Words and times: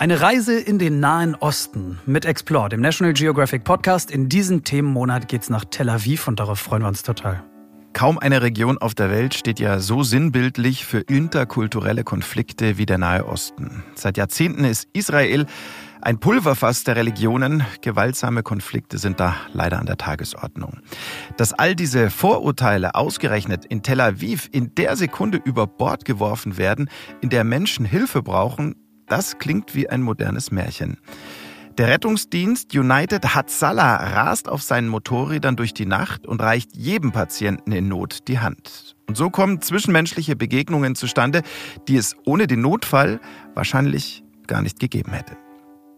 Eine 0.00 0.20
Reise 0.20 0.56
in 0.56 0.78
den 0.78 1.00
Nahen 1.00 1.34
Osten 1.34 1.98
mit 2.06 2.24
Explore, 2.24 2.68
dem 2.68 2.80
National 2.80 3.14
Geographic 3.14 3.64
Podcast. 3.64 4.12
In 4.12 4.28
diesem 4.28 4.62
Themenmonat 4.62 5.26
geht's 5.26 5.50
nach 5.50 5.64
Tel 5.64 5.88
Aviv 5.88 6.28
und 6.28 6.38
darauf 6.38 6.60
freuen 6.60 6.82
wir 6.82 6.88
uns 6.88 7.02
total. 7.02 7.42
Kaum 7.94 8.16
eine 8.16 8.40
Region 8.40 8.78
auf 8.78 8.94
der 8.94 9.10
Welt 9.10 9.34
steht 9.34 9.58
ja 9.58 9.80
so 9.80 10.04
sinnbildlich 10.04 10.86
für 10.86 11.00
interkulturelle 11.00 12.04
Konflikte 12.04 12.78
wie 12.78 12.86
der 12.86 12.98
Nahe 12.98 13.26
Osten. 13.26 13.82
Seit 13.96 14.16
Jahrzehnten 14.16 14.62
ist 14.62 14.86
Israel 14.92 15.46
ein 16.00 16.20
Pulverfass 16.20 16.84
der 16.84 16.94
Religionen. 16.94 17.64
Gewaltsame 17.82 18.44
Konflikte 18.44 18.98
sind 18.98 19.18
da 19.18 19.34
leider 19.52 19.80
an 19.80 19.86
der 19.86 19.96
Tagesordnung. 19.96 20.78
Dass 21.36 21.52
all 21.52 21.74
diese 21.74 22.10
Vorurteile 22.10 22.94
ausgerechnet 22.94 23.64
in 23.64 23.82
Tel 23.82 24.00
Aviv 24.00 24.48
in 24.52 24.76
der 24.76 24.94
Sekunde 24.94 25.40
über 25.44 25.66
Bord 25.66 26.04
geworfen 26.04 26.56
werden, 26.56 26.88
in 27.20 27.30
der 27.30 27.42
Menschen 27.42 27.84
Hilfe 27.84 28.22
brauchen, 28.22 28.76
das 29.08 29.38
klingt 29.38 29.74
wie 29.74 29.88
ein 29.88 30.02
modernes 30.02 30.50
Märchen. 30.50 30.98
Der 31.78 31.86
Rettungsdienst 31.88 32.74
United 32.74 33.36
Hatzalah 33.36 33.96
rast 33.96 34.48
auf 34.48 34.62
seinen 34.62 34.88
Motorrädern 34.88 35.54
durch 35.54 35.72
die 35.72 35.86
Nacht 35.86 36.26
und 36.26 36.42
reicht 36.42 36.74
jedem 36.74 37.12
Patienten 37.12 37.70
in 37.70 37.86
Not 37.86 38.26
die 38.26 38.40
Hand. 38.40 38.96
Und 39.06 39.16
so 39.16 39.30
kommen 39.30 39.60
zwischenmenschliche 39.62 40.34
Begegnungen 40.34 40.96
zustande, 40.96 41.42
die 41.86 41.96
es 41.96 42.16
ohne 42.24 42.48
den 42.48 42.62
Notfall 42.62 43.20
wahrscheinlich 43.54 44.24
gar 44.48 44.60
nicht 44.60 44.80
gegeben 44.80 45.12
hätte. 45.12 45.36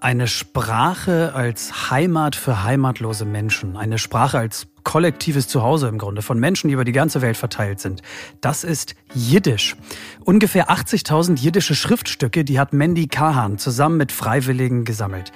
Eine 0.03 0.29
Sprache 0.29 1.35
als 1.35 1.91
Heimat 1.91 2.35
für 2.35 2.65
heimatlose 2.65 3.27
Menschen. 3.27 3.77
Eine 3.77 3.99
Sprache 3.99 4.39
als 4.39 4.67
kollektives 4.83 5.47
Zuhause 5.47 5.89
im 5.89 5.99
Grunde 5.99 6.23
von 6.23 6.41
Menschen, 6.41 6.69
die 6.69 6.75
über 6.75 6.87
die 6.87 6.93
ganze 6.93 7.21
Welt 7.21 7.37
verteilt 7.37 7.81
sind. 7.81 8.01
Das 8.41 8.65
ist 8.65 8.95
Jiddisch. 9.13 9.77
Ungefähr 10.25 10.71
80.000 10.71 11.39
jiddische 11.39 11.75
Schriftstücke, 11.75 12.45
die 12.45 12.59
hat 12.59 12.73
Mandy 12.73 13.09
Kahan 13.09 13.59
zusammen 13.59 13.99
mit 13.99 14.11
Freiwilligen 14.11 14.87
gesammelt. 14.87 15.33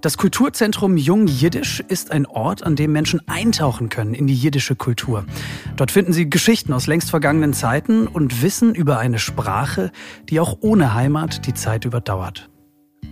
Das 0.00 0.18
Kulturzentrum 0.18 0.96
Jung 0.96 1.28
Jiddisch 1.28 1.78
ist 1.86 2.10
ein 2.10 2.26
Ort, 2.26 2.64
an 2.64 2.74
dem 2.74 2.90
Menschen 2.90 3.20
eintauchen 3.28 3.88
können 3.88 4.14
in 4.14 4.26
die 4.26 4.34
jiddische 4.34 4.74
Kultur. 4.74 5.26
Dort 5.76 5.92
finden 5.92 6.12
sie 6.12 6.28
Geschichten 6.28 6.72
aus 6.72 6.88
längst 6.88 7.10
vergangenen 7.10 7.52
Zeiten 7.52 8.08
und 8.08 8.42
Wissen 8.42 8.74
über 8.74 8.98
eine 8.98 9.20
Sprache, 9.20 9.92
die 10.28 10.40
auch 10.40 10.58
ohne 10.60 10.94
Heimat 10.94 11.46
die 11.46 11.54
Zeit 11.54 11.84
überdauert. 11.84 12.50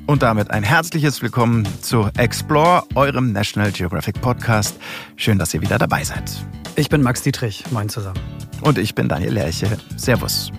Und 0.06 0.22
damit 0.22 0.50
ein 0.50 0.62
herzliches 0.62 1.20
Willkommen 1.20 1.66
zu 1.82 2.08
Explore, 2.16 2.84
eurem 2.94 3.32
National 3.32 3.72
Geographic 3.72 4.20
Podcast. 4.20 4.78
Schön, 5.16 5.38
dass 5.38 5.52
ihr 5.52 5.60
wieder 5.62 5.78
dabei 5.78 6.04
seid. 6.04 6.30
Ich 6.76 6.88
bin 6.88 7.02
Max 7.02 7.22
Dietrich, 7.22 7.64
moin 7.70 7.88
zusammen. 7.88 8.20
Und 8.62 8.78
ich 8.78 8.94
bin 8.94 9.08
Daniel 9.08 9.32
Lerche. 9.32 9.78
Servus. 9.96 10.52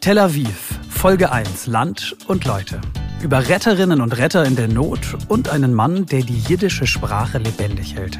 Tel 0.00 0.18
Aviv, 0.18 0.78
Folge 0.88 1.32
1, 1.32 1.66
Land 1.66 2.16
und 2.28 2.44
Leute. 2.44 2.80
Über 3.22 3.48
Retterinnen 3.48 4.00
und 4.00 4.16
Retter 4.16 4.44
in 4.44 4.54
der 4.54 4.68
Not 4.68 5.16
und 5.28 5.48
einen 5.48 5.74
Mann, 5.74 6.06
der 6.06 6.20
die 6.20 6.38
jiddische 6.38 6.86
Sprache 6.86 7.38
lebendig 7.38 7.96
hält. 7.96 8.18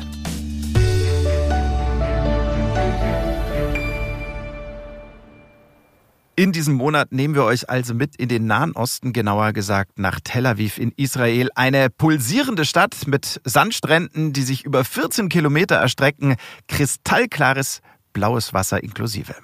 In 6.38 6.52
diesem 6.52 6.74
Monat 6.74 7.12
nehmen 7.12 7.34
wir 7.34 7.44
euch 7.44 7.70
also 7.70 7.94
mit 7.94 8.14
in 8.16 8.28
den 8.28 8.44
Nahen 8.44 8.72
Osten, 8.72 9.14
genauer 9.14 9.54
gesagt 9.54 9.98
nach 9.98 10.20
Tel 10.22 10.44
Aviv 10.44 10.76
in 10.76 10.92
Israel. 10.94 11.48
Eine 11.54 11.88
pulsierende 11.88 12.66
Stadt 12.66 13.06
mit 13.06 13.40
Sandstränden, 13.44 14.34
die 14.34 14.42
sich 14.42 14.62
über 14.62 14.84
14 14.84 15.30
Kilometer 15.30 15.76
erstrecken, 15.76 16.36
kristallklares 16.68 17.80
blaues 18.12 18.52
Wasser 18.52 18.82
inklusive. 18.82 19.34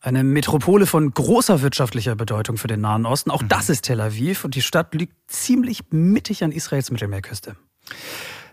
Eine 0.00 0.24
Metropole 0.24 0.86
von 0.86 1.08
großer 1.08 1.62
wirtschaftlicher 1.62 2.16
Bedeutung 2.16 2.56
für 2.56 2.66
den 2.66 2.80
Nahen 2.80 3.06
Osten. 3.06 3.30
Auch 3.30 3.42
mhm. 3.42 3.48
das 3.48 3.68
ist 3.68 3.82
Tel 3.82 4.00
Aviv 4.00 4.44
und 4.44 4.56
die 4.56 4.62
Stadt 4.62 4.92
liegt 4.96 5.14
ziemlich 5.28 5.82
mittig 5.90 6.42
an 6.42 6.50
Israels 6.50 6.90
Mittelmeerküste. 6.90 7.54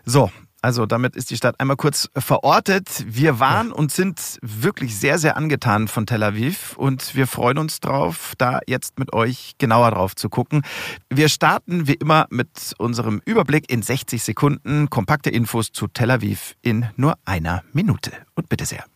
So, 0.04 0.30
also 0.66 0.84
damit 0.84 1.14
ist 1.14 1.30
die 1.30 1.36
Stadt 1.36 1.60
einmal 1.60 1.76
kurz 1.76 2.10
verortet. 2.16 3.04
Wir 3.06 3.38
waren 3.38 3.70
und 3.70 3.92
sind 3.92 4.40
wirklich 4.42 4.98
sehr, 4.98 5.16
sehr 5.16 5.36
angetan 5.36 5.86
von 5.86 6.06
Tel 6.06 6.24
Aviv 6.24 6.76
und 6.76 7.14
wir 7.14 7.28
freuen 7.28 7.58
uns 7.58 7.78
drauf, 7.78 8.32
da 8.36 8.58
jetzt 8.66 8.98
mit 8.98 9.12
euch 9.12 9.52
genauer 9.58 9.92
drauf 9.92 10.16
zu 10.16 10.28
gucken. 10.28 10.62
Wir 11.08 11.28
starten 11.28 11.86
wie 11.86 11.94
immer 11.94 12.26
mit 12.30 12.74
unserem 12.78 13.22
Überblick 13.24 13.70
in 13.70 13.80
60 13.80 14.24
Sekunden. 14.24 14.90
Kompakte 14.90 15.30
Infos 15.30 15.70
zu 15.70 15.86
Tel 15.86 16.10
Aviv 16.10 16.56
in 16.62 16.86
nur 16.96 17.14
einer 17.24 17.62
Minute. 17.72 18.10
Und 18.34 18.48
bitte 18.48 18.66
sehr. 18.66 18.86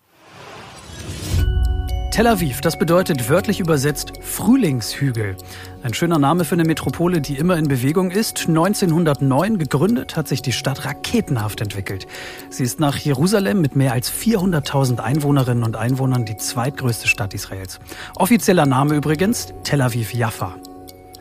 Tel 2.10 2.26
Aviv, 2.26 2.60
das 2.60 2.76
bedeutet 2.76 3.28
wörtlich 3.28 3.60
übersetzt 3.60 4.14
Frühlingshügel. 4.20 5.36
Ein 5.84 5.94
schöner 5.94 6.18
Name 6.18 6.44
für 6.44 6.56
eine 6.56 6.64
Metropole, 6.64 7.20
die 7.20 7.36
immer 7.36 7.56
in 7.56 7.68
Bewegung 7.68 8.10
ist. 8.10 8.48
1909 8.48 9.58
gegründet 9.58 10.16
hat 10.16 10.26
sich 10.26 10.42
die 10.42 10.50
Stadt 10.50 10.84
raketenhaft 10.84 11.60
entwickelt. 11.60 12.08
Sie 12.50 12.64
ist 12.64 12.80
nach 12.80 12.96
Jerusalem 12.96 13.60
mit 13.60 13.76
mehr 13.76 13.92
als 13.92 14.12
400.000 14.12 14.98
Einwohnerinnen 14.98 15.62
und 15.62 15.76
Einwohnern 15.76 16.24
die 16.24 16.36
zweitgrößte 16.36 17.06
Stadt 17.06 17.32
Israels. 17.32 17.78
Offizieller 18.16 18.66
Name 18.66 18.96
übrigens 18.96 19.54
Tel 19.62 19.80
Aviv 19.80 20.12
Jaffa. 20.12 20.56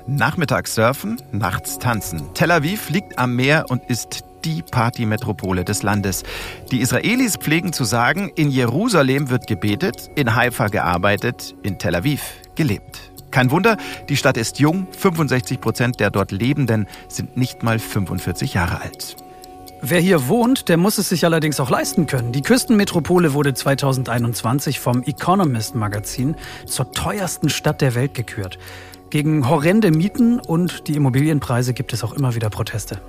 Nachmittags 0.07 0.73
surfen, 0.73 1.21
nachts 1.31 1.77
tanzen. 1.77 2.33
Tel 2.33 2.49
Aviv 2.49 2.89
liegt 2.89 3.19
am 3.19 3.35
Meer 3.35 3.65
und 3.69 3.83
ist 3.87 4.23
die 4.45 4.61
Partymetropole 4.61 5.63
des 5.63 5.83
Landes. 5.83 6.23
Die 6.71 6.81
Israelis 6.81 7.37
pflegen 7.37 7.73
zu 7.73 7.83
sagen, 7.83 8.31
in 8.35 8.49
Jerusalem 8.49 9.29
wird 9.29 9.47
gebetet, 9.47 10.09
in 10.15 10.35
Haifa 10.35 10.67
gearbeitet, 10.67 11.55
in 11.63 11.77
Tel 11.77 11.95
Aviv 11.95 12.21
gelebt. 12.55 13.11
Kein 13.31 13.51
Wunder, 13.51 13.77
die 14.09 14.17
Stadt 14.17 14.37
ist 14.37 14.59
jung, 14.59 14.87
65 14.97 15.61
Prozent 15.61 15.99
der 15.99 16.09
dort 16.09 16.31
Lebenden 16.31 16.87
sind 17.07 17.37
nicht 17.37 17.61
mal 17.63 17.77
45 17.77 18.55
Jahre 18.55 18.81
alt. 18.81 19.15
Wer 19.81 20.01
hier 20.01 20.27
wohnt, 20.27 20.67
der 20.67 20.75
muss 20.75 20.97
es 20.97 21.07
sich 21.07 21.23
allerdings 21.23 21.59
auch 21.61 21.69
leisten 21.69 22.05
können. 22.05 22.33
Die 22.33 22.41
Küstenmetropole 22.41 23.33
wurde 23.33 23.53
2021 23.53 24.79
vom 24.79 25.03
Economist 25.03 25.73
Magazin 25.73 26.35
zur 26.65 26.91
teuersten 26.91 27.49
Stadt 27.49 27.79
der 27.79 27.95
Welt 27.95 28.13
gekürt. 28.13 28.59
Gegen 29.09 29.47
horrende 29.47 29.91
Mieten 29.91 30.39
und 30.39 30.87
die 30.87 30.95
Immobilienpreise 30.95 31.73
gibt 31.73 31.93
es 31.93 32.03
auch 32.03 32.13
immer 32.13 32.35
wieder 32.35 32.49
Proteste. 32.49 32.99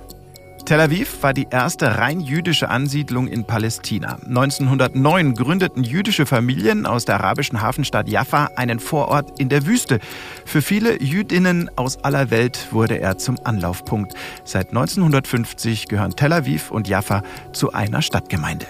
Tel 0.65 0.79
Aviv 0.79 1.23
war 1.23 1.33
die 1.33 1.47
erste 1.49 1.97
rein 1.97 2.19
jüdische 2.19 2.69
Ansiedlung 2.69 3.27
in 3.27 3.45
Palästina. 3.45 4.17
1909 4.27 5.33
gründeten 5.35 5.83
jüdische 5.83 6.25
Familien 6.25 6.85
aus 6.85 7.05
der 7.05 7.15
arabischen 7.15 7.61
Hafenstadt 7.61 8.07
Jaffa 8.07 8.49
einen 8.55 8.79
Vorort 8.79 9.39
in 9.39 9.49
der 9.49 9.65
Wüste. 9.65 9.99
Für 10.45 10.61
viele 10.61 11.01
Jüdinnen 11.01 11.69
aus 11.75 12.03
aller 12.03 12.29
Welt 12.29 12.67
wurde 12.71 12.99
er 12.99 13.17
zum 13.17 13.37
Anlaufpunkt. 13.43 14.13
Seit 14.43 14.69
1950 14.69 15.87
gehören 15.87 16.15
Tel 16.15 16.33
Aviv 16.33 16.71
und 16.71 16.87
Jaffa 16.87 17.23
zu 17.53 17.73
einer 17.73 18.01
Stadtgemeinde. 18.01 18.65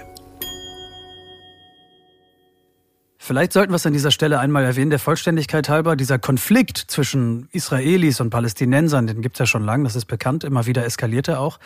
Vielleicht 3.24 3.54
sollten 3.54 3.72
wir 3.72 3.76
es 3.76 3.86
an 3.86 3.94
dieser 3.94 4.10
Stelle 4.10 4.40
einmal 4.40 4.64
erwähnen, 4.64 4.90
der 4.90 4.98
Vollständigkeit 4.98 5.70
halber, 5.70 5.96
dieser 5.96 6.18
Konflikt 6.18 6.80
zwischen 6.80 7.48
Israelis 7.52 8.20
und 8.20 8.32
Palästinensern, 8.32 9.06
den 9.06 9.22
gibt 9.22 9.36
es 9.36 9.40
ja 9.42 9.46
schon 9.46 9.64
lange, 9.64 9.84
das 9.84 9.96
ist 9.96 10.06
bekannt, 10.06 10.44
immer 10.44 10.66
wieder 10.66 10.84
eskaliert 10.84 11.28
er 11.28 11.40
auch, 11.40 11.60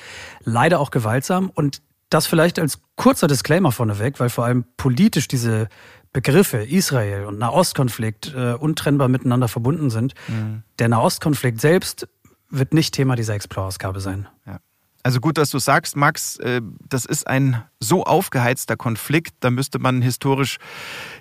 leider 0.43 0.81
auch 0.81 0.91
gewaltsam. 0.91 1.49
Und 1.49 1.81
das 2.09 2.27
vielleicht 2.27 2.59
als 2.59 2.81
kurzer 2.97 3.27
Disclaimer 3.27 3.71
vorneweg, 3.71 4.19
weil 4.19 4.29
vor 4.29 4.43
allem 4.43 4.65
politisch 4.75 5.29
diese 5.29 5.69
Begriffe 6.11 6.57
Israel 6.57 7.23
und 7.23 7.39
Nahostkonflikt 7.39 8.33
äh, 8.35 8.55
untrennbar 8.55 9.07
miteinander 9.07 9.47
verbunden 9.47 9.89
sind. 9.89 10.13
Mhm. 10.27 10.63
Der 10.77 10.89
Nahostkonflikt 10.89 11.61
selbst 11.61 12.09
wird 12.49 12.73
nicht 12.73 12.93
Thema 12.93 13.15
dieser 13.15 13.33
Explore-Ausgabe 13.33 14.01
sein. 14.01 14.27
Ja. 14.45 14.59
Also 15.05 15.19
gut, 15.19 15.37
dass 15.37 15.51
du 15.51 15.59
sagst, 15.59 15.95
Max, 15.95 16.37
äh, 16.37 16.61
das 16.89 17.05
ist 17.05 17.27
ein 17.27 17.61
so 17.79 18.05
aufgeheizter 18.05 18.75
Konflikt, 18.75 19.35
da 19.39 19.51
müsste 19.51 19.77
man 19.77 20.01
historisch 20.01 20.57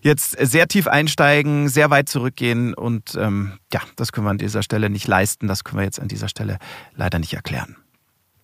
jetzt 0.01 0.39
sehr 0.41 0.69
tief 0.69 0.87
einsteigen, 0.87 1.69
sehr 1.69 1.91
weit 1.91 2.09
zurückgehen 2.09 2.73
und 2.73 3.15
ähm, 3.15 3.59
ja, 3.71 3.83
das 3.97 4.13
können 4.13 4.27
wir 4.27 4.31
an 4.31 4.39
dieser 4.39 4.63
Stelle 4.63 4.89
nicht 4.89 5.07
leisten, 5.07 5.49
das 5.49 5.65
können 5.65 5.81
wir 5.81 5.85
jetzt 5.85 6.01
an 6.01 6.09
dieser 6.09 6.29
Stelle 6.29 6.57
leider 6.95 7.19
nicht 7.19 7.35
erklären. 7.35 7.77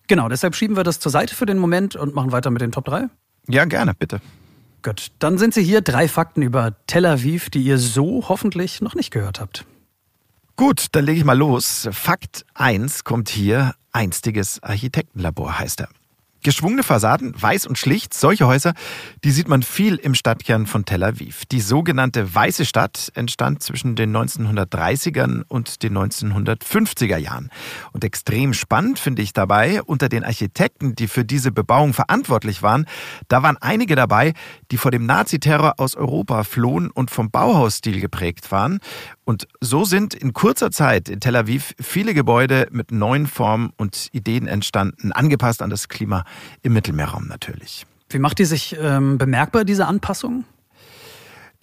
Genau, 0.07 0.29
deshalb 0.29 0.53
schieben 0.53 0.77
wir 0.77 0.83
das 0.83 0.99
zur 0.99 1.11
Seite 1.11 1.33
für 1.33 1.47
den 1.47 1.57
Moment 1.57 1.95
und 1.95 2.13
machen 2.13 2.31
weiter 2.31 2.51
mit 2.51 2.61
den 2.61 2.71
Top 2.71 2.85
3. 2.85 3.07
Ja, 3.47 3.65
gerne, 3.65 3.95
bitte. 3.95 4.21
Gut, 4.83 5.07
dann 5.17 5.39
sind 5.39 5.55
Sie 5.55 5.63
hier 5.63 5.81
drei 5.81 6.07
Fakten 6.07 6.43
über 6.43 6.75
Tel 6.85 7.07
Aviv, 7.07 7.49
die 7.49 7.63
ihr 7.63 7.79
so 7.79 8.29
hoffentlich 8.29 8.79
noch 8.81 8.93
nicht 8.93 9.09
gehört 9.09 9.39
habt. 9.39 9.65
Gut, 10.61 10.89
dann 10.91 11.05
lege 11.05 11.17
ich 11.17 11.25
mal 11.25 11.35
los. 11.35 11.89
Fakt 11.91 12.45
1 12.53 13.03
kommt 13.03 13.29
hier. 13.29 13.73
Einstiges 13.93 14.61
Architektenlabor 14.61 15.57
heißt 15.57 15.81
er. 15.81 15.89
Geschwungene 16.43 16.81
Fassaden, 16.81 17.39
weiß 17.39 17.67
und 17.67 17.77
schlicht, 17.77 18.15
solche 18.15 18.47
Häuser, 18.47 18.73
die 19.23 19.29
sieht 19.29 19.47
man 19.47 19.61
viel 19.61 19.97
im 19.97 20.15
Stadtkern 20.15 20.65
von 20.65 20.85
Tel 20.85 21.03
Aviv. 21.03 21.45
Die 21.45 21.61
sogenannte 21.61 22.33
Weiße 22.33 22.65
Stadt 22.65 23.11
entstand 23.13 23.61
zwischen 23.61 23.95
den 23.95 24.15
1930ern 24.15 25.43
und 25.47 25.83
den 25.83 25.95
1950er 25.95 27.17
Jahren. 27.17 27.51
Und 27.91 28.03
extrem 28.03 28.53
spannend 28.53 28.97
finde 28.97 29.21
ich 29.21 29.33
dabei, 29.33 29.83
unter 29.83 30.09
den 30.09 30.23
Architekten, 30.23 30.95
die 30.95 31.07
für 31.07 31.23
diese 31.23 31.51
Bebauung 31.51 31.93
verantwortlich 31.93 32.63
waren, 32.63 32.87
da 33.27 33.43
waren 33.43 33.57
einige 33.57 33.95
dabei, 33.95 34.33
die 34.71 34.77
vor 34.77 34.89
dem 34.89 35.05
Naziterror 35.05 35.75
aus 35.77 35.95
Europa 35.95 36.43
flohen 36.43 36.89
und 36.89 37.11
vom 37.11 37.29
Bauhausstil 37.29 38.01
geprägt 38.01 38.51
waren. 38.51 38.79
Und 39.25 39.47
so 39.61 39.85
sind 39.85 40.15
in 40.15 40.33
kurzer 40.33 40.71
Zeit 40.71 41.07
in 41.07 41.19
Tel 41.19 41.35
Aviv 41.35 41.75
viele 41.79 42.15
Gebäude 42.15 42.67
mit 42.71 42.91
neuen 42.91 43.27
Formen 43.27 43.71
und 43.77 44.09
Ideen 44.11 44.47
entstanden, 44.47 45.11
angepasst 45.11 45.61
an 45.61 45.69
das 45.69 45.87
Klima 45.87 46.25
im 46.61 46.73
Mittelmeerraum 46.73 47.27
natürlich. 47.27 47.85
Wie 48.09 48.19
macht 48.19 48.39
die 48.39 48.45
sich 48.45 48.75
ähm, 48.79 49.17
bemerkbar, 49.17 49.63
diese 49.63 49.87
Anpassung? 49.87 50.45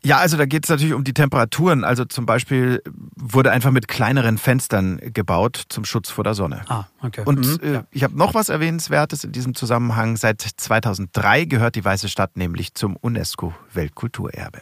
Ja, 0.04 0.18
also 0.18 0.36
da 0.36 0.46
geht 0.46 0.64
es 0.64 0.70
natürlich 0.70 0.94
um 0.94 1.02
die 1.02 1.12
Temperaturen. 1.12 1.82
Also 1.82 2.04
zum 2.04 2.24
Beispiel 2.24 2.82
wurde 3.16 3.50
einfach 3.50 3.72
mit 3.72 3.88
kleineren 3.88 4.38
Fenstern 4.38 5.00
gebaut 5.12 5.64
zum 5.68 5.84
Schutz 5.84 6.08
vor 6.08 6.22
der 6.22 6.34
Sonne. 6.34 6.62
Ah, 6.68 6.84
okay. 7.02 7.22
Und 7.24 7.40
mhm, 7.40 7.58
äh, 7.62 7.72
ja. 7.74 7.84
ich 7.90 8.04
habe 8.04 8.16
noch 8.16 8.34
was 8.34 8.48
Erwähnenswertes 8.48 9.24
in 9.24 9.32
diesem 9.32 9.54
Zusammenhang. 9.54 10.16
Seit 10.16 10.40
2003 10.40 11.46
gehört 11.46 11.74
die 11.74 11.84
Weiße 11.84 12.08
Stadt 12.08 12.36
nämlich 12.36 12.74
zum 12.74 12.96
UNESCO-Weltkulturerbe. 12.96 14.60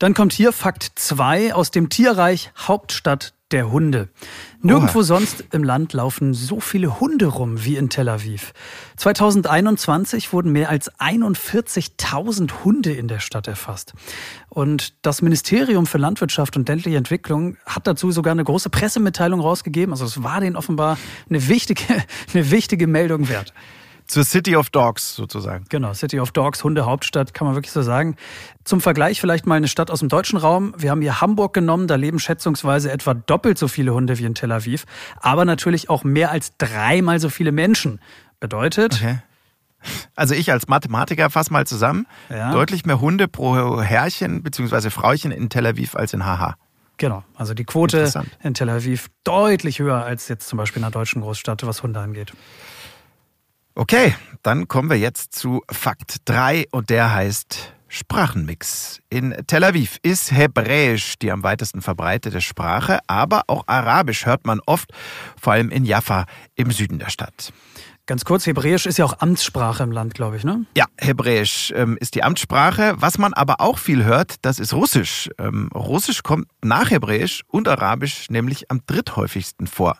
Dann 0.00 0.14
kommt 0.14 0.32
hier 0.32 0.52
Fakt 0.52 0.90
2 0.96 1.54
aus 1.54 1.70
dem 1.70 1.88
Tierreich 1.88 2.52
Hauptstadt 2.58 3.34
der 3.54 3.70
Hunde. 3.70 4.08
Nirgendwo 4.62 4.98
Oha. 4.98 5.04
sonst 5.04 5.44
im 5.52 5.62
Land 5.62 5.92
laufen 5.92 6.34
so 6.34 6.58
viele 6.58 6.98
Hunde 6.98 7.26
rum 7.26 7.64
wie 7.64 7.76
in 7.76 7.88
Tel 7.88 8.08
Aviv. 8.08 8.52
2021 8.96 10.32
wurden 10.32 10.50
mehr 10.50 10.70
als 10.70 10.92
41.000 10.98 12.64
Hunde 12.64 12.92
in 12.92 13.06
der 13.06 13.20
Stadt 13.20 13.46
erfasst. 13.46 13.92
Und 14.48 14.94
das 15.02 15.22
Ministerium 15.22 15.86
für 15.86 15.98
Landwirtschaft 15.98 16.56
und 16.56 16.68
ländliche 16.68 16.96
Entwicklung 16.96 17.56
hat 17.64 17.86
dazu 17.86 18.10
sogar 18.10 18.32
eine 18.32 18.42
große 18.42 18.70
Pressemitteilung 18.70 19.40
rausgegeben. 19.40 19.92
Also 19.92 20.04
es 20.04 20.24
war 20.24 20.40
denen 20.40 20.56
offenbar 20.56 20.98
eine 21.30 21.46
wichtige, 21.46 21.84
eine 22.34 22.50
wichtige 22.50 22.88
Meldung 22.88 23.28
wert. 23.28 23.54
Zur 24.06 24.24
City 24.24 24.54
of 24.56 24.70
Dogs 24.70 25.16
sozusagen. 25.16 25.64
Genau, 25.70 25.94
City 25.94 26.20
of 26.20 26.30
Dogs, 26.32 26.62
Hundehauptstadt, 26.62 27.32
kann 27.32 27.46
man 27.46 27.56
wirklich 27.56 27.72
so 27.72 27.82
sagen. 27.82 28.16
Zum 28.64 28.80
Vergleich 28.80 29.20
vielleicht 29.20 29.46
mal 29.46 29.54
eine 29.54 29.68
Stadt 29.68 29.90
aus 29.90 30.00
dem 30.00 30.08
deutschen 30.08 30.38
Raum. 30.38 30.74
Wir 30.76 30.90
haben 30.90 31.00
hier 31.00 31.20
Hamburg 31.20 31.54
genommen, 31.54 31.86
da 31.86 31.94
leben 31.94 32.18
schätzungsweise 32.18 32.92
etwa 32.92 33.14
doppelt 33.14 33.58
so 33.58 33.66
viele 33.66 33.94
Hunde 33.94 34.18
wie 34.18 34.24
in 34.24 34.34
Tel 34.34 34.52
Aviv, 34.52 34.84
aber 35.20 35.44
natürlich 35.44 35.88
auch 35.88 36.04
mehr 36.04 36.30
als 36.30 36.56
dreimal 36.58 37.18
so 37.18 37.30
viele 37.30 37.52
Menschen. 37.52 38.00
Bedeutet, 38.40 38.94
okay. 38.94 39.18
Also 40.14 40.34
ich 40.34 40.50
als 40.50 40.68
Mathematiker 40.68 41.30
fasse 41.30 41.52
mal 41.52 41.66
zusammen. 41.66 42.06
Ja. 42.30 42.52
Deutlich 42.52 42.86
mehr 42.86 43.00
Hunde 43.00 43.28
pro 43.28 43.80
Herrchen 43.82 44.42
bzw. 44.42 44.90
Frauchen 44.90 45.30
in 45.30 45.48
Tel 45.48 45.66
Aviv 45.66 45.94
als 45.94 46.12
in 46.12 46.24
HH. 46.24 46.56
Genau, 46.96 47.24
also 47.34 47.54
die 47.54 47.64
Quote 47.64 48.10
in 48.42 48.54
Tel 48.54 48.70
Aviv 48.70 49.08
deutlich 49.24 49.80
höher 49.80 50.04
als 50.04 50.28
jetzt 50.28 50.48
zum 50.48 50.58
Beispiel 50.58 50.80
in 50.80 50.84
einer 50.84 50.92
deutschen 50.92 51.22
Großstadt, 51.22 51.66
was 51.66 51.82
Hunde 51.82 52.00
angeht. 52.00 52.32
Okay, 53.76 54.14
dann 54.44 54.68
kommen 54.68 54.88
wir 54.88 54.98
jetzt 54.98 55.34
zu 55.34 55.62
Fakt 55.68 56.18
3 56.26 56.66
und 56.70 56.90
der 56.90 57.12
heißt 57.12 57.72
Sprachenmix. 57.88 59.00
In 59.10 59.34
Tel 59.48 59.64
Aviv 59.64 59.98
ist 60.00 60.30
Hebräisch 60.30 61.14
die 61.18 61.32
am 61.32 61.42
weitesten 61.42 61.82
verbreitete 61.82 62.40
Sprache, 62.40 63.00
aber 63.08 63.42
auch 63.48 63.64
Arabisch 63.66 64.26
hört 64.26 64.46
man 64.46 64.60
oft, 64.64 64.92
vor 65.40 65.54
allem 65.54 65.70
in 65.70 65.84
Jaffa 65.84 66.26
im 66.54 66.70
Süden 66.70 67.00
der 67.00 67.10
Stadt. 67.10 67.52
Ganz 68.06 68.24
kurz, 68.24 68.46
Hebräisch 68.46 68.86
ist 68.86 68.98
ja 68.98 69.06
auch 69.06 69.18
Amtssprache 69.20 69.82
im 69.82 69.90
Land, 69.90 70.14
glaube 70.14 70.36
ich, 70.36 70.44
ne? 70.44 70.66
Ja, 70.76 70.84
Hebräisch 70.98 71.72
ähm, 71.74 71.96
ist 71.98 72.14
die 72.14 72.22
Amtssprache. 72.22 72.94
Was 72.98 73.16
man 73.16 73.32
aber 73.32 73.60
auch 73.62 73.78
viel 73.78 74.04
hört, 74.04 74.36
das 74.42 74.58
ist 74.58 74.74
Russisch. 74.74 75.30
Ähm, 75.38 75.70
Russisch 75.74 76.22
kommt 76.22 76.46
nach 76.62 76.90
Hebräisch 76.90 77.42
und 77.48 77.66
Arabisch 77.66 78.28
nämlich 78.28 78.70
am 78.70 78.82
dritthäufigsten 78.86 79.66
vor. 79.66 79.96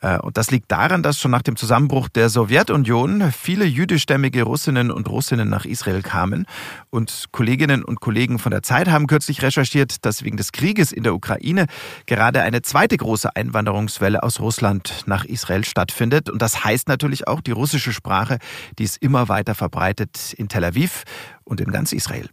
Äh, 0.00 0.18
und 0.18 0.36
das 0.36 0.50
liegt 0.50 0.70
daran, 0.70 1.02
dass 1.02 1.18
schon 1.18 1.30
nach 1.30 1.42
dem 1.42 1.56
Zusammenbruch 1.56 2.08
der 2.08 2.28
Sowjetunion 2.28 3.32
viele 3.32 3.64
jüdischstämmige 3.64 4.42
Russinnen 4.42 4.90
und 4.90 5.08
Russinnen 5.08 5.48
nach 5.48 5.64
Israel 5.64 6.02
kamen. 6.02 6.46
Und 6.90 7.26
Kolleginnen 7.32 7.84
und 7.84 8.00
Kollegen 8.00 8.38
von 8.38 8.50
der 8.50 8.62
Zeit 8.62 8.88
haben 8.88 9.06
kürzlich 9.06 9.42
recherchiert, 9.42 10.04
dass 10.04 10.24
wegen 10.24 10.36
des 10.36 10.52
Krieges 10.52 10.92
in 10.92 11.02
der 11.02 11.14
Ukraine 11.14 11.66
gerade 12.06 12.42
eine 12.42 12.62
zweite 12.62 12.96
große 12.96 13.34
Einwanderungswelle 13.34 14.22
aus 14.22 14.40
Russland 14.40 15.04
nach 15.06 15.24
Israel 15.24 15.64
stattfindet. 15.64 16.30
Und 16.30 16.42
das 16.42 16.64
heißt 16.64 16.88
natürlich 16.88 17.26
auch, 17.26 17.40
die 17.40 17.52
russische 17.52 17.92
Sprache, 17.92 18.38
die 18.78 18.84
ist 18.84 18.98
immer 19.02 19.28
weiter 19.28 19.54
verbreitet 19.54 20.34
in 20.34 20.48
Tel 20.48 20.64
Aviv 20.64 21.04
und 21.44 21.60
in 21.60 21.70
ganz 21.70 21.92
Israel. 21.92 22.28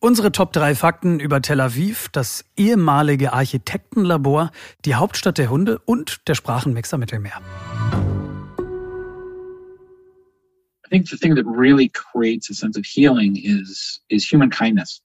Unsere 0.00 0.30
Top 0.30 0.52
3 0.52 0.76
Fakten 0.76 1.18
über 1.18 1.42
Tel 1.42 1.60
Aviv, 1.60 2.08
das 2.12 2.44
ehemalige 2.56 3.32
Architektenlabor, 3.32 4.52
die 4.84 4.94
Hauptstadt 4.94 5.38
der 5.38 5.50
Hunde 5.50 5.80
und 5.80 6.20
der 6.28 6.36
Sprachenmixer 6.36 6.98
Mittelmeer. 6.98 7.42
I 10.86 10.88
think 10.88 11.08
the 11.08 11.16
thing 11.16 11.34
that 11.34 11.44
really 11.44 11.88
creates 11.88 12.48
a 12.48 12.54
sense 12.54 12.78
of 12.78 12.86
healing 12.86 13.34
is 13.34 14.00
is 14.08 14.24
human 14.24 14.50
kindness. 14.50 15.02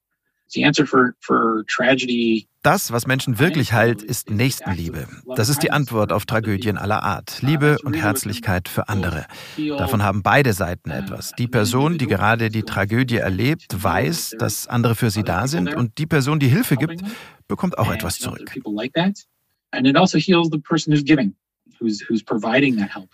Das, 2.64 2.92
was 2.92 3.08
Menschen 3.08 3.40
wirklich 3.40 3.74
heilt, 3.74 4.02
ist 4.02 4.30
Nächstenliebe. 4.30 5.08
Das 5.36 5.50
ist 5.50 5.64
die 5.64 5.72
Antwort 5.72 6.12
auf 6.12 6.26
Tragödien 6.26 6.78
aller 6.78 7.04
Art. 7.04 7.42
Liebe 7.42 7.78
und 7.84 7.94
Herzlichkeit 7.94 8.68
für 8.70 8.90
andere. 8.90 9.26
Davon 9.58 10.04
haben 10.04 10.24
beide 10.24 10.54
Seiten 10.54 10.92
etwas. 10.92 11.34
Die 11.38 11.48
Person, 11.48 11.98
die 11.98 12.08
gerade 12.08 12.50
die 12.50 12.64
Tragödie 12.64 13.18
erlebt, 13.18 13.84
weiß, 13.84 14.36
dass 14.40 14.68
andere 14.68 14.96
für 14.96 15.10
sie 15.10 15.24
da 15.24 15.48
sind 15.48 15.74
und 15.74 15.98
die 15.98 16.06
Person, 16.06 16.40
die 16.40 16.48
Hilfe 16.48 16.78
gibt, 16.78 17.02
bekommt 17.48 17.78
auch 17.78 17.92
etwas 17.92 18.18
zurück. 18.18 18.54
And 19.76 19.88
it 19.88 19.98
also 19.98 20.20
heals 20.20 20.50
the 20.52 20.60
person 20.60 20.94
who's 20.94 21.04
giving, 21.04 21.34
who's, 21.80 22.00
who's 22.08 22.22
providing 22.22 22.78
that 22.78 22.94
help. 22.94 23.10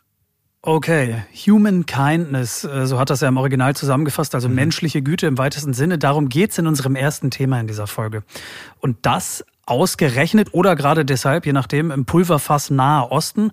Okay, 0.62 1.24
Human 1.48 1.86
Kindness, 1.86 2.66
äh, 2.66 2.86
so 2.86 3.00
hat 3.00 3.10
das 3.10 3.22
ja 3.22 3.30
im 3.30 3.38
Original 3.38 3.78
zusammengefasst, 3.78 4.36
also 4.36 4.50
mhm. 4.50 4.56
menschliche 4.56 5.02
Güte 5.02 5.26
im 5.26 5.38
weitesten 5.38 5.74
Sinne. 5.74 5.98
Darum 5.98 6.28
geht's 6.28 6.58
in 6.58 6.68
unserem 6.68 6.96
ersten 6.96 7.32
Thema 7.32 7.62
in 7.62 7.68
dieser 7.68 7.88
Folge. 7.88 8.24
Und 8.80 8.98
das 9.04 9.46
ausgerechnet 9.66 10.54
oder 10.54 10.76
gerade 10.76 11.06
deshalb, 11.06 11.46
je 11.46 11.54
nachdem, 11.54 11.92
im 11.92 12.06
Pulverfass 12.06 12.72
Nahe 12.72 13.10
Osten. 13.10 13.52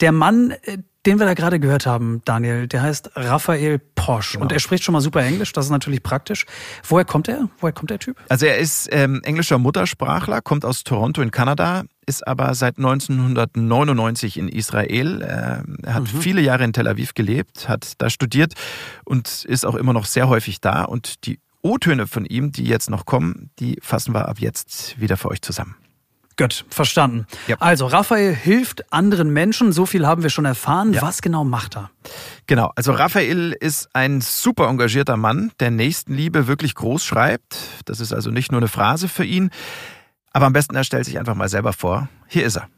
Der 0.00 0.10
Mann, 0.10 0.52
äh, 0.62 0.78
den 1.08 1.18
wir 1.18 1.24
da 1.24 1.32
gerade 1.32 1.58
gehört 1.58 1.86
haben, 1.86 2.20
Daniel, 2.26 2.68
der 2.68 2.82
heißt 2.82 3.12
Raphael 3.14 3.78
Posch 3.78 4.32
genau. 4.32 4.42
und 4.42 4.52
er 4.52 4.58
spricht 4.58 4.84
schon 4.84 4.92
mal 4.92 5.00
super 5.00 5.22
Englisch, 5.22 5.54
das 5.54 5.64
ist 5.64 5.70
natürlich 5.70 6.02
praktisch. 6.02 6.44
Woher 6.86 7.06
kommt 7.06 7.28
er? 7.28 7.48
Woher 7.60 7.72
kommt 7.72 7.88
der 7.88 7.98
Typ? 7.98 8.18
Also 8.28 8.44
er 8.44 8.58
ist 8.58 8.90
ähm, 8.92 9.22
englischer 9.24 9.56
Muttersprachler, 9.56 10.42
kommt 10.42 10.66
aus 10.66 10.84
Toronto 10.84 11.22
in 11.22 11.30
Kanada, 11.30 11.84
ist 12.04 12.26
aber 12.28 12.52
seit 12.52 12.76
1999 12.76 14.36
in 14.36 14.48
Israel. 14.48 15.22
Er 15.22 15.64
hat 15.94 16.02
mhm. 16.02 16.20
viele 16.20 16.42
Jahre 16.42 16.64
in 16.64 16.74
Tel 16.74 16.86
Aviv 16.86 17.14
gelebt, 17.14 17.70
hat 17.70 17.94
da 17.96 18.10
studiert 18.10 18.52
und 19.06 19.46
ist 19.46 19.64
auch 19.64 19.76
immer 19.76 19.94
noch 19.94 20.04
sehr 20.04 20.28
häufig 20.28 20.60
da. 20.60 20.84
Und 20.84 21.24
die 21.24 21.40
O-Töne 21.62 22.06
von 22.06 22.26
ihm, 22.26 22.52
die 22.52 22.64
jetzt 22.64 22.90
noch 22.90 23.06
kommen, 23.06 23.48
die 23.60 23.78
fassen 23.80 24.12
wir 24.12 24.28
ab 24.28 24.40
jetzt 24.40 25.00
wieder 25.00 25.16
für 25.16 25.30
euch 25.30 25.40
zusammen. 25.40 25.74
Gut, 26.38 26.64
verstanden. 26.70 27.26
Ja. 27.48 27.56
Also, 27.58 27.86
Raphael 27.86 28.32
hilft 28.32 28.92
anderen 28.92 29.30
Menschen, 29.30 29.72
so 29.72 29.86
viel 29.86 30.06
haben 30.06 30.22
wir 30.22 30.30
schon 30.30 30.44
erfahren. 30.44 30.92
Ja. 30.92 31.02
Was 31.02 31.20
genau 31.20 31.42
macht 31.42 31.76
er? 31.76 31.90
Genau, 32.46 32.70
also 32.76 32.92
Raphael 32.92 33.56
ist 33.58 33.88
ein 33.92 34.20
super 34.20 34.68
engagierter 34.68 35.16
Mann, 35.16 35.50
der 35.58 35.72
Nächstenliebe 35.72 36.46
wirklich 36.46 36.76
groß 36.76 37.04
schreibt. 37.04 37.56
Das 37.86 37.98
ist 37.98 38.12
also 38.12 38.30
nicht 38.30 38.52
nur 38.52 38.60
eine 38.60 38.68
Phrase 38.68 39.08
für 39.08 39.24
ihn. 39.24 39.50
Aber 40.32 40.46
am 40.46 40.52
besten 40.52 40.76
er 40.76 40.84
stellt 40.84 41.06
sich 41.06 41.18
einfach 41.18 41.34
mal 41.34 41.48
selber 41.48 41.72
vor. 41.72 42.08
Hier 42.28 42.44
ist 42.44 42.56
er. 42.56 42.68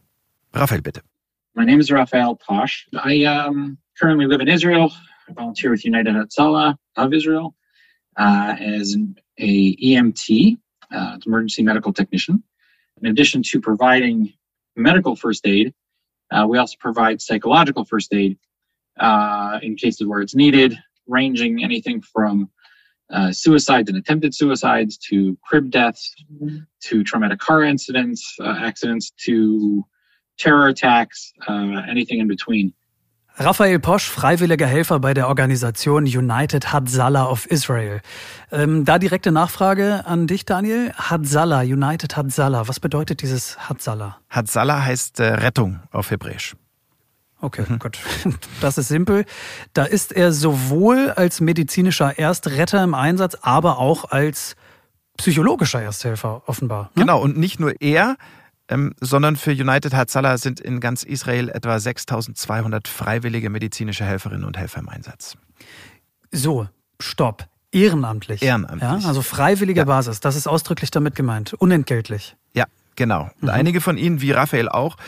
Raphael, 0.55 0.81
bitte. 0.81 1.03
My 1.55 1.67
name 1.67 1.81
is 1.81 1.93
Raphael 1.93 2.37
Posh. 2.37 2.89
I 2.95 3.27
um, 3.27 3.77
currently 4.01 4.25
live 4.25 4.41
in 4.41 4.49
Israel. 4.49 4.91
I 5.29 5.35
volunteer 5.35 5.71
with 5.71 5.85
United 5.85 6.15
Hatzalah 6.15 6.77
of 6.97 7.13
Israel 7.13 7.55
uh, 8.17 8.55
as 8.59 8.95
an 8.95 9.17
a 9.39 9.77
EMT, 9.77 10.57
uh, 10.93 11.19
emergency 11.27 11.63
medical 11.63 11.93
technician. 11.93 12.43
In 13.03 13.09
addition 13.11 13.43
to 13.45 13.61
providing 13.61 14.33
medical 14.77 15.17
first 15.17 15.47
aid, 15.47 15.73
uh, 16.31 16.47
we 16.49 16.59
also 16.59 16.77
provide 16.79 17.21
psychological 17.21 17.85
first 17.85 18.13
aid 18.13 18.39
uh, 18.99 19.59
in 19.63 19.77
cases 19.77 20.07
where 20.07 20.21
it's 20.21 20.35
needed, 20.35 20.79
ranging 21.07 21.65
anything 21.65 22.01
from 22.01 22.51
uh, 23.11 23.33
suicides 23.33 23.89
and 23.89 23.99
attempted 23.99 24.35
suicides 24.35 24.97
to 24.97 25.37
crib 25.43 25.71
deaths 25.71 26.15
to 26.81 27.03
traumatic 27.03 27.41
car 27.41 27.65
incidents, 27.65 28.37
uh, 28.41 28.57
accidents 28.61 29.11
to 29.11 29.85
terror 30.39 30.69
attacks, 30.69 31.33
uh, 31.49 31.83
anything 31.89 32.21
in 32.21 32.29
between. 32.29 32.73
Raphael 33.43 33.79
Posch, 33.79 34.07
freiwilliger 34.07 34.67
Helfer 34.67 35.01
bei 35.01 35.15
der 35.15 35.27
Organisation 35.27 36.05
United 36.05 36.75
Hatzalah 36.75 37.25
of 37.25 37.47
Israel. 37.47 38.03
Ähm, 38.53 38.85
da 38.85 38.99
direkte 38.99 39.33
Nachfrage 39.33 40.05
an 40.05 40.27
dich, 40.27 40.45
Daniel. 40.45 40.93
Hatzalah, 40.93 41.63
United 41.63 42.19
Hatzalah, 42.19 42.69
was 42.69 42.81
bedeutet 42.81 43.23
dieses 43.23 43.59
Hatzalah? 43.67 44.19
Hatzalah 44.29 44.85
heißt 44.85 45.21
äh, 45.21 45.25
Rettung 45.25 45.81
auf 45.91 46.11
Hebräisch. 46.11 46.55
Okay, 47.41 47.65
mhm. 47.67 47.79
gut. 47.79 47.99
Das 48.61 48.77
ist 48.77 48.89
simpel. 48.89 49.25
Da 49.73 49.85
ist 49.85 50.13
er 50.13 50.33
sowohl 50.33 51.11
als 51.11 51.41
medizinischer 51.41 52.19
Erstretter 52.19 52.85
im 52.85 52.93
Einsatz, 52.93 53.39
aber 53.41 53.79
auch 53.79 54.05
als 54.11 54.55
psychologischer 55.17 55.81
Ersthelfer 55.81 56.43
offenbar. 56.45 56.91
Ne? 56.95 57.05
Genau, 57.05 57.23
und 57.23 57.39
nicht 57.39 57.59
nur 57.59 57.73
er, 57.81 58.19
ähm, 58.71 58.95
sondern 59.01 59.37
für 59.37 59.51
United 59.51 59.93
Hatzalah 59.95 60.39
sind 60.39 60.61
in 60.61 60.81
ganz 60.81 61.03
Israel 61.03 61.49
etwa 61.51 61.79
6200 61.79 62.89
freiwillige 62.89 63.51
medizinische 63.51 64.05
Helferinnen 64.05 64.45
und 64.45 64.57
Helfer 64.57 64.81
im 64.81 64.89
Einsatz. 64.89 65.37
So, 66.31 66.69
stopp. 67.01 67.49
Ehrenamtlich. 67.73 68.43
Ehrenamtlich. 68.43 68.83
Ja, 68.83 69.01
also 69.07 69.23
freiwillige 69.23 69.81
ja. 69.81 69.85
Basis, 69.85 70.21
das 70.21 70.37
ist 70.37 70.47
ausdrücklich 70.47 70.91
damit 70.91 71.15
gemeint. 71.15 71.53
Unentgeltlich. 71.55 72.37
Genau. 73.01 73.31
Und 73.41 73.45
mhm. 73.45 73.49
einige 73.49 73.81
von 73.81 73.97
Ihnen, 73.97 74.21
wie 74.21 74.33
Raphael 74.33 74.69
auch, 74.69 74.99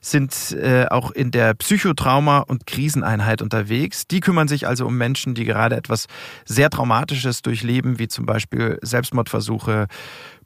sind 0.00 0.50
äh, 0.50 0.86
auch 0.86 1.12
in 1.12 1.30
der 1.30 1.54
Psychotrauma- 1.54 2.40
und 2.40 2.66
Kriseneinheit 2.66 3.40
unterwegs. 3.40 4.08
Die 4.08 4.18
kümmern 4.18 4.48
sich 4.48 4.66
also 4.66 4.84
um 4.84 4.98
Menschen, 4.98 5.36
die 5.36 5.44
gerade 5.44 5.76
etwas 5.76 6.08
sehr 6.44 6.70
Traumatisches 6.70 7.42
durchleben, 7.42 8.00
wie 8.00 8.08
zum 8.08 8.26
Beispiel 8.26 8.80
Selbstmordversuche, 8.82 9.86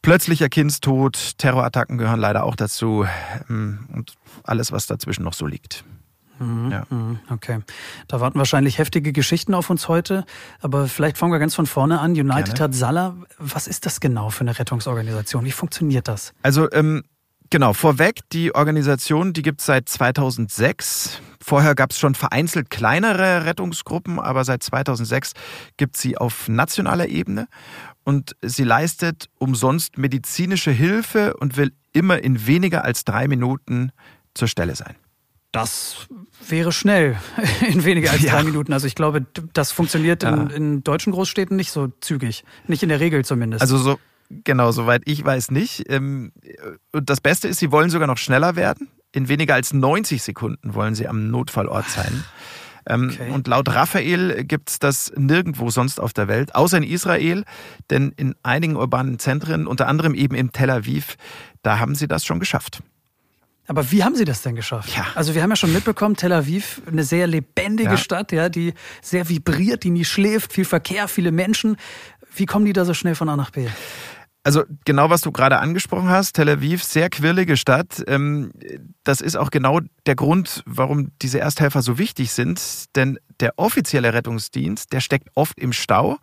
plötzlicher 0.03 0.51
Kindstod, 0.51 1.39
Terrorattacken 1.39 1.97
gehören 1.97 2.21
leider 2.21 2.45
auch 2.45 2.55
dazu 2.55 3.07
ähm, 3.49 3.89
und 3.95 4.13
alles, 4.45 4.71
was 4.71 4.87
dazwischen 4.87 5.25
noch 5.25 5.33
so 5.33 5.47
liegt. 5.47 5.85
Mhm, 6.41 6.73
ja. 6.73 6.87
Mhm, 6.91 7.21
okay. 7.31 7.61
Da 8.09 8.21
warten 8.21 8.39
wahrscheinlich 8.39 8.79
heftige 8.79 9.13
Geschichten 9.13 9.55
auf 9.55 9.71
uns 9.71 9.89
heute, 9.89 10.25
aber 10.61 10.89
vielleicht 10.89 11.19
fangen 11.19 11.33
wir 11.33 11.39
ganz 11.39 11.55
von 11.55 11.67
vorne 11.67 12.01
an. 12.01 12.13
United 12.13 12.47
Gerne. 12.47 12.61
hat 12.61 12.75
Salah. 12.75 13.17
Was 13.39 13.67
ist 13.67 13.87
das 13.87 14.01
genau 14.01 14.31
für 14.31 14.41
eine 14.41 14.59
Rettungsorganisation? 14.59 15.45
Wie 15.45 15.53
funktioniert 15.53 16.09
das? 16.09 16.33
Also 16.43 16.71
ähm, 16.73 17.03
Genau, 17.53 17.73
vorweg, 17.73 18.21
die 18.31 18.55
Organisation, 18.55 19.33
die 19.33 19.43
gibt 19.43 19.59
es 19.59 19.67
seit 19.67 19.89
2006. 19.89 21.21
Vorher 21.43 21.75
gab 21.75 21.91
es 21.91 21.99
schon 21.99 22.15
vereinzelt 22.15 22.71
kleinere 22.71 23.45
Rettungsgruppen, 23.45 24.21
aber 24.21 24.45
seit 24.45 24.63
2006 24.63 25.33
gibt 25.77 25.97
sie 25.97 26.17
auf 26.17 26.49
nationaler 26.49 27.09
Ebene 27.09 27.49
und 28.05 28.37
sie 28.41 28.63
leistet 28.63 29.29
umsonst 29.39 29.99
medizinische 29.99 30.71
Hilfe 30.71 31.35
und 31.39 31.57
will 31.57 31.73
immer 31.93 32.23
in 32.23 32.47
weniger 32.47 32.85
als 32.85 33.05
drei 33.05 33.27
Minuten 33.27 33.91
zur 34.33 34.47
Stelle 34.47 34.77
sein. 34.77 34.95
Das 35.53 36.07
wäre 36.47 36.71
schnell 36.71 37.17
in 37.69 37.85
weniger 37.85 38.13
als 38.13 38.23
ja. 38.23 38.33
drei 38.33 38.45
Minuten. 38.45 38.73
Also 38.73 38.87
ich 38.87 38.95
glaube, 38.95 39.27
das 39.53 39.73
funktioniert 39.73 40.23
ja. 40.23 40.35
in, 40.35 40.51
in, 40.51 40.85
deutschen 40.85 41.13
Großstädten 41.13 41.57
nicht 41.57 41.73
so 41.73 41.89
zügig. 42.01 42.45
Nicht 42.69 42.83
in 42.83 42.89
der 42.89 43.01
Regel 43.01 43.25
zumindest. 43.25 43.61
Also 43.61 43.79
so, 43.79 43.99
genau, 44.45 44.71
soweit 44.71 45.03
ich 45.07 45.25
weiß 45.25 45.51
nicht. 45.51 45.85
Ähm, 45.89 46.33
und 46.93 47.11
das 47.11 47.21
Beste 47.21 47.49
ist, 47.49 47.59
sie 47.59 47.73
wollen 47.73 47.91
sogar 47.91 48.07
noch 48.07 48.19
schneller 48.19 48.55
werden. 48.55 48.89
In 49.13 49.29
weniger 49.29 49.55
als 49.55 49.73
90 49.73 50.23
Sekunden 50.23 50.75
wollen 50.75 50.95
sie 50.95 51.09
am 51.09 51.31
Notfallort 51.31 51.89
sein. 51.89 52.25
Ähm, 52.87 53.11
okay. 53.13 53.31
Und 53.31 53.49
laut 53.49 53.69
Raphael 53.69 54.45
gibt 54.45 54.71
es 54.71 54.79
das 54.79 55.13
nirgendwo 55.17 55.71
sonst 55.71 56.01
auf 56.01 56.13
der 56.13 56.29
Welt, 56.29 56.55
außer 56.55 56.77
in 56.77 56.85
Israel. 56.85 57.45
Denn 57.91 58.13
in 58.17 58.37
einigen 58.45 58.77
urbanen 58.77 59.19
Zentren, 59.19 59.67
unter 59.67 59.89
anderem 59.89 60.15
eben 60.15 60.37
in 60.37 60.53
Tel 60.53 60.71
Aviv, 60.71 61.17
da 61.63 61.81
haben 61.81 61.97
sie 61.97 62.07
das 62.07 62.25
schon 62.25 62.39
geschafft. 62.39 62.83
Aber 63.71 63.93
wie 63.93 64.03
haben 64.03 64.17
Sie 64.17 64.25
das 64.25 64.43
denn 64.43 64.57
geschafft? 64.57 64.97
Ja. 64.97 65.07
Also 65.15 65.37
wir 65.37 65.45
haben 65.45 65.51
ja 65.51 65.55
schon 65.55 65.73
mitbekommen, 65.73 66.17
Tel 66.17 66.33
Aviv, 66.33 66.83
eine 66.91 67.05
sehr 67.05 67.29
lebendige 67.29 67.91
ja. 67.91 67.97
Stadt, 67.97 68.33
ja, 68.33 68.49
die 68.49 68.75
sehr 69.01 69.29
vibriert, 69.29 69.85
die 69.85 69.91
nie 69.91 70.05
schläft, 70.05 70.53
viel 70.53 70.65
Verkehr, 70.65 71.07
viele 71.07 71.31
Menschen. 71.31 71.77
Wie 72.35 72.47
kommen 72.47 72.65
die 72.65 72.73
da 72.73 72.85
so 72.85 72.95
schnell 72.95 73.15
von 73.15 73.29
A 73.29 73.37
nach 73.37 73.51
B? 73.51 73.69
Also 74.43 74.65
genau, 74.87 75.11
was 75.11 75.21
du 75.21 75.33
gerade 75.33 75.59
angesprochen 75.59 76.09
hast, 76.09 76.33
Tel 76.33 76.49
Aviv, 76.49 76.83
sehr 76.83 77.11
quirlige 77.11 77.59
Stadt. 77.59 78.03
Ähm, 78.07 78.53
das 79.05 79.21
ist 79.21 79.37
auch 79.37 79.51
genau 79.51 79.81
der 80.07 80.15
Grund, 80.15 80.63
warum 80.65 81.13
diese 81.21 81.41
Ersthelfer 81.41 81.83
so 81.83 81.99
wichtig 81.99 82.33
sind. 82.33 82.97
Denn 82.97 83.19
der 83.41 83.59
offizielle 83.59 84.15
Rettungsdienst, 84.15 84.95
der 84.95 85.01
steckt 85.01 85.29
oft 85.35 85.59
im 85.59 85.75
Stau. 85.75 86.17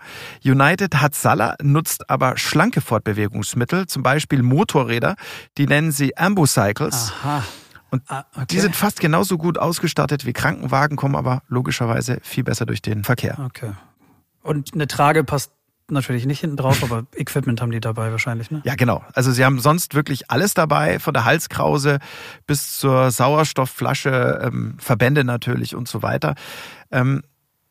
United 0.44 1.00
Hatzalah 1.00 1.56
nutzt 1.62 2.10
aber 2.10 2.38
schlanke 2.38 2.82
Fortbewegungsmittel, 2.82 3.86
zum 3.86 4.02
Beispiel 4.02 4.42
Motorräder. 4.42 5.16
Die 5.60 5.68
nennen 5.68 5.92
sie 5.92 6.18
Ambucycles. 6.18 7.14
Aha. 7.22 7.44
Und 7.92 8.02
ah, 8.08 8.26
okay. 8.34 8.46
die 8.50 8.60
sind 8.60 8.76
fast 8.76 9.00
genauso 9.00 9.38
gut 9.38 9.60
ausgestattet 9.60 10.26
wie 10.26 10.34
Krankenwagen, 10.34 10.98
kommen 10.98 11.16
aber 11.16 11.44
logischerweise 11.48 12.18
viel 12.24 12.44
besser 12.44 12.66
durch 12.66 12.82
den 12.82 13.04
Verkehr. 13.04 13.38
Okay. 13.46 13.74
Und 14.42 14.74
eine 14.74 14.88
Trage 14.88 15.24
passt 15.24 15.52
natürlich 15.92 16.26
nicht 16.26 16.40
hinten 16.40 16.58
drauf, 16.58 16.84
aber 16.84 17.06
Equipment 17.16 17.62
haben 17.62 17.72
die 17.72 17.80
dabei 17.80 18.12
wahrscheinlich, 18.12 18.52
ne? 18.52 18.62
Ja, 18.66 18.76
genau. 18.76 19.04
Also 19.14 19.32
sie 19.32 19.46
haben 19.46 19.60
sonst 19.60 19.96
wirklich 19.96 20.30
alles 20.30 20.54
dabei, 20.54 21.00
von 21.00 21.14
der 21.14 21.26
Halskrause 21.26 22.00
bis 22.46 22.78
zur 22.78 23.12
Sauerstoffflasche, 23.12 24.42
ähm, 24.44 24.78
Verbände 24.80 25.24
natürlich 25.24 25.76
und 25.76 25.88
so 25.88 26.02
weiter. 26.02 26.36
Ähm, 26.92 27.24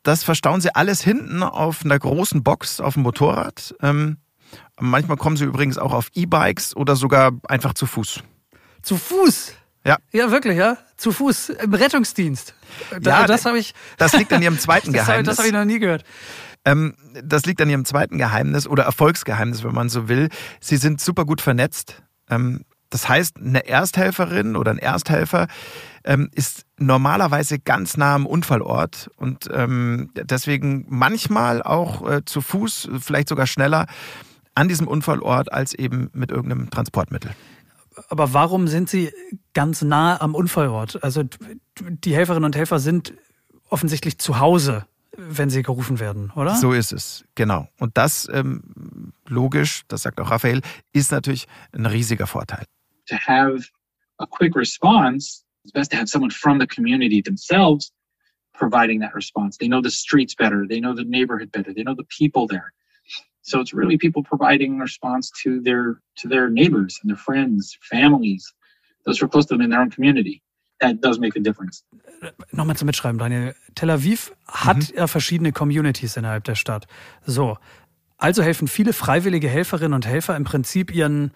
das 0.03 0.23
verstauen 0.23 0.61
sie 0.61 0.73
alles 0.73 1.01
hinten 1.01 1.43
auf 1.43 1.83
einer 1.83 1.99
großen 1.99 2.43
Box 2.43 2.79
auf 2.79 2.93
dem 2.93 3.03
Motorrad. 3.03 3.75
Ähm, 3.81 4.17
manchmal 4.79 5.17
kommen 5.17 5.35
sie 5.35 5.45
übrigens 5.45 5.77
auch 5.77 5.93
auf 5.93 6.09
E-Bikes 6.13 6.75
oder 6.75 6.95
sogar 6.95 7.33
einfach 7.49 7.73
zu 7.73 7.85
Fuß. 7.85 8.23
Zu 8.81 8.95
Fuß? 8.95 9.53
Ja. 9.85 9.97
Ja, 10.11 10.31
wirklich, 10.31 10.57
ja. 10.57 10.77
Zu 10.97 11.11
Fuß 11.11 11.49
im 11.49 11.73
Rettungsdienst. 11.73 12.53
Da, 13.01 13.21
ja, 13.21 13.27
das 13.27 13.45
habe 13.45 13.57
ich. 13.57 13.73
Das 13.97 14.13
liegt 14.13 14.31
an 14.33 14.41
ihrem 14.41 14.59
zweiten 14.59 14.91
das 14.93 15.05
Geheimnis. 15.05 15.27
das 15.27 15.37
habe 15.37 15.47
ich 15.47 15.53
noch 15.53 15.65
nie 15.65 15.79
gehört. 15.79 16.03
Ähm, 16.67 16.95
das 17.23 17.45
liegt 17.45 17.61
an 17.61 17.69
ihrem 17.69 17.85
zweiten 17.85 18.17
Geheimnis 18.17 18.67
oder 18.67 18.83
Erfolgsgeheimnis, 18.83 19.63
wenn 19.63 19.73
man 19.73 19.87
so 19.87 20.09
will. 20.09 20.27
Sie 20.59 20.75
sind 20.75 20.99
super 20.99 21.23
gut 21.23 21.39
vernetzt. 21.39 22.03
Ähm, 22.29 22.65
das 22.89 23.07
heißt, 23.07 23.37
eine 23.37 23.65
Ersthelferin 23.65 24.57
oder 24.57 24.71
ein 24.71 24.77
Ersthelfer 24.77 25.47
ähm, 26.03 26.29
ist 26.33 26.65
normalerweise 26.77 27.57
ganz 27.57 27.95
nah 27.95 28.15
am 28.15 28.25
Unfallort 28.25 29.09
und 29.17 29.49
deswegen 29.49 30.85
manchmal 30.87 31.63
auch 31.63 32.09
äh, 32.09 32.23
zu 32.23 32.39
Fuß, 32.39 32.89
vielleicht 32.99 33.27
sogar 33.27 33.45
schneller 33.45 33.87
an 34.55 34.69
diesem 34.69 34.87
Unfallort 34.87 35.51
als 35.51 35.73
eben 35.73 36.09
mit 36.13 36.31
irgendeinem 36.31 36.69
Transportmittel. 36.69 37.31
Aber 38.09 38.33
warum 38.33 38.67
sind 38.67 38.89
Sie 38.89 39.11
ganz 39.53 39.81
nah 39.81 40.21
am 40.21 40.33
Unfallort? 40.33 41.03
Also 41.03 41.23
die 41.79 42.15
Helferinnen 42.15 42.45
und 42.45 42.55
Helfer 42.55 42.79
sind 42.79 43.13
offensichtlich 43.69 44.17
zu 44.17 44.39
Hause 44.39 44.85
wenn 45.15 45.49
sie 45.49 45.63
gerufen 45.63 45.99
werden, 45.99 46.31
oder? 46.35 46.55
So 46.55 46.73
ist 46.73 46.91
es, 46.91 47.25
genau. 47.35 47.67
Und 47.79 47.97
das, 47.97 48.27
ähm, 48.31 49.13
logisch, 49.27 49.83
das 49.87 50.03
sagt 50.03 50.19
auch 50.19 50.31
Raphael, 50.31 50.61
ist 50.93 51.11
natürlich 51.11 51.47
ein 51.71 51.85
riesiger 51.85 52.27
Vorteil. 52.27 52.65
To 53.07 53.15
have 53.15 53.69
a 54.19 54.25
quick 54.25 54.55
response, 54.55 55.43
it's 55.63 55.71
best 55.73 55.91
to 55.91 55.97
have 55.97 56.07
someone 56.07 56.31
from 56.31 56.59
the 56.59 56.67
community 56.67 57.21
themselves 57.21 57.91
providing 58.53 58.99
that 59.01 59.13
response. 59.13 59.57
They 59.57 59.67
know 59.67 59.81
the 59.81 59.91
streets 59.91 60.35
better, 60.35 60.65
they 60.67 60.79
know 60.79 60.93
the 60.93 61.05
neighborhood 61.05 61.51
better, 61.51 61.73
they 61.73 61.83
know 61.83 61.95
the 61.95 62.07
people 62.09 62.47
there. 62.47 62.73
So 63.41 63.61
it's 63.61 63.73
really 63.73 63.97
people 63.97 64.23
providing 64.23 64.77
response 64.77 65.31
to 65.43 65.61
their 65.61 66.01
to 66.17 66.27
their 66.27 66.49
neighbors 66.49 66.99
and 67.01 67.09
their 67.09 67.17
friends, 67.17 67.77
families, 67.81 68.53
those 69.05 69.19
who 69.19 69.25
are 69.25 69.29
close 69.29 69.45
to 69.45 69.53
them 69.53 69.61
in 69.61 69.69
their 69.69 69.79
own 69.79 69.89
community. 69.89 70.41
That 70.79 71.03
does 71.03 71.19
make 71.19 71.37
a 71.37 71.41
difference. 71.41 71.83
Nochmal 72.51 72.75
zum 72.75 72.85
Mitschreiben, 72.87 73.17
Daniel. 73.17 73.55
Tel 73.75 73.89
Aviv 73.89 74.33
hat 74.47 74.77
mhm. 74.77 74.95
ja 74.95 75.07
verschiedene 75.07 75.51
Communities 75.51 76.17
innerhalb 76.17 76.43
der 76.43 76.55
Stadt. 76.55 76.87
So. 77.25 77.57
Also 78.17 78.41
helfen 78.41 78.67
viele 78.67 78.93
freiwillige 78.93 79.47
Helferinnen 79.47 79.93
und 79.93 80.07
Helfer 80.07 80.35
im 80.35 80.43
Prinzip 80.43 80.93
ihren 80.93 81.31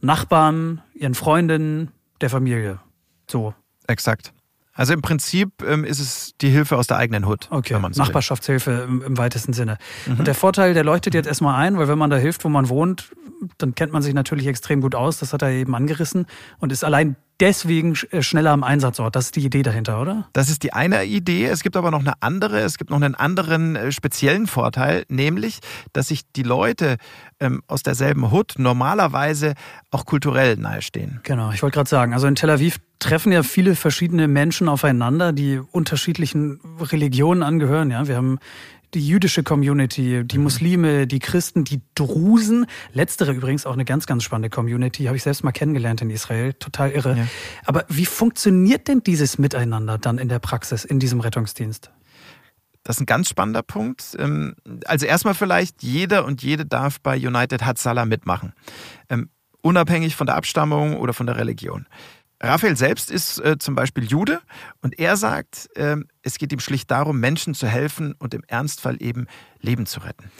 Nachbarn, 0.00 0.82
ihren 0.94 1.14
Freundinnen, 1.14 1.90
der 2.20 2.30
Familie. 2.30 2.80
So. 3.28 3.54
Exakt. 3.86 4.32
Also 4.72 4.92
im 4.92 5.02
Prinzip 5.02 5.62
ähm, 5.64 5.84
ist 5.84 6.00
es 6.00 6.34
die 6.40 6.48
Hilfe 6.48 6.76
aus 6.76 6.88
der 6.88 6.96
eigenen 6.96 7.26
Hut. 7.26 7.46
Okay, 7.50 7.78
so 7.92 8.02
Nachbarschaftshilfe 8.02 8.86
im, 8.88 9.02
im, 9.02 9.16
weitesten 9.16 9.52
Sinne. 9.52 9.78
Mhm. 10.06 10.18
Und 10.18 10.26
der 10.26 10.34
Vorteil, 10.34 10.74
der 10.74 10.82
leuchtet 10.82 11.14
jetzt 11.14 11.26
erstmal 11.26 11.62
ein, 11.62 11.78
weil 11.78 11.86
wenn 11.86 11.98
man 11.98 12.10
da 12.10 12.16
hilft, 12.16 12.44
wo 12.44 12.48
man 12.48 12.68
wohnt, 12.68 13.12
dann 13.58 13.74
kennt 13.76 13.92
man 13.92 14.02
sich 14.02 14.14
natürlich 14.14 14.48
extrem 14.48 14.80
gut 14.80 14.96
aus. 14.96 15.18
Das 15.18 15.32
hat 15.32 15.42
er 15.42 15.50
eben 15.50 15.76
angerissen 15.76 16.26
und 16.58 16.72
ist 16.72 16.82
allein 16.82 17.14
deswegen 17.40 17.96
äh, 18.10 18.22
schneller 18.22 18.52
am 18.52 18.64
Einsatzort. 18.64 19.16
Das 19.16 19.26
ist 19.26 19.36
die 19.36 19.44
Idee 19.44 19.62
dahinter, 19.62 20.00
oder? 20.00 20.28
Das 20.32 20.48
ist 20.48 20.62
die 20.62 20.72
eine 20.72 21.04
Idee. 21.04 21.46
Es 21.46 21.62
gibt 21.62 21.76
aber 21.76 21.90
noch 21.90 22.00
eine 22.00 22.14
andere. 22.20 22.60
Es 22.60 22.78
gibt 22.78 22.90
noch 22.90 23.00
einen 23.00 23.14
anderen 23.14 23.76
äh, 23.76 23.92
speziellen 23.92 24.46
Vorteil, 24.46 25.04
nämlich, 25.08 25.60
dass 25.92 26.08
sich 26.08 26.22
die 26.36 26.42
Leute 26.42 26.96
ähm, 27.40 27.62
aus 27.66 27.82
derselben 27.82 28.30
Hut 28.30 28.54
normalerweise 28.58 29.54
auch 29.90 30.04
kulturell 30.06 30.56
nahestehen. 30.56 31.20
Genau, 31.22 31.50
ich 31.52 31.62
wollte 31.62 31.74
gerade 31.74 31.90
sagen, 31.90 32.12
also 32.12 32.26
in 32.26 32.34
Tel 32.34 32.50
Aviv 32.50 32.78
treffen 32.98 33.32
ja 33.32 33.42
viele 33.42 33.74
verschiedene 33.74 34.28
Menschen 34.28 34.68
aufeinander, 34.68 35.32
die 35.32 35.58
unterschiedlichen 35.58 36.60
Religionen 36.80 37.42
angehören. 37.42 37.90
Ja, 37.90 38.08
wir 38.08 38.16
haben 38.16 38.38
die 38.94 39.06
jüdische 39.06 39.42
Community, 39.42 40.22
die 40.24 40.38
mhm. 40.38 40.44
Muslime, 40.44 41.06
die 41.06 41.18
Christen, 41.18 41.64
die 41.64 41.82
Drusen. 41.94 42.66
Letztere 42.92 43.32
übrigens 43.32 43.66
auch 43.66 43.72
eine 43.72 43.84
ganz, 43.84 44.06
ganz 44.06 44.22
spannende 44.22 44.50
Community, 44.50 45.04
habe 45.04 45.16
ich 45.16 45.22
selbst 45.22 45.44
mal 45.44 45.52
kennengelernt 45.52 46.00
in 46.02 46.10
Israel. 46.10 46.52
Total 46.54 46.90
irre. 46.90 47.16
Ja. 47.16 47.26
Aber 47.66 47.84
wie 47.88 48.06
funktioniert 48.06 48.88
denn 48.88 49.02
dieses 49.02 49.38
Miteinander 49.38 49.98
dann 49.98 50.18
in 50.18 50.28
der 50.28 50.38
Praxis, 50.38 50.84
in 50.84 51.00
diesem 51.00 51.20
Rettungsdienst? 51.20 51.90
Das 52.84 52.96
ist 52.96 53.02
ein 53.02 53.06
ganz 53.06 53.28
spannender 53.28 53.62
Punkt. 53.62 54.16
Ähm, 54.18 54.54
also 54.86 55.06
erstmal 55.06 55.34
vielleicht, 55.34 55.82
jeder 55.82 56.24
und 56.24 56.42
jede 56.42 56.66
darf 56.66 57.00
bei 57.00 57.16
United 57.16 57.64
Hatzalah 57.64 58.04
mitmachen. 58.04 58.52
Ähm, 59.08 59.30
unabhängig 59.62 60.14
von 60.14 60.26
der 60.26 60.36
Abstammung 60.36 60.96
oder 60.98 61.14
von 61.14 61.26
der 61.26 61.36
Religion. 61.36 61.86
Raphael 62.40 62.76
selbst 62.76 63.10
ist 63.10 63.38
äh, 63.38 63.58
zum 63.58 63.74
Beispiel 63.74 64.04
Jude 64.04 64.40
und 64.82 64.98
er 64.98 65.16
sagt, 65.16 65.68
äh, 65.76 65.96
es 66.22 66.38
geht 66.38 66.52
ihm 66.52 66.60
schlicht 66.60 66.90
darum, 66.90 67.20
Menschen 67.20 67.54
zu 67.54 67.66
helfen 67.66 68.14
und 68.18 68.34
im 68.34 68.42
Ernstfall 68.46 68.96
eben 69.00 69.26
Leben 69.60 69.86
zu 69.86 70.00
retten. 70.00 70.30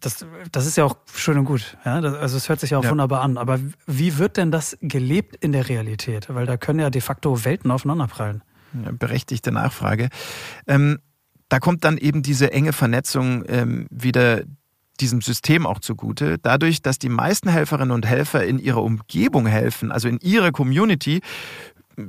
Das, 0.00 0.26
das 0.52 0.66
ist 0.66 0.76
ja 0.76 0.84
auch 0.84 0.96
schön 1.14 1.38
und 1.38 1.44
gut. 1.44 1.78
Ja? 1.84 2.00
Das, 2.00 2.14
also 2.14 2.36
es 2.36 2.48
hört 2.48 2.60
sich 2.60 2.70
ja 2.70 2.78
auch 2.78 2.84
ja. 2.84 2.90
wunderbar 2.90 3.22
an. 3.22 3.38
Aber 3.38 3.60
wie 3.86 4.18
wird 4.18 4.36
denn 4.36 4.50
das 4.50 4.76
gelebt 4.82 5.36
in 5.36 5.52
der 5.52 5.68
Realität? 5.68 6.26
Weil 6.28 6.46
da 6.46 6.56
können 6.56 6.80
ja 6.80 6.90
de 6.90 7.00
facto 7.00 7.44
Welten 7.44 7.70
aufeinanderprallen. 7.70 8.42
Ja, 8.84 8.92
berechtigte 8.92 9.52
Nachfrage. 9.52 10.08
Ähm, 10.66 10.98
da 11.48 11.60
kommt 11.60 11.84
dann 11.84 11.96
eben 11.96 12.22
diese 12.22 12.52
enge 12.52 12.72
Vernetzung 12.72 13.44
ähm, 13.48 13.86
wieder 13.90 14.42
diesem 14.96 15.20
System 15.20 15.66
auch 15.66 15.80
zugute. 15.80 16.38
Dadurch, 16.38 16.82
dass 16.82 16.98
die 16.98 17.08
meisten 17.08 17.48
Helferinnen 17.48 17.92
und 17.92 18.06
Helfer 18.06 18.44
in 18.44 18.58
ihrer 18.58 18.82
Umgebung 18.82 19.46
helfen, 19.46 19.92
also 19.92 20.08
in 20.08 20.18
ihrer 20.20 20.52
Community, 20.52 21.20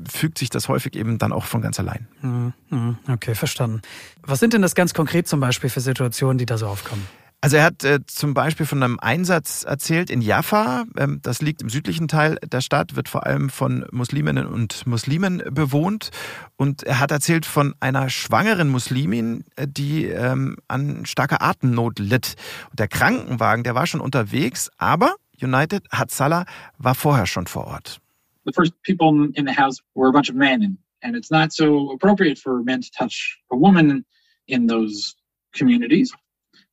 fügt 0.09 0.37
sich 0.37 0.49
das 0.49 0.67
häufig 0.67 0.95
eben 0.95 1.17
dann 1.17 1.31
auch 1.31 1.45
von 1.45 1.61
ganz 1.61 1.79
allein. 1.79 2.07
Mhm, 2.21 2.53
mhm. 2.69 2.97
Okay, 3.07 3.35
verstanden. 3.35 3.81
Was 4.23 4.39
sind 4.39 4.53
denn 4.53 4.61
das 4.61 4.75
ganz 4.75 4.93
konkret 4.93 5.27
zum 5.27 5.39
Beispiel 5.39 5.69
für 5.69 5.79
Situationen, 5.79 6.37
die 6.37 6.45
da 6.45 6.57
so 6.57 6.67
aufkommen? 6.67 7.07
Also 7.39 7.57
er 7.57 7.63
hat 7.63 7.83
äh, 7.83 7.99
zum 8.07 8.33
Beispiel 8.33 8.65
von 8.65 8.81
einem 8.81 8.99
Einsatz 8.99 9.63
erzählt 9.63 10.09
in 10.09 10.21
Jaffa. 10.21 10.85
Ähm, 10.97 11.19
das 11.21 11.41
liegt 11.41 11.61
im 11.61 11.69
südlichen 11.69 12.07
Teil 12.07 12.37
der 12.43 12.61
Stadt, 12.61 12.95
wird 12.95 13.09
vor 13.09 13.27
allem 13.27 13.49
von 13.49 13.85
Musliminnen 13.91 14.47
und 14.47 14.87
Muslimen 14.87 15.43
bewohnt. 15.51 16.09
Und 16.55 16.81
er 16.81 16.99
hat 16.99 17.11
erzählt 17.11 17.45
von 17.45 17.75
einer 17.79 18.09
schwangeren 18.09 18.69
Muslimin, 18.69 19.43
äh, 19.55 19.67
die 19.67 20.05
ähm, 20.05 20.57
an 20.67 21.05
starker 21.05 21.43
Atemnot 21.43 21.99
litt. 21.99 22.35
Und 22.71 22.79
der 22.79 22.87
Krankenwagen, 22.87 23.63
der 23.63 23.75
war 23.75 23.85
schon 23.85 24.01
unterwegs, 24.01 24.71
aber 24.77 25.15
United 25.39 25.83
Hatzala 25.91 26.45
war 26.79 26.95
vorher 26.95 27.27
schon 27.27 27.45
vor 27.45 27.67
Ort. 27.67 28.01
The 28.45 28.53
first 28.53 28.73
people 28.81 29.29
in 29.35 29.45
the 29.45 29.53
house 29.53 29.79
were 29.93 30.09
a 30.09 30.11
bunch 30.11 30.29
of 30.29 30.35
men, 30.35 30.79
and 31.03 31.15
it's 31.15 31.29
not 31.29 31.51
so 31.51 31.91
appropriate 31.93 32.39
for 32.39 32.63
men 32.63 32.81
to 32.81 32.89
touch 32.97 33.37
a 33.51 33.55
woman 33.55 34.05
in 34.47 34.67
those 34.67 35.13
communities. 35.53 36.13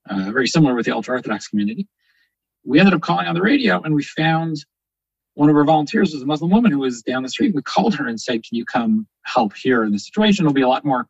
Uh, 0.08 0.30
very 0.32 0.46
similar 0.46 0.74
with 0.74 0.86
the 0.86 0.92
ultra 0.92 1.16
Orthodox 1.16 1.48
community. 1.48 1.86
We 2.64 2.78
ended 2.78 2.94
up 2.94 3.02
calling 3.02 3.26
on 3.26 3.34
the 3.34 3.42
radio 3.42 3.80
and 3.82 3.94
we 3.94 4.02
found 4.02 4.64
one 5.34 5.50
of 5.50 5.56
our 5.56 5.64
volunteers 5.64 6.12
was 6.12 6.22
a 6.22 6.26
Muslim 6.26 6.50
woman 6.50 6.70
who 6.70 6.78
was 6.78 7.02
down 7.02 7.22
the 7.22 7.28
street. 7.28 7.54
We 7.54 7.62
called 7.62 7.94
her 7.96 8.06
and 8.06 8.20
said, 8.20 8.44
Can 8.44 8.56
you 8.56 8.64
come 8.64 9.06
help 9.24 9.54
here 9.54 9.84
in 9.84 9.92
this 9.92 10.04
situation? 10.04 10.44
It'll 10.44 10.54
be 10.54 10.62
a 10.62 10.68
lot 10.68 10.84
more, 10.84 11.08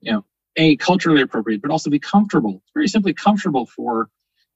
you 0.00 0.12
know, 0.12 0.24
A, 0.56 0.76
culturally 0.76 1.22
appropriate, 1.22 1.60
but 1.60 1.70
also 1.70 1.90
be 1.90 1.98
comfortable. 1.98 2.62
It's 2.64 2.72
very 2.74 2.88
simply 2.88 3.12
comfortable 3.12 3.66
for 3.66 4.08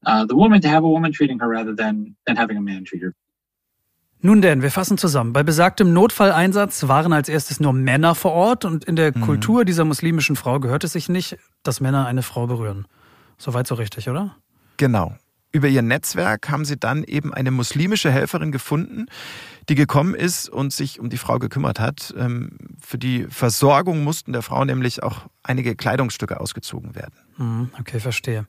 uh, 0.07 0.25
the 0.25 0.37
woman 0.37 0.61
to 0.63 0.69
have 0.69 0.85
a 0.85 0.89
woman 0.89 1.13
treating 1.13 1.39
her 1.41 1.49
rather 1.49 1.75
than, 1.75 2.17
than 2.27 2.37
having 2.37 2.57
a 2.57 2.61
man 2.61 2.85
treat 2.85 3.03
her. 3.03 3.15
Nun 4.23 4.41
denn, 4.41 4.63
wir 4.63 4.71
fassen 4.71 4.97
zusammen. 4.97 5.35
Bei 5.35 5.43
besagtem 5.43 5.93
Notfalleinsatz 5.93 6.89
waren 6.89 7.13
als 7.13 7.29
erstes 7.29 7.61
nur 7.61 7.75
Männer 7.75 8.15
vor 8.15 8.33
Ort 8.33 8.65
und 8.65 8.85
in 8.85 8.97
der 8.97 9.17
mhm. 9.17 9.21
Kultur 9.21 9.65
dieser 9.65 9.85
muslimischen 9.85 10.37
Frau 10.37 10.59
gehört 10.59 10.85
es 10.85 10.93
sich 10.93 11.09
nicht, 11.09 11.37
dass 11.63 11.81
Männer 11.81 12.07
eine 12.07 12.23
Frau 12.23 12.47
berühren. 12.47 12.89
Soweit 13.39 13.67
so 13.67 13.75
richtig, 13.75 14.09
oder? 14.09 14.37
Genau. 14.77 15.17
Über 15.53 15.69
ihr 15.69 15.81
Netzwerk 15.81 16.51
haben 16.51 16.67
sie 16.67 16.77
dann 16.77 17.03
eben 17.03 17.33
eine 17.33 17.51
muslimische 17.51 18.11
Helferin 18.11 18.53
gefunden, 18.53 19.07
die 19.71 19.75
gekommen 19.75 20.15
ist 20.15 20.51
und 20.51 20.71
sich 20.71 21.01
um 21.01 21.09
die 21.09 21.17
Frau 21.17 21.39
gekümmert 21.39 21.81
hat. 21.81 22.13
Ähm, 22.19 22.59
für 22.79 22.99
die 22.99 23.25
Versorgung 23.31 24.05
mussten 24.05 24.35
der 24.35 24.43
Frau 24.43 24.65
nämlich 24.65 25.03
auch 25.03 25.23
einige 25.43 25.75
Kleidungsstücke 25.75 26.41
ausgezogen 26.41 26.95
werden. 26.95 27.15
Mhm, 27.39 27.71
okay, 27.81 28.01
verstehe. 28.01 28.45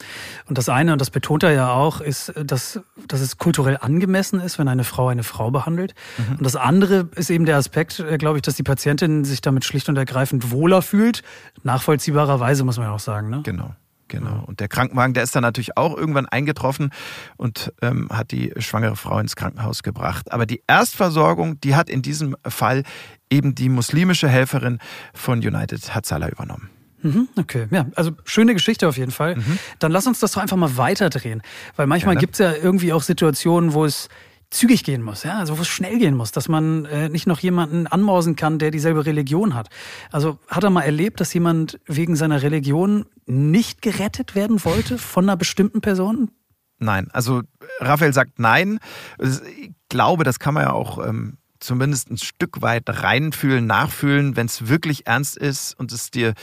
Und 0.48 0.58
das 0.58 0.68
eine, 0.68 0.92
und 0.92 1.00
das 1.00 1.10
betont 1.10 1.44
er 1.44 1.54
ja 1.54 1.72
auch, 1.72 2.02
ist, 2.02 2.34
dass, 2.36 2.82
dass 3.08 3.22
es 3.22 3.38
kulturell 3.38 3.78
angemessen 3.80 4.42
ist, 4.42 4.60
wenn 4.60 4.68
eine 4.68 4.84
Frau 4.84 5.08
eine 5.08 5.24
Frau 5.24 5.50
behandelt. 5.50 5.96
Mhm. 6.18 6.36
Und 6.40 6.44
das 6.44 6.58
andere 6.58 7.10
ist 7.16 7.30
eben 7.30 7.46
der 7.46 7.56
Aspekt, 7.56 8.00
äh, 8.00 8.18
glaube 8.18 8.40
ich, 8.40 8.42
dass 8.42 8.56
die 8.56 8.64
Patientin 8.64 9.24
sich 9.24 9.40
damit 9.40 9.64
schlicht 9.64 9.88
und 9.88 9.96
ergreifend 9.96 10.52
wohler 10.52 10.82
fühlt. 10.82 11.24
Nachvollziehbarerweise, 11.64 12.66
muss 12.66 12.78
man 12.78 12.88
ja 12.88 12.94
auch 12.94 13.00
sagen. 13.00 13.30
Ne? 13.30 13.44
Genau. 13.44 13.74
Genau. 14.08 14.44
Und 14.46 14.60
der 14.60 14.68
Krankenwagen, 14.68 15.14
der 15.14 15.24
ist 15.24 15.36
dann 15.36 15.42
natürlich 15.42 15.78
auch 15.78 15.98
irgendwann 15.98 16.26
eingetroffen 16.28 16.92
und 17.36 17.74
ähm, 17.82 18.08
hat 18.12 18.32
die 18.32 18.54
schwangere 18.58 18.96
Frau 18.96 19.20
ins 19.20 19.36
Krankenhaus 19.36 19.84
gebracht. 19.84 20.32
Aber 20.32 20.46
die 20.46 20.64
Erstversorgung, 20.68 21.60
die 21.62 21.76
hat 21.76 21.90
in 21.90 22.02
diesem 22.02 22.36
Fall 22.48 22.84
eben 23.30 23.56
die 23.56 23.70
muslimische 23.70 24.30
Helferin 24.30 24.80
von 25.14 25.40
United 25.40 25.94
Hatzala 25.94 26.30
übernommen. 26.30 26.70
Mhm, 27.04 27.28
okay, 27.38 27.68
ja, 27.70 27.86
also 27.96 28.12
schöne 28.26 28.54
Geschichte 28.54 28.88
auf 28.88 28.98
jeden 28.98 29.12
Fall. 29.12 29.36
Mhm. 29.36 29.60
Dann 29.80 29.92
lass 29.92 30.08
uns 30.08 30.20
das 30.20 30.32
doch 30.32 30.42
einfach 30.42 30.58
mal 30.58 30.78
weiterdrehen. 30.78 31.42
Weil 31.76 31.88
manchmal 31.88 32.16
gibt 32.16 32.34
es 32.34 32.40
ja 32.40 32.54
irgendwie 32.54 32.92
auch 32.92 33.04
Situationen, 33.04 33.74
wo 33.74 33.86
es 33.86 34.10
zügig 34.50 34.84
gehen 34.84 35.02
muss, 35.02 35.24
ja, 35.24 35.38
also 35.38 35.58
wo 35.58 35.62
es 35.62 35.68
schnell 35.68 35.98
gehen 36.00 36.16
muss, 36.16 36.32
dass 36.32 36.48
man 36.48 36.86
äh, 36.86 37.10
nicht 37.10 37.28
noch 37.28 37.40
jemanden 37.40 37.86
anmausen 37.88 38.36
kann, 38.36 38.60
der 38.60 38.72
dieselbe 38.72 39.06
Religion 39.06 39.54
hat. 39.54 39.70
Also 40.12 40.40
hat 40.48 40.64
er 40.64 40.70
mal 40.70 40.84
erlebt, 40.84 41.20
dass 41.20 41.34
jemand 41.34 41.80
wegen 41.86 42.16
seiner 42.16 42.42
Religion 42.42 43.06
nicht 43.26 43.82
gerettet 43.82 44.36
werden 44.36 44.64
wollte 44.64 44.98
von 44.98 45.26
einer 45.26 45.36
bestimmten 45.36 45.82
Person? 45.82 46.32
Nein, 46.80 47.10
also 47.12 47.42
Raphael 47.80 48.14
sagt 48.14 48.40
nein. 48.40 48.80
Ich 49.20 49.72
glaube, 49.90 50.24
das 50.24 50.40
kann 50.40 50.54
man 50.54 50.64
ja 50.64 50.74
auch 50.74 51.06
ähm, 51.06 51.38
zumindest 51.60 52.10
ein 52.10 52.18
Stück 52.18 52.62
weit 52.62 52.84
reinfühlen, 52.88 53.66
nachfühlen, 53.66 54.36
wenn 54.36 54.46
es 54.46 54.68
wirklich 54.68 55.08
ernst 55.08 55.38
ist 55.38 55.78
und 55.78 55.92
es 55.92 56.12
dir 56.12 56.34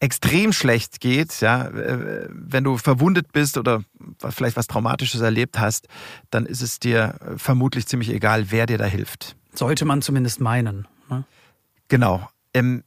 extrem 0.00 0.52
schlecht 0.52 1.00
geht, 1.00 1.40
ja, 1.40 1.66
äh, 1.66 2.28
wenn 2.30 2.64
du 2.64 2.76
verwundet 2.78 3.32
bist 3.32 3.58
oder 3.58 3.82
vielleicht 4.30 4.56
was 4.56 4.66
Traumatisches 4.66 5.20
erlebt 5.20 5.58
hast, 5.58 5.88
dann 6.30 6.46
ist 6.46 6.62
es 6.62 6.78
dir 6.78 7.18
vermutlich 7.36 7.86
ziemlich 7.86 8.10
egal, 8.10 8.50
wer 8.50 8.66
dir 8.66 8.78
da 8.78 8.84
hilft. 8.84 9.36
Sollte 9.54 9.84
man 9.84 10.02
zumindest 10.02 10.40
meinen. 10.40 10.86
Ne? 11.10 11.24
Genau. 11.88 12.28
Ähm, 12.54 12.84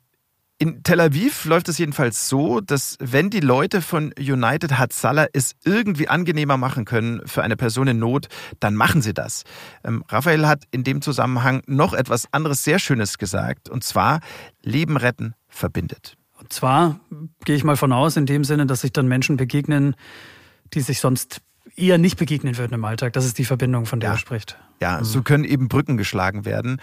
in 0.58 0.84
Tel 0.84 1.00
Aviv 1.00 1.46
läuft 1.46 1.70
es 1.70 1.80
jedenfalls 1.80 2.30
so, 2.30 2.62
dass 2.62 2.96
wenn 3.00 3.32
die 3.32 3.40
Leute 3.40 3.82
von 3.82 4.14
United 4.20 4.78
Hatzalah 4.78 5.26
es 5.34 5.56
irgendwie 5.66 6.08
angenehmer 6.08 6.56
machen 6.56 6.86
können 6.86 7.22
für 7.26 7.42
eine 7.42 7.58
Person 7.58 7.88
in 7.88 7.98
Not, 7.98 8.28
dann 8.60 8.76
machen 8.76 9.02
sie 9.02 9.14
das. 9.14 9.44
Ähm, 9.84 10.04
Raphael 10.08 10.48
hat 10.48 10.66
in 10.70 10.84
dem 10.84 11.02
Zusammenhang 11.02 11.64
noch 11.66 11.94
etwas 11.94 12.32
anderes 12.32 12.64
sehr 12.64 12.78
Schönes 12.78 13.18
gesagt, 13.18 13.70
und 13.70 13.84
zwar 13.84 14.20
Leben 14.62 14.98
retten 14.98 15.34
verbindet 15.50 16.16
zwar 16.52 17.00
gehe 17.46 17.56
ich 17.56 17.64
mal 17.64 17.78
von 17.78 17.92
aus, 17.94 18.18
in 18.18 18.26
dem 18.26 18.44
Sinne, 18.44 18.66
dass 18.66 18.82
sich 18.82 18.94
dann 18.94 19.08
Menschen 19.08 19.38
begegnen, 19.38 19.96
die 20.74 20.82
sich 20.82 21.00
sonst 21.00 21.42
eher 21.76 21.98
nicht 21.98 22.18
begegnen 22.18 22.58
würden 22.58 22.74
im 22.74 22.86
Alltag. 22.86 23.14
Das 23.14 23.26
ist 23.26 23.38
die 23.38 23.46
Verbindung, 23.46 23.86
von 23.86 24.00
der 24.00 24.10
ja. 24.10 24.16
er 24.16 24.20
spricht. 24.20 24.58
Ja, 24.82 25.00
mhm. 25.00 25.06
so 25.06 25.22
können 25.22 25.44
eben 25.44 25.68
Brücken 25.68 25.98
geschlagen 25.98 26.46
werden. 26.46 26.82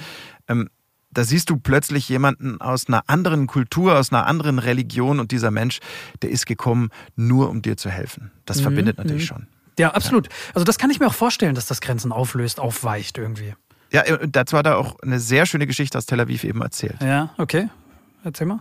Ähm, 0.48 0.68
da 1.10 1.24
siehst 1.24 1.50
du 1.50 1.56
plötzlich 1.56 2.08
jemanden 2.08 2.60
aus 2.60 2.86
einer 2.88 3.02
anderen 3.06 3.46
Kultur, 3.46 3.98
aus 3.98 4.12
einer 4.12 4.26
anderen 4.26 4.58
Religion 4.58 5.20
und 5.20 5.32
dieser 5.32 5.50
Mensch, 5.50 5.80
der 6.22 6.30
ist 6.30 6.46
gekommen, 6.46 6.90
nur 7.16 7.48
um 7.48 7.62
dir 7.62 7.76
zu 7.76 7.90
helfen. 7.90 8.30
Das 8.44 8.58
mhm. 8.58 8.62
verbindet 8.62 8.98
natürlich 8.98 9.22
mhm. 9.22 9.26
schon. 9.26 9.46
Ja, 9.78 9.92
absolut. 9.92 10.26
Ja. 10.26 10.32
Also 10.54 10.64
das 10.64 10.78
kann 10.78 10.90
ich 10.90 11.00
mir 11.00 11.06
auch 11.06 11.14
vorstellen, 11.14 11.54
dass 11.54 11.66
das 11.66 11.80
Grenzen 11.80 12.12
auflöst, 12.12 12.60
aufweicht 12.60 13.16
irgendwie. 13.16 13.54
Ja, 13.90 14.02
äh, 14.02 14.28
dazu 14.28 14.56
hat 14.56 14.66
er 14.66 14.76
auch 14.76 14.98
eine 15.00 15.18
sehr 15.20 15.46
schöne 15.46 15.66
Geschichte 15.66 15.96
aus 15.96 16.06
Tel 16.06 16.20
Aviv 16.20 16.44
eben 16.44 16.60
erzählt. 16.60 16.96
Ja, 17.00 17.30
okay. 17.38 17.68
Erzähl 18.24 18.46
mal. 18.46 18.60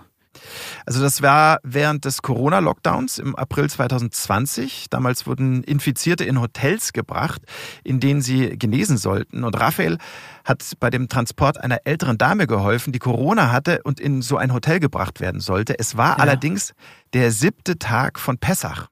Also 0.86 1.02
das 1.02 1.22
war 1.22 1.60
während 1.63 2.06
des 2.06 2.22
Corona-Lockdowns 2.22 3.20
im 3.20 3.36
April 3.36 3.70
2020. 3.70 4.88
Damals 4.90 5.28
wurden 5.28 5.63
Infizierte 5.63 6.24
in 6.24 6.40
Hotels 6.40 6.94
gebracht, 6.94 7.42
in 7.84 8.00
denen 8.00 8.22
sie 8.22 8.58
genesen 8.58 8.98
sollten. 8.98 9.44
Und 9.44 9.60
Raphael 9.60 9.98
hat 10.46 10.63
bei 10.80 10.90
dem 10.90 11.10
Transport 11.10 11.60
einer 11.60 11.80
älteren 11.86 12.18
Dame 12.18 12.48
geholfen, 12.48 12.94
die 12.94 13.00
Corona 13.00 13.52
hatte 13.52 13.82
und 13.84 14.00
in 14.00 14.22
so 14.22 14.38
ein 14.38 14.54
Hotel 14.54 14.80
gebracht 14.80 15.20
werden 15.20 15.42
sollte. 15.42 15.78
Es 15.78 15.98
war 15.98 16.18
ja. 16.18 16.24
allerdings 16.24 16.74
der 17.13 17.32
siebte 17.32 17.78
Tag 17.78 18.20
von 18.20 18.38
Pessach. 18.38 18.88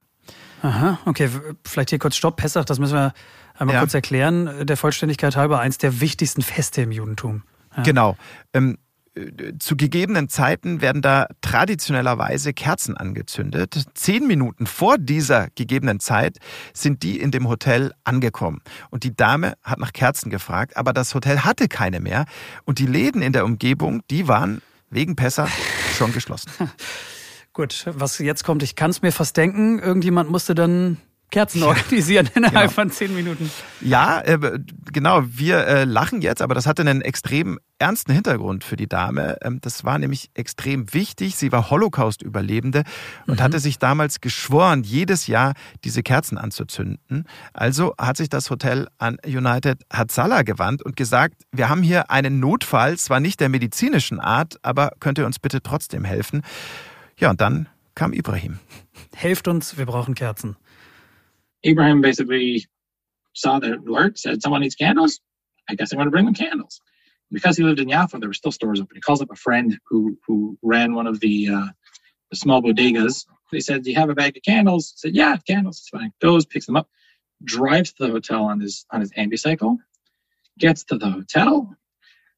Aha, 0.61 0.99
okay. 1.05 1.29
Vielleicht 1.63 1.91
hier 1.91 1.99
kurz 1.99 2.15
Stopp. 2.15 2.37
Pessach, 2.37 2.65
das 2.65 2.79
müssen 2.79 2.95
wir 2.95 3.13
einmal 3.57 3.75
ja. 3.75 3.81
kurz 3.81 3.93
erklären. 3.93 4.65
Der 4.65 4.77
Vollständigkeit 4.77 5.35
halber 5.35 5.59
eins 5.59 5.77
der 5.77 6.01
wichtigsten 6.01 6.41
Feste 6.41 6.81
im 6.81 6.91
Judentum. 6.91 7.43
Ja. 7.77 7.83
Genau. 7.83 8.17
Ähm, 8.53 8.77
zu 9.59 9.77
gegebenen 9.77 10.27
Zeiten 10.27 10.81
werden 10.81 11.01
da 11.01 11.27
traditionellerweise 11.41 12.53
Kerzen 12.53 12.97
angezündet. 12.97 13.85
Zehn 13.93 14.27
Minuten 14.27 14.67
vor 14.67 14.97
dieser 14.97 15.47
gegebenen 15.55 15.99
Zeit 15.99 16.37
sind 16.73 17.01
die 17.03 17.19
in 17.19 17.31
dem 17.31 17.47
Hotel 17.47 17.93
angekommen. 18.03 18.61
Und 18.89 19.03
die 19.03 19.15
Dame 19.15 19.53
hat 19.63 19.79
nach 19.79 19.93
Kerzen 19.93 20.29
gefragt, 20.29 20.75
aber 20.75 20.91
das 20.91 21.15
Hotel 21.15 21.39
hatte 21.39 21.67
keine 21.67 22.01
mehr. 22.01 22.25
Und 22.65 22.79
die 22.79 22.87
Läden 22.87 23.21
in 23.21 23.31
der 23.31 23.45
Umgebung, 23.45 24.01
die 24.09 24.27
waren 24.27 24.61
wegen 24.89 25.15
Pessa 25.15 25.47
schon 25.97 26.11
geschlossen. 26.11 26.51
Gut, 27.53 27.85
was 27.87 28.17
jetzt 28.19 28.43
kommt, 28.43 28.63
ich 28.63 28.75
kann 28.75 28.91
es 28.91 29.01
mir 29.01 29.13
fast 29.13 29.37
denken. 29.37 29.79
Irgendjemand 29.79 30.29
musste 30.29 30.55
dann 30.55 30.97
Kerzen 31.31 31.63
organisieren 31.63 32.29
innerhalb 32.33 32.69
genau. 32.69 32.73
von 32.73 32.91
zehn 32.91 33.13
Minuten. 33.15 33.49
Ja, 33.81 34.21
äh, 34.21 34.59
genau, 34.91 35.23
wir 35.25 35.67
äh, 35.67 35.83
lachen 35.83 36.21
jetzt, 36.21 36.41
aber 36.41 36.55
das 36.55 36.65
hatte 36.65 36.81
einen 36.81 37.01
extrem 37.01 37.59
ernsten 37.77 38.13
Hintergrund 38.13 38.63
für 38.63 38.75
die 38.75 38.87
Dame. 38.87 39.37
Ähm, 39.41 39.59
das 39.61 39.83
war 39.83 39.99
nämlich 39.99 40.29
extrem 40.33 40.93
wichtig. 40.93 41.35
Sie 41.35 41.51
war 41.51 41.69
Holocaust-Überlebende 41.69 42.83
und 43.27 43.39
mhm. 43.39 43.43
hatte 43.43 43.59
sich 43.59 43.79
damals 43.79 44.21
geschworen, 44.21 44.83
jedes 44.83 45.27
Jahr 45.27 45.53
diese 45.83 46.03
Kerzen 46.03 46.37
anzuzünden. 46.37 47.25
Also 47.53 47.93
hat 47.97 48.17
sich 48.17 48.29
das 48.29 48.49
Hotel 48.49 48.87
an 48.97 49.17
United 49.25 49.81
Hatzala 49.91 50.43
gewandt 50.43 50.83
und 50.83 50.95
gesagt, 50.95 51.43
wir 51.51 51.69
haben 51.69 51.83
hier 51.83 52.11
einen 52.11 52.39
Notfall, 52.39 52.97
zwar 52.97 53.19
nicht 53.19 53.39
der 53.39 53.49
medizinischen 53.49 54.19
Art, 54.19 54.57
aber 54.61 54.91
könnt 54.99 55.17
ihr 55.17 55.25
uns 55.25 55.39
bitte 55.39 55.61
trotzdem 55.61 56.05
helfen? 56.05 56.43
Ja, 57.17 57.29
und 57.29 57.41
dann 57.41 57.67
kam 57.95 58.13
Ibrahim. 58.13 58.59
Helft 59.15 59.47
uns, 59.47 59.77
wir 59.77 59.85
brauchen 59.85 60.15
Kerzen. 60.15 60.57
Ibrahim 61.65 62.01
basically 62.01 62.65
saw 63.33 63.59
the 63.59 63.75
alert, 63.75 64.19
said 64.19 64.41
someone 64.41 64.61
needs 64.61 64.75
candles. 64.75 65.19
I 65.69 65.75
guess 65.75 65.91
I'm 65.91 65.97
going 65.97 66.07
to 66.07 66.11
bring 66.11 66.25
them 66.25 66.33
candles. 66.35 66.81
Because 67.31 67.57
he 67.57 67.63
lived 67.63 67.79
in 67.79 67.89
Jaffa, 67.89 68.19
there 68.19 68.29
were 68.29 68.33
still 68.33 68.51
stores 68.51 68.81
open. 68.81 68.95
He 68.95 69.01
calls 69.01 69.21
up 69.21 69.31
a 69.31 69.35
friend 69.35 69.77
who 69.89 70.17
who 70.27 70.57
ran 70.63 70.95
one 70.95 71.07
of 71.07 71.19
the 71.19 71.49
uh, 71.49 71.67
the 72.31 72.37
small 72.37 72.61
bodegas. 72.61 73.25
He 73.51 73.61
said, 73.61 73.83
"Do 73.83 73.91
you 73.91 73.97
have 73.97 74.09
a 74.09 74.15
bag 74.15 74.37
of 74.37 74.43
candles?" 74.43 74.93
I 74.97 74.97
said, 74.99 75.15
"Yeah, 75.15 75.37
candles." 75.47 75.79
It's 75.79 75.89
fine. 75.89 76.13
Goes, 76.21 76.45
picks 76.45 76.65
them 76.67 76.77
up, 76.77 76.89
drives 77.43 77.93
to 77.93 78.05
the 78.07 78.11
hotel 78.13 78.45
on 78.45 78.59
his 78.61 78.85
on 78.91 79.01
his 79.01 79.11
ambicycle, 79.13 79.77
gets 80.59 80.83
to 80.85 80.97
the 80.97 81.09
hotel, 81.09 81.75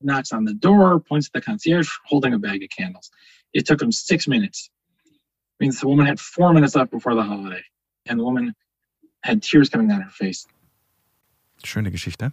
knocks 0.02 0.34
on 0.34 0.46
the 0.46 0.54
door, 0.56 1.00
points 1.00 1.28
at 1.28 1.34
the 1.34 1.42
concierge 1.42 1.90
holding 2.06 2.34
a 2.34 2.40
bag 2.40 2.63
of 2.63 2.70
candles. 2.70 3.12
It 3.54 3.68
took 3.68 3.82
him 3.82 3.92
six 3.92 4.28
minutes. 4.28 4.70
Means 5.60 5.80
the 5.82 5.88
woman 5.88 6.06
had 6.08 6.20
four 6.20 6.54
minutes 6.54 6.76
left 6.76 6.92
before 6.92 7.16
the 7.16 7.24
holiday, 7.24 7.63
and 8.08 8.20
the 8.20 8.24
woman 8.26 8.54
had 9.28 9.42
tears 9.42 9.70
coming 9.72 9.90
down 9.90 10.02
her 10.02 10.10
face. 10.10 10.48
Schöne 11.63 11.92
Geschichte. 11.92 12.32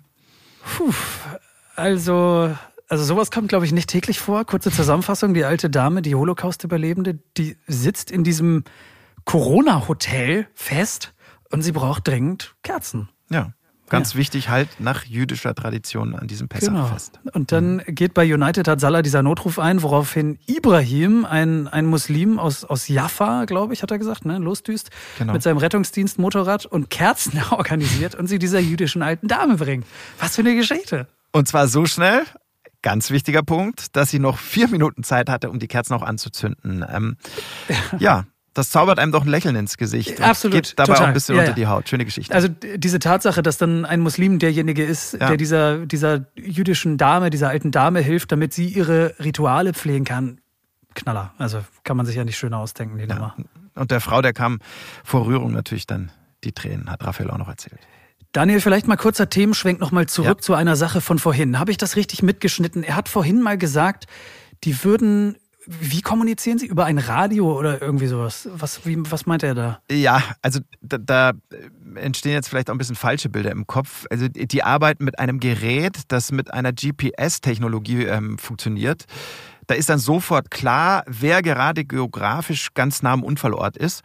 Puh, 0.62 0.92
also, 1.76 2.56
also 2.88 3.04
sowas 3.04 3.30
kommt, 3.30 3.48
glaube 3.48 3.66
ich, 3.66 3.72
nicht 3.72 3.88
täglich 3.88 4.18
vor. 4.18 4.44
Kurze 4.44 4.70
Zusammenfassung, 4.70 5.34
die 5.34 5.44
alte 5.44 5.70
Dame, 5.70 6.02
die 6.02 6.14
Holocaust-Überlebende, 6.14 7.18
die 7.36 7.56
sitzt 7.66 8.10
in 8.10 8.24
diesem 8.24 8.64
Corona-Hotel 9.24 10.46
fest 10.54 11.14
und 11.50 11.62
sie 11.62 11.72
braucht 11.72 12.06
dringend 12.06 12.54
Kerzen. 12.62 13.08
Ja. 13.30 13.54
Ganz 13.94 14.14
ja. 14.14 14.18
wichtig 14.18 14.48
halt 14.48 14.68
nach 14.78 15.04
jüdischer 15.04 15.54
Tradition 15.54 16.14
an 16.14 16.26
diesem 16.26 16.48
Pessachfest. 16.48 17.20
Genau. 17.22 17.34
Und 17.34 17.52
dann 17.52 17.76
mhm. 17.76 17.94
geht 17.94 18.14
bei 18.14 18.32
United 18.32 18.68
hat 18.68 18.80
Salah 18.80 19.02
dieser 19.02 19.22
Notruf 19.22 19.58
ein, 19.58 19.82
woraufhin 19.82 20.38
Ibrahim, 20.46 21.24
ein, 21.24 21.68
ein 21.68 21.86
Muslim 21.86 22.38
aus, 22.38 22.64
aus 22.64 22.88
Jaffa, 22.88 23.44
glaube 23.44 23.72
ich, 23.72 23.82
hat 23.82 23.90
er 23.90 23.98
gesagt, 23.98 24.24
ne, 24.24 24.38
losdüst, 24.38 24.90
genau. 25.18 25.32
mit 25.32 25.42
seinem 25.42 25.58
Rettungsdienst 25.58 26.18
Motorrad 26.18 26.66
und 26.66 26.90
Kerzen 26.90 27.40
organisiert 27.50 28.14
und 28.14 28.26
sie 28.26 28.38
dieser 28.38 28.60
jüdischen 28.60 29.02
alten 29.02 29.28
Dame 29.28 29.56
bringt. 29.56 29.86
Was 30.18 30.36
für 30.36 30.42
eine 30.42 30.54
Geschichte. 30.54 31.06
Und 31.32 31.48
zwar 31.48 31.68
so 31.68 31.86
schnell, 31.86 32.22
ganz 32.82 33.10
wichtiger 33.10 33.42
Punkt, 33.42 33.96
dass 33.96 34.10
sie 34.10 34.18
noch 34.18 34.38
vier 34.38 34.68
Minuten 34.68 35.02
Zeit 35.02 35.28
hatte, 35.28 35.50
um 35.50 35.58
die 35.58 35.68
Kerzen 35.68 35.94
auch 35.94 36.02
anzuzünden. 36.02 36.84
Ähm, 36.88 37.16
ja, 37.98 38.24
das 38.54 38.70
zaubert 38.70 39.00
einem 39.00 39.10
doch 39.12 39.22
ein 39.22 39.28
Lächeln 39.28 39.56
ins 39.56 39.76
Gesicht. 39.76 40.20
Absolut. 40.20 40.54
Geht 40.54 40.78
dabei 40.78 40.92
total. 40.92 41.02
auch 41.02 41.08
ein 41.08 41.14
bisschen 41.14 41.34
ja, 41.34 41.42
unter 41.42 41.54
die 41.54 41.66
Haut. 41.66 41.88
Schöne 41.88 42.04
Geschichte. 42.04 42.32
Also 42.32 42.48
diese 42.48 43.00
Tatsache, 43.00 43.42
dass 43.42 43.58
dann 43.58 43.84
ein 43.84 44.00
Muslim 44.00 44.38
derjenige 44.38 44.84
ist, 44.84 45.14
ja. 45.14 45.28
der 45.28 45.36
dieser, 45.36 45.86
dieser 45.86 46.26
jüdischen 46.36 46.96
Dame, 46.96 47.30
dieser 47.30 47.48
alten 47.48 47.72
Dame 47.72 48.00
hilft, 48.00 48.30
damit 48.30 48.54
sie 48.54 48.68
ihre 48.68 49.14
Rituale 49.18 49.74
pflegen 49.74 50.04
kann. 50.04 50.40
Knaller. 50.94 51.34
Also 51.36 51.64
kann 51.82 51.96
man 51.96 52.06
sich 52.06 52.14
ja 52.14 52.24
nicht 52.24 52.38
schöner 52.38 52.58
ausdenken, 52.58 52.96
die 52.96 53.04
ja. 53.04 53.14
Nummer. 53.14 53.36
Und 53.74 53.90
der 53.90 54.00
Frau, 54.00 54.22
der 54.22 54.32
kam 54.32 54.60
vor 55.02 55.26
Rührung 55.26 55.52
natürlich 55.52 55.86
dann 55.88 56.12
die 56.44 56.52
Tränen, 56.52 56.88
hat 56.90 57.04
Raphael 57.04 57.30
auch 57.30 57.38
noch 57.38 57.48
erzählt. 57.48 57.80
Daniel, 58.30 58.60
vielleicht 58.60 58.86
mal 58.86 58.96
kurzer 58.96 59.28
Themenschwenk 59.30 59.80
nochmal 59.80 60.06
zurück 60.06 60.38
ja. 60.38 60.42
zu 60.42 60.54
einer 60.54 60.76
Sache 60.76 61.00
von 61.00 61.18
vorhin. 61.18 61.58
Habe 61.58 61.72
ich 61.72 61.76
das 61.76 61.96
richtig 61.96 62.22
mitgeschnitten? 62.22 62.82
Er 62.84 62.96
hat 62.96 63.08
vorhin 63.08 63.42
mal 63.42 63.58
gesagt, 63.58 64.06
die 64.64 64.84
würden 64.84 65.36
wie 65.66 66.02
kommunizieren 66.02 66.58
Sie? 66.58 66.66
Über 66.66 66.84
ein 66.84 66.98
Radio 66.98 67.58
oder 67.58 67.80
irgendwie 67.80 68.06
sowas? 68.06 68.48
Was, 68.54 68.86
wie, 68.86 68.98
was 69.10 69.26
meint 69.26 69.42
er 69.42 69.54
da? 69.54 69.80
Ja, 69.90 70.22
also 70.42 70.60
da, 70.82 70.98
da, 70.98 71.32
entstehen 71.96 72.32
jetzt 72.32 72.48
vielleicht 72.48 72.70
auch 72.70 72.74
ein 72.74 72.78
bisschen 72.78 72.96
falsche 72.96 73.28
Bilder 73.28 73.50
im 73.50 73.66
Kopf. 73.66 74.06
Also 74.10 74.28
die 74.28 74.62
arbeiten 74.62 75.04
mit 75.04 75.18
einem 75.18 75.40
Gerät, 75.40 76.02
das 76.08 76.32
mit 76.32 76.52
einer 76.52 76.72
GPS-Technologie 76.72 78.04
ähm, 78.04 78.38
funktioniert. 78.38 79.04
Da 79.66 79.74
ist 79.74 79.88
dann 79.88 79.98
sofort 79.98 80.50
klar, 80.50 81.04
wer 81.06 81.42
gerade 81.42 81.84
geografisch 81.84 82.74
ganz 82.74 83.02
nah 83.02 83.12
am 83.12 83.22
Unfallort 83.22 83.76
ist. 83.76 84.02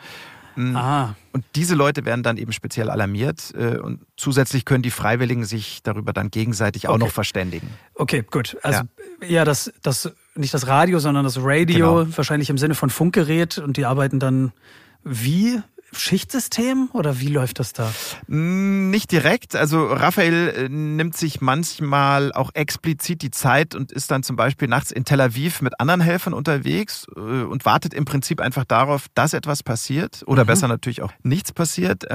Hm. 0.55 0.75
Ah. 0.75 1.15
Und 1.31 1.45
diese 1.55 1.75
Leute 1.75 2.05
werden 2.05 2.23
dann 2.23 2.37
eben 2.37 2.51
speziell 2.51 2.89
alarmiert 2.89 3.53
äh, 3.55 3.77
und 3.77 4.01
zusätzlich 4.17 4.65
können 4.65 4.81
die 4.81 4.91
Freiwilligen 4.91 5.45
sich 5.45 5.83
darüber 5.83 6.11
dann 6.11 6.31
gegenseitig 6.31 6.87
auch 6.87 6.97
noch 6.97 7.11
verständigen. 7.11 7.69
Okay, 7.93 8.25
gut. 8.29 8.57
Also 8.63 8.81
ja, 9.21 9.27
ja 9.27 9.45
das, 9.45 9.71
das 9.81 10.11
nicht 10.39 10.53
das 10.53 10.67
Radio, 10.67 10.99
sondern 10.99 11.23
das 11.23 11.37
Radio, 11.41 12.03
genau. 12.03 12.17
wahrscheinlich 12.17 12.49
im 12.49 12.57
Sinne 12.57 12.75
von 12.75 12.89
Funkgerät 12.89 13.57
und 13.57 13.77
die 13.77 13.85
arbeiten 13.85 14.19
dann 14.19 14.51
wie 15.03 15.61
Schichtsystem 15.91 16.89
oder 16.93 17.19
wie 17.19 17.27
läuft 17.27 17.59
das 17.59 17.73
da? 17.73 17.91
Mm, 18.27 18.89
nicht 18.89 19.11
direkt. 19.11 19.55
Also 19.55 19.87
Raphael 19.87 20.49
äh, 20.49 20.69
nimmt 20.69 21.17
sich 21.17 21.41
manchmal 21.41 22.31
auch 22.31 22.51
explizit 22.53 23.21
die 23.21 23.31
Zeit 23.31 23.75
und 23.75 23.91
ist 23.91 24.11
dann 24.11 24.23
zum 24.23 24.35
Beispiel 24.35 24.67
nachts 24.67 24.91
in 24.91 25.05
Tel 25.05 25.21
Aviv 25.21 25.61
mit 25.61 25.79
anderen 25.79 26.01
Helfern 26.01 26.33
unterwegs 26.33 27.07
äh, 27.15 27.19
und 27.19 27.65
wartet 27.65 27.93
im 27.93 28.05
Prinzip 28.05 28.39
einfach 28.41 28.65
darauf, 28.65 29.07
dass 29.15 29.33
etwas 29.33 29.63
passiert 29.63 30.23
oder 30.27 30.43
mhm. 30.43 30.47
besser 30.47 30.67
natürlich 30.67 31.01
auch 31.01 31.11
nichts 31.23 31.51
passiert. 31.51 32.05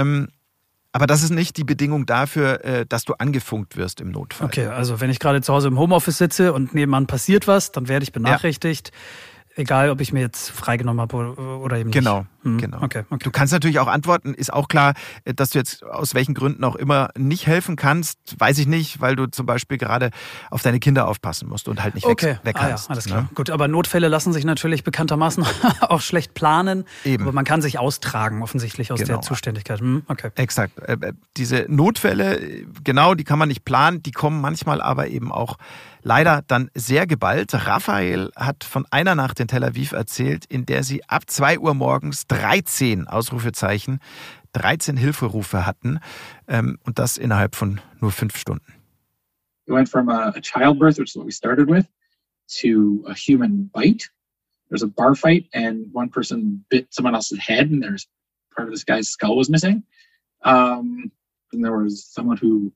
Aber 0.97 1.09
das 1.09 1.25
ist 1.25 1.31
nicht 1.31 1.57
die 1.57 1.65
Bedingung 1.65 2.07
dafür, 2.07 2.65
äh, 2.65 2.87
dass 2.87 3.05
du 3.05 3.15
angefunkt 3.15 3.77
wirst 3.77 4.01
im 4.01 4.13
Notfall. 4.13 4.47
Okay, 4.47 4.67
also 4.67 5.01
wenn 5.01 5.11
ich 5.11 5.19
gerade 5.19 5.43
zu 5.43 5.53
Hause 5.53 5.67
im 5.67 5.77
Homeoffice 5.77 6.19
sitze 6.19 6.53
und 6.53 6.73
nebenan 6.73 7.09
passiert 7.09 7.49
was, 7.49 7.73
dann 7.73 7.89
werde 7.89 8.05
ich 8.05 8.13
benachrichtigt. 8.13 8.93
Ja. 8.93 9.63
Egal, 9.63 9.91
ob 9.91 10.01
ich 10.01 10.13
mir 10.13 10.21
jetzt 10.21 10.51
freigenommen 10.51 11.01
habe 11.01 11.35
oder 11.59 11.79
eben 11.79 11.91
nicht. 11.91 11.99
Genau, 11.99 12.27
hm. 12.45 12.59
genau. 12.59 12.83
Okay, 12.83 13.05
okay. 13.11 13.25
Du 13.25 13.31
kannst 13.31 13.53
natürlich 13.53 13.79
auch 13.79 13.89
antworten. 13.89 14.35
Ist 14.35 14.53
auch 14.53 14.69
klar, 14.69 14.95
dass 15.25 15.51
du 15.51 15.59
jetzt 15.59 15.83
aus 15.85 16.15
welchen 16.15 16.35
Gründen 16.35 16.63
auch 16.65 16.77
immer 16.77 17.09
nicht 17.17 17.47
helfen 17.47 17.77
kannst. 17.77 18.19
Weiß 18.39 18.59
ich 18.59 18.67
nicht, 18.67 19.01
weil 19.01 19.17
du 19.17 19.27
zum 19.27 19.47
Beispiel 19.47 19.79
gerade 19.79 20.11
auf 20.51 20.63
deine 20.63 20.79
Kinder 20.79 21.09
aufpassen 21.09 21.49
musst 21.49 21.69
und 21.69 21.83
halt 21.83 21.95
nicht 21.95 22.07
okay. 22.07 22.33
weg, 22.33 22.41
weg 22.45 22.57
ah, 22.59 22.69
kannst. 22.69 22.85
Ja, 22.85 22.91
alles 22.91 23.05
klar. 23.07 23.23
Ne? 23.23 23.29
Gut, 23.35 23.51
aber 23.51 23.67
Notfälle 23.67 24.09
lassen 24.09 24.33
sich 24.33 24.45
natürlich 24.45 24.85
bekanntermaßen 24.85 25.45
auch 25.81 26.01
schlecht 26.01 26.35
planen. 26.35 26.85
Eben. 27.05 27.25
Aber 27.25 27.33
man 27.33 27.45
kann 27.45 27.63
sich 27.63 27.79
austragen, 27.79 28.43
offensichtlich 28.43 28.93
aus 28.93 29.01
genau. 29.01 29.15
der 29.15 29.21
Zuständigkeit. 29.23 29.81
Hm, 29.81 30.03
okay. 30.09 30.31
Exakt. 30.37 30.79
Äh, 30.81 30.93
äh, 31.01 31.13
diese 31.37 31.67
Notfälle, 31.69 32.67
genau, 32.85 33.15
die 33.15 33.25
kann 33.25 33.39
man 33.39 33.49
nicht 33.49 33.65
planen. 33.65 34.03
Die 34.03 34.13
kommen 34.13 34.41
manchmal 34.41 34.81
aber 34.81 35.09
eben 35.09 35.33
auch 35.33 35.57
leider 36.05 36.43
dann 36.47 36.71
sehr 36.75 37.07
geballt. 37.07 37.53
Raphael 37.67 38.31
hat 38.37 38.63
von 38.63 38.87
einer 38.91 39.15
Nacht 39.15 39.41
in 39.41 39.49
Tel 39.49 39.65
Aviv 39.65 39.93
erzählt, 39.93 40.45
in 40.45 40.67
der 40.67 40.85
sie 40.85 41.03
ab 41.09 41.23
2 41.27 41.59
Uhr 41.59 41.75
morgens 41.75 42.27
13 42.35 43.07
Ausrufezeichen, 43.07 44.01
13 44.55 44.97
Hilferufe 44.97 45.67
hatten 45.67 46.01
ähm, 46.49 46.79
und 46.85 46.99
das 46.99 47.17
innerhalb 47.17 47.55
von 47.55 47.81
nur 48.01 48.11
fünf 48.11 48.37
Stunden. 48.37 48.75
We 49.67 49.75
went 49.75 49.89
from 49.89 50.09
a, 50.09 50.33
a 50.35 50.41
childbirth, 50.41 50.99
which 50.99 51.11
is 51.11 51.17
what 51.17 51.27
we 51.27 51.33
started 51.33 51.71
with, 51.71 51.87
to 52.61 53.05
a 53.07 53.15
human 53.15 53.71
bite. 53.73 54.11
There's 54.69 54.83
a 54.83 54.89
bar 54.89 55.15
fight, 55.15 55.49
and 55.55 55.87
one 55.93 56.11
person 56.11 56.65
bit 56.69 56.93
someone 56.93 57.15
else's 57.15 57.39
head, 57.39 57.71
and 57.71 57.83
there's 57.83 58.07
part 58.55 58.69
of 58.69 58.75
this 58.75 58.85
guy's 58.85 59.09
skull 59.09 59.37
was 59.37 59.49
missing. 59.49 59.85
Um, 60.43 61.11
and 61.53 61.65
there 61.65 61.79
was 61.79 62.05
someone 62.05 62.37
who 62.37 62.73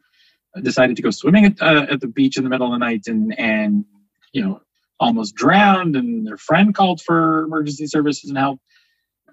decided 0.62 0.96
to 0.96 1.02
go 1.02 1.10
swimming 1.10 1.44
at, 1.44 1.60
uh, 1.60 1.86
at 1.90 2.00
the 2.00 2.06
beach 2.06 2.36
in 2.36 2.44
the 2.44 2.50
middle 2.50 2.66
of 2.66 2.72
the 2.72 2.78
night 2.78 3.06
and 3.06 3.38
and 3.38 3.84
you 4.32 4.42
know 4.42 4.60
almost 4.98 5.34
drowned 5.34 5.94
and 5.94 6.26
their 6.26 6.36
friend 6.36 6.74
called 6.74 7.00
for 7.00 7.42
emergency 7.42 7.86
services 7.86 8.30
and 8.30 8.38
help 8.38 8.56
it 8.56 8.62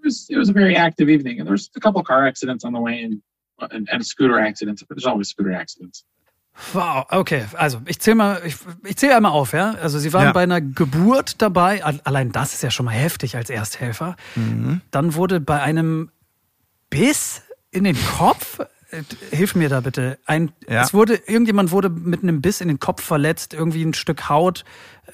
was 0.03 0.27
it 0.29 0.38
was 0.38 0.49
a 0.49 0.53
very 0.53 0.75
active 0.75 1.10
evening 1.10 1.39
and 1.39 1.47
there's 1.47 1.69
a 1.75 1.79
couple 1.79 1.99
of 1.99 2.08
car 2.08 2.27
accidents 2.27 2.63
on 2.63 2.73
the 2.73 2.79
way 2.79 3.03
and 3.03 3.21
and, 3.71 3.88
and 3.91 4.05
scooter 4.05 4.39
accidents 4.39 4.84
but 4.84 4.97
there's 4.97 5.05
always 5.05 5.29
scooter 5.29 5.53
accidents 5.53 6.03
Wow, 6.73 7.05
okay. 7.12 7.45
Also 7.58 7.81
ich 7.86 7.99
zähle 7.99 8.15
mal, 8.15 8.41
ich, 8.45 8.55
ich 8.86 8.95
zähle 8.95 9.17
einmal 9.17 9.34
auf, 9.34 9.51
ja. 9.51 9.75
Also 9.81 9.99
Sie 9.99 10.13
waren 10.13 10.27
ja. 10.27 10.31
bei 10.31 10.43
einer 10.43 10.62
Geburt 10.62 11.41
dabei. 11.41 11.84
Allein 11.84 12.31
das 12.31 12.53
ist 12.53 12.63
ja 12.63 12.71
schon 12.71 12.86
mal 12.86 12.93
heftig 12.93 13.36
als 13.36 13.49
Ersthelfer. 13.49 14.15
Mhm. 14.36 14.79
Dann 14.89 15.15
wurde 15.15 15.41
bei 15.41 15.62
einem 15.62 16.12
Biss 16.89 17.41
in 17.71 17.84
den 17.84 17.97
Kopf 18.17 18.62
hilf 19.31 19.55
mir 19.55 19.69
da 19.69 19.81
bitte. 19.81 20.17
Ein, 20.25 20.51
ja. 20.67 20.84
Es 20.84 20.93
wurde, 20.93 21.15
irgendjemand 21.15 21.71
wurde 21.71 21.89
mit 21.89 22.23
einem 22.23 22.41
Biss 22.41 22.62
in 22.62 22.67
den 22.67 22.79
Kopf 22.79 23.03
verletzt, 23.03 23.53
irgendwie 23.53 23.84
ein 23.84 23.93
Stück 23.93 24.29
Haut, 24.29 24.65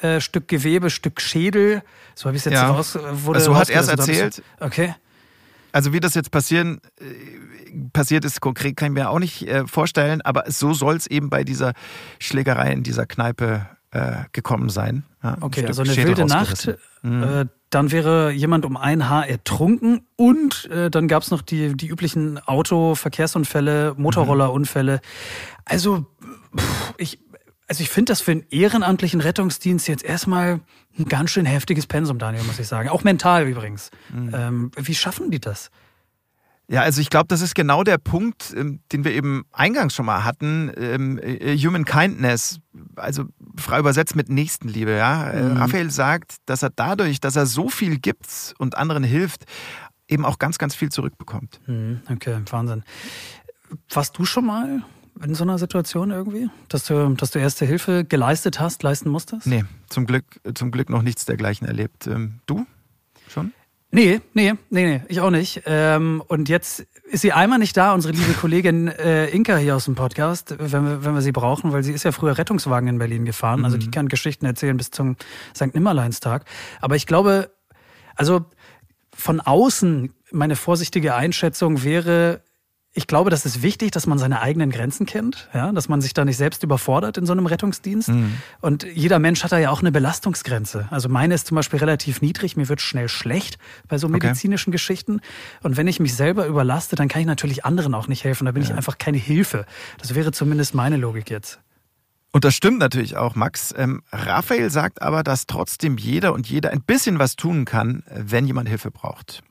äh, 0.02 0.20
Stück 0.20 0.48
Gewebe, 0.48 0.90
Stück 0.90 1.22
Schädel. 1.22 1.84
So 2.16 2.26
habe 2.26 2.38
ich 2.38 2.42
es 2.42 2.46
jetzt 2.46 2.56
ja. 2.56 2.70
raus. 2.70 2.96
Wurde 2.96 3.40
also 3.40 3.54
so 3.54 3.60
hat 3.60 3.70
er 3.70 3.82
es 3.82 3.88
erzählt. 3.88 4.44
Okay. 4.60 4.96
Also 5.72 5.94
wie 5.94 6.00
das 6.00 6.16
jetzt 6.16 6.32
passieren 6.32 6.82
äh, 7.00 7.06
passiert 7.94 8.26
ist, 8.26 8.42
konkret 8.42 8.76
kann 8.76 8.92
ich 8.92 8.94
mir 8.94 9.10
auch 9.10 9.20
nicht 9.20 9.48
äh, 9.48 9.66
vorstellen, 9.66 10.22
aber 10.22 10.44
so 10.48 10.74
soll 10.74 10.96
es 10.96 11.08
eben 11.08 11.30
bei 11.30 11.44
dieser 11.44 11.74
Schlägerei 12.20 12.72
in 12.74 12.84
dieser 12.84 13.06
Kneipe 13.06 13.68
äh, 13.92 14.24
gekommen 14.34 14.70
sein. 14.70 15.04
Ja, 15.24 15.38
okay, 15.42 15.66
also 15.66 15.84
eine 15.84 15.96
wilde 15.96 16.26
Nacht. 16.26 16.78
Mhm. 17.02 17.50
Dann 17.72 17.92
wäre 17.92 18.32
jemand 18.32 18.66
um 18.66 18.78
ein 18.78 19.10
Haar 19.10 19.28
ertrunken 19.28 20.06
und 20.16 20.70
äh, 20.70 20.92
dann 20.92 21.08
gab 21.08 21.24
es 21.24 21.32
noch 21.32 21.42
die, 21.42 21.76
die 21.76 21.88
üblichen 21.88 22.38
Autoverkehrsunfälle, 22.38 23.96
Motorrollerunfälle. 23.98 25.02
Also, 25.66 26.06
pff, 26.56 26.94
ich, 26.98 27.20
also 27.68 27.82
ich 27.82 27.90
finde 27.90 28.12
das 28.12 28.22
für 28.22 28.32
einen 28.32 28.46
ehrenamtlichen 28.50 29.22
Rettungsdienst 29.22 29.88
jetzt 29.88 30.04
erstmal 30.04 30.60
ein 31.00 31.06
ganz 31.06 31.32
schön 31.32 31.46
heftiges 31.46 31.88
Pensum, 31.88 32.20
Daniel, 32.20 32.44
muss 32.44 32.60
ich 32.60 32.68
sagen. 32.68 32.90
Auch 32.90 33.04
mental 33.04 33.48
übrigens. 33.48 33.90
Mhm. 34.14 34.32
Ähm, 34.34 34.72
wie 34.76 34.94
schaffen 34.94 35.32
die 35.32 35.40
das? 35.40 35.72
Ja, 36.72 36.84
also 36.84 37.02
ich 37.02 37.10
glaube, 37.10 37.28
das 37.28 37.42
ist 37.42 37.54
genau 37.54 37.84
der 37.84 37.98
Punkt, 37.98 38.54
ähm, 38.56 38.80
den 38.94 39.04
wir 39.04 39.12
eben 39.12 39.44
eingangs 39.52 39.94
schon 39.94 40.06
mal 40.06 40.24
hatten. 40.24 40.72
Ähm, 40.78 41.20
äh, 41.22 41.58
Human 41.58 41.84
Kindness, 41.84 42.62
also 42.96 43.26
frei 43.58 43.80
übersetzt 43.80 44.16
mit 44.16 44.30
Nächstenliebe. 44.30 44.96
Ja? 44.96 45.32
Äh, 45.32 45.44
mhm. 45.44 45.58
Raphael 45.58 45.92
sagt, 45.92 46.38
dass 46.46 46.64
er 46.64 46.70
dadurch, 46.70 47.20
dass 47.20 47.36
er 47.36 47.46
so 47.46 47.68
viel 47.68 48.00
gibt 48.00 48.54
und 48.58 48.78
anderen 48.78 49.04
hilft, 49.04 49.44
eben 50.08 50.24
auch 50.24 50.40
ganz, 50.40 50.58
ganz 50.60 50.74
viel 50.74 50.90
zurückbekommt. 50.90 51.60
Mhm. 51.68 52.04
Okay, 52.10 52.40
Wahnsinn. 52.50 52.84
Warst 53.90 54.18
du 54.18 54.24
schon 54.24 54.46
mal 54.46 54.82
in 55.22 55.36
so 55.36 55.44
einer 55.44 55.58
Situation 55.58 56.12
irgendwie, 56.12 56.50
dass 56.70 56.86
du, 56.86 57.10
dass 57.16 57.32
du 57.32 57.40
erste 57.40 57.66
Hilfe 57.66 58.06
geleistet 58.06 58.62
hast, 58.62 58.82
leisten 58.82 59.10
musstest? 59.10 59.46
Nee, 59.46 59.66
zum 59.90 60.06
Glück, 60.06 60.24
zum 60.54 60.72
Glück 60.72 60.90
noch 60.90 61.02
nichts 61.02 61.26
dergleichen 61.26 61.68
erlebt. 61.68 62.08
Ähm, 62.08 62.40
du 62.46 62.66
schon? 63.28 63.52
Nee, 63.94 64.22
nee, 64.34 64.54
nee, 64.70 64.86
nee, 64.86 65.02
ich 65.10 65.20
auch 65.20 65.32
nicht. 65.32 65.64
Ähm, 65.66 66.24
und 66.28 66.48
jetzt 66.48 66.88
ist 67.10 67.22
sie 67.22 67.34
einmal 67.34 67.60
nicht 67.60 67.76
da, 67.76 67.94
unsere 67.94 68.14
liebe 68.14 68.32
Kollegin 68.34 68.88
äh, 68.88 69.28
Inka 69.28 69.58
hier 69.58 69.76
aus 69.76 69.84
dem 69.84 69.96
Podcast, 69.96 70.56
wenn 70.58 70.86
wir, 70.86 71.04
wenn 71.04 71.14
wir 71.14 71.22
sie 71.22 71.34
brauchen, 71.34 71.74
weil 71.74 71.84
sie 71.84 71.92
ist 71.92 72.04
ja 72.04 72.14
früher 72.14 72.38
Rettungswagen 72.38 72.88
in 72.88 73.00
Berlin 73.00 73.26
gefahren. 73.26 73.60
Mhm. 73.60 73.66
Also 73.66 73.78
die 73.78 73.88
mhm. 73.88 73.92
kann 73.92 74.08
Geschichten 74.08 74.46
erzählen 74.46 74.78
bis 74.78 74.92
zum 74.92 75.18
St. 75.54 75.74
Nimmerleinstag. 75.76 76.46
Aber 76.80 76.96
ich 76.96 77.06
glaube, 77.06 77.52
also 78.16 78.46
von 79.14 79.42
außen, 79.42 80.14
meine 80.32 80.56
vorsichtige 80.56 81.16
Einschätzung 81.16 81.84
wäre, 81.84 82.42
ich 82.94 83.08
glaube, 83.08 83.30
das 83.30 83.46
ist 83.46 83.62
wichtig, 83.62 83.92
dass 83.92 84.06
man 84.06 84.18
seine 84.18 84.42
eigenen 84.42 84.70
Grenzen 84.70 85.06
kennt, 85.06 85.48
ja, 85.54 85.72
dass 85.72 85.88
man 85.88 86.02
sich 86.02 86.14
da 86.14 86.26
nicht 86.26 86.36
selbst 86.36 86.62
überfordert 86.64 87.18
in 87.18 87.26
so 87.26 87.32
einem 87.32 87.46
Rettungsdienst. 87.46 88.10
Mhm. 88.10 88.38
Und 88.60 88.84
jeder 88.84 89.18
Mensch 89.18 89.44
hat 89.46 89.54
da 89.54 89.60
ja 89.60 89.70
auch 89.70 89.80
eine 89.80 89.94
Belastungsgrenze. 89.94 90.88
Also 90.92 91.08
meine 91.08 91.34
ist 91.34 91.48
zum 91.48 91.56
Beispiel 91.56 91.80
relativ 91.80 92.22
niedrig, 92.22 92.58
mir 92.58 92.68
wird 92.68 92.82
schnell 92.82 93.08
schlecht 93.08 93.58
bei 93.88 93.98
so 93.98 94.10
medizinischen 94.10 94.72
okay. 94.72 94.76
Geschichten. 94.76 95.22
Und 95.64 95.78
wenn 95.78 95.88
ich 95.88 96.02
mich 96.02 96.16
selber 96.16 96.46
überlaste, 96.48 96.98
dann 96.98 97.08
kann 97.08 97.22
ich 97.22 97.28
natürlich 97.28 97.64
anderen 97.64 97.96
auch 97.96 98.10
nicht 98.10 98.26
helfen. 98.26 98.46
Da 98.46 98.52
bin 98.52 98.62
ja. 98.62 98.70
ich 98.70 98.76
einfach 98.76 98.98
keine 98.98 99.18
Hilfe. 99.18 99.66
Das 99.98 100.14
wäre 100.14 100.34
zumindest 100.34 100.76
meine 100.76 100.98
Logik 100.98 101.30
jetzt. 101.30 101.62
Und 102.34 102.44
das 102.44 102.56
stimmt 102.56 102.80
natürlich 102.80 103.16
auch, 103.16 103.36
Max. 103.36 103.74
Ähm, 103.78 104.04
Raphael 104.12 104.70
sagt 104.70 105.02
aber, 105.02 105.24
dass 105.24 105.48
trotzdem 105.48 105.98
jeder 105.98 106.34
und 106.34 106.48
jeder 106.48 106.72
ein 106.72 106.82
bisschen 106.82 107.20
was 107.20 107.38
tun 107.38 107.64
kann, 107.64 108.04
wenn 108.10 108.48
jemand 108.48 108.68
Hilfe 108.68 108.92
braucht. 108.92 109.44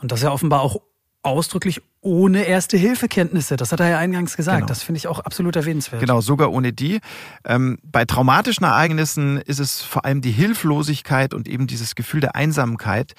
Und 0.00 0.12
das 0.12 0.22
ja 0.22 0.30
offenbar 0.30 0.60
auch 0.60 0.80
ausdrücklich 1.28 1.80
ohne 2.00 2.44
Erste-Hilfe-Kenntnisse. 2.44 3.56
Das 3.56 3.72
hat 3.72 3.80
er 3.80 3.88
ja 3.88 3.98
eingangs 3.98 4.36
gesagt. 4.36 4.58
Genau. 4.58 4.68
Das 4.68 4.82
finde 4.82 4.98
ich 4.98 5.08
auch 5.08 5.20
absolut 5.20 5.56
erwähnenswert. 5.56 6.00
Genau, 6.00 6.20
sogar 6.20 6.52
ohne 6.52 6.72
die. 6.72 7.00
Ähm, 7.44 7.78
bei 7.82 8.04
traumatischen 8.04 8.64
Ereignissen 8.64 9.38
ist 9.38 9.58
es 9.58 9.82
vor 9.82 10.04
allem 10.04 10.20
die 10.20 10.30
Hilflosigkeit 10.30 11.34
und 11.34 11.48
eben 11.48 11.66
dieses 11.66 11.94
Gefühl 11.94 12.20
der 12.20 12.36
Einsamkeit, 12.36 13.14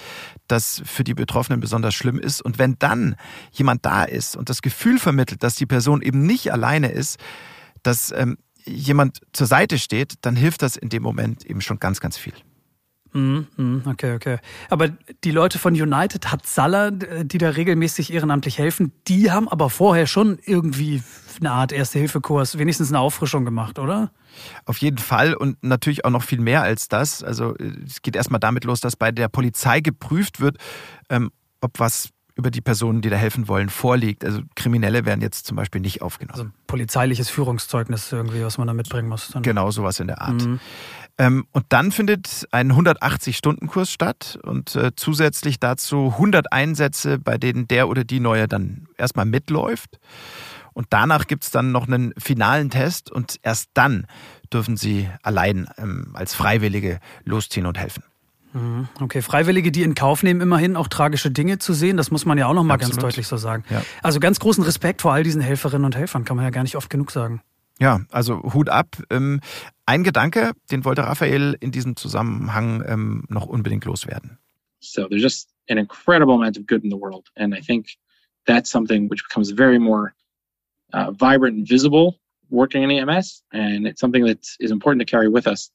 das 0.47 0.81
für 0.85 1.03
die 1.03 1.13
Betroffenen 1.13 1.59
besonders 1.59 1.93
schlimm 1.93 2.19
ist. 2.19 2.41
Und 2.41 2.57
wenn 2.57 2.77
dann 2.79 3.15
jemand 3.51 3.85
da 3.85 4.03
ist 4.03 4.35
und 4.35 4.49
das 4.49 4.61
Gefühl 4.61 4.99
vermittelt, 4.99 5.43
dass 5.43 5.55
die 5.55 5.65
Person 5.65 6.01
eben 6.01 6.25
nicht 6.25 6.51
alleine 6.53 6.91
ist, 6.91 7.19
dass 7.83 8.11
ähm, 8.11 8.37
jemand 8.65 9.19
zur 9.33 9.47
Seite 9.47 9.77
steht, 9.77 10.13
dann 10.21 10.35
hilft 10.35 10.61
das 10.61 10.75
in 10.75 10.89
dem 10.89 11.03
Moment 11.03 11.45
eben 11.45 11.61
schon 11.61 11.79
ganz, 11.79 11.99
ganz 11.99 12.17
viel. 12.17 12.33
Mhm, 13.13 13.47
mhm, 13.57 13.81
okay, 13.85 14.13
okay. 14.13 14.37
Aber 14.69 14.89
die 15.23 15.31
Leute 15.31 15.59
von 15.59 15.73
United 15.73 16.31
hat 16.31 16.45
Salah, 16.45 16.91
die 16.91 17.37
da 17.37 17.49
regelmäßig 17.49 18.13
ehrenamtlich 18.13 18.57
helfen, 18.57 18.91
die 19.07 19.31
haben 19.31 19.47
aber 19.49 19.69
vorher 19.69 20.07
schon 20.07 20.39
irgendwie 20.45 21.01
eine 21.39 21.51
Art 21.51 21.71
Erste-Hilfe-Kurs, 21.71 22.57
wenigstens 22.57 22.89
eine 22.89 22.99
Auffrischung 22.99 23.45
gemacht, 23.45 23.79
oder? 23.79 24.11
Auf 24.65 24.77
jeden 24.77 24.97
Fall 24.97 25.33
und 25.33 25.63
natürlich 25.63 26.05
auch 26.05 26.11
noch 26.11 26.23
viel 26.23 26.39
mehr 26.39 26.61
als 26.61 26.87
das. 26.87 27.23
Also 27.23 27.55
es 27.85 28.01
geht 28.01 28.15
erstmal 28.15 28.39
damit 28.39 28.63
los, 28.63 28.79
dass 28.79 28.95
bei 28.95 29.11
der 29.11 29.27
Polizei 29.27 29.79
geprüft 29.79 30.39
wird, 30.39 30.57
ähm, 31.09 31.31
ob 31.61 31.79
was 31.79 32.09
über 32.39 32.51
die 32.51 32.61
Personen, 32.61 33.01
die 33.01 33.09
da 33.09 33.17
helfen 33.17 33.49
wollen, 33.49 33.67
vorliegt. 33.67 34.23
Also 34.23 34.41
Kriminelle 34.55 35.05
werden 35.05 35.19
jetzt 35.19 35.45
zum 35.45 35.57
Beispiel 35.57 35.81
nicht 35.81 36.01
aufgenommen. 36.01 36.39
Also 36.39 36.51
polizeiliches 36.67 37.29
Führungszeugnis 37.29 38.11
irgendwie, 38.13 38.43
was 38.43 38.57
man 38.57 38.65
da 38.65 38.73
mitbringen 38.73 39.09
muss. 39.09 39.27
Dann. 39.27 39.43
Genau, 39.43 39.71
sowas 39.71 39.99
in 39.99 40.07
der 40.07 40.21
Art. 40.21 40.45
Mhm. 40.45 40.61
Ähm, 41.19 41.45
und 41.51 41.65
dann 41.69 41.91
findet 41.91 42.47
ein 42.51 42.71
180-Stunden-Kurs 42.71 43.91
statt 43.91 44.39
und 44.41 44.75
äh, 44.75 44.91
zusätzlich 44.95 45.59
dazu 45.59 46.13
100 46.13 46.53
Einsätze, 46.53 47.19
bei 47.19 47.37
denen 47.37 47.67
der 47.67 47.89
oder 47.89 48.05
die 48.05 48.21
Neue 48.21 48.47
dann 48.47 48.87
erstmal 48.97 49.25
mitläuft. 49.25 49.99
Und 50.73 50.87
danach 50.91 51.27
gibt 51.27 51.43
es 51.43 51.51
dann 51.51 51.73
noch 51.73 51.87
einen 51.87 52.13
finalen 52.17 52.69
Test 52.69 53.11
und 53.11 53.35
erst 53.43 53.69
dann 53.73 54.07
dürfen 54.53 54.77
sie 54.77 55.09
allein 55.21 55.67
ähm, 55.77 56.11
als 56.13 56.33
Freiwillige 56.33 56.99
losziehen 57.25 57.65
und 57.65 57.77
helfen. 57.77 58.03
Mhm. 58.53 58.87
Okay, 59.01 59.21
Freiwillige, 59.21 59.73
die 59.73 59.83
in 59.83 59.95
Kauf 59.95 60.23
nehmen, 60.23 60.39
immerhin 60.39 60.77
auch 60.77 60.87
tragische 60.87 61.31
Dinge 61.31 61.59
zu 61.59 61.73
sehen, 61.73 61.97
das 61.97 62.11
muss 62.11 62.25
man 62.25 62.37
ja 62.37 62.47
auch 62.47 62.53
noch 62.53 62.63
mal 62.63 62.75
Absolut. 62.75 62.95
ganz 62.95 63.01
deutlich 63.01 63.27
so 63.27 63.35
sagen. 63.35 63.65
Ja. 63.69 63.83
Also 64.01 64.21
ganz 64.21 64.39
großen 64.39 64.63
Respekt 64.63 65.01
vor 65.01 65.11
all 65.11 65.23
diesen 65.23 65.41
Helferinnen 65.41 65.83
und 65.83 65.97
Helfern, 65.97 66.23
kann 66.23 66.37
man 66.37 66.45
ja 66.45 66.49
gar 66.49 66.63
nicht 66.63 66.77
oft 66.77 66.89
genug 66.89 67.11
sagen. 67.11 67.41
Ja, 67.79 68.01
also 68.11 68.41
Hut 68.53 68.69
ab. 68.69 68.97
Ähm, 69.09 69.39
ein 69.85 70.03
Gedanke, 70.03 70.51
den 70.69 70.83
wollte 70.83 71.03
Raphael 71.03 71.55
in 71.59 71.71
diesem 71.71 71.95
Zusammenhang 71.95 72.83
ähm, 72.85 73.23
noch 73.29 73.47
unbedingt 73.47 73.85
loswerden. 73.85 74.37
So 74.81 75.07
there's 75.07 75.23
just 75.23 75.49
an 75.69 75.77
incredible 75.77 76.35
amount 76.35 76.57
of 76.57 76.67
good 76.67 76.83
in 76.83 76.89
the 76.89 76.97
world, 76.97 77.29
and 77.35 77.53
I 77.53 77.61
think 77.61 77.97
that's 78.45 78.69
something 78.69 79.09
which 79.09 79.23
becomes 79.23 79.51
very 79.51 79.79
more 79.79 80.13
uh, 80.93 81.11
vibrant 81.11 81.57
and 81.57 81.67
visible 81.67 82.19
working 82.49 82.83
in 82.83 82.91
EMS, 82.91 83.43
and 83.53 83.87
it's 83.87 84.01
something 84.01 84.25
that 84.25 84.45
is 84.59 84.71
important 84.71 84.99
to 84.99 85.05
carry 85.05 85.29
with 85.29 85.47
us, 85.47 85.69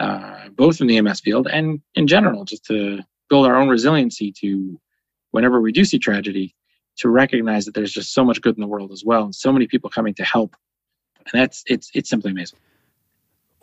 uh, 0.00 0.48
both 0.50 0.80
in 0.80 0.86
the 0.86 0.96
EMS 0.96 1.20
field 1.20 1.48
and 1.48 1.80
in 1.94 2.06
general, 2.06 2.44
just 2.44 2.64
to 2.66 3.00
build 3.28 3.46
our 3.46 3.56
own 3.56 3.68
resiliency 3.68 4.32
to 4.40 4.80
whenever 5.32 5.60
we 5.60 5.72
do 5.72 5.84
see 5.84 5.98
tragedy, 5.98 6.54
to 6.96 7.08
recognize 7.08 7.64
that 7.64 7.74
there's 7.74 7.92
just 7.92 8.14
so 8.14 8.24
much 8.24 8.40
good 8.40 8.56
in 8.56 8.60
the 8.60 8.68
world 8.68 8.92
as 8.92 9.02
well, 9.04 9.24
and 9.24 9.34
so 9.34 9.52
many 9.52 9.66
people 9.66 9.90
coming 9.90 10.14
to 10.14 10.24
help 10.24 10.56
And 11.32 11.42
that's 11.42 11.62
it's 11.66 11.90
it's 11.94 12.08
simply 12.08 12.30
amazing. 12.30 12.58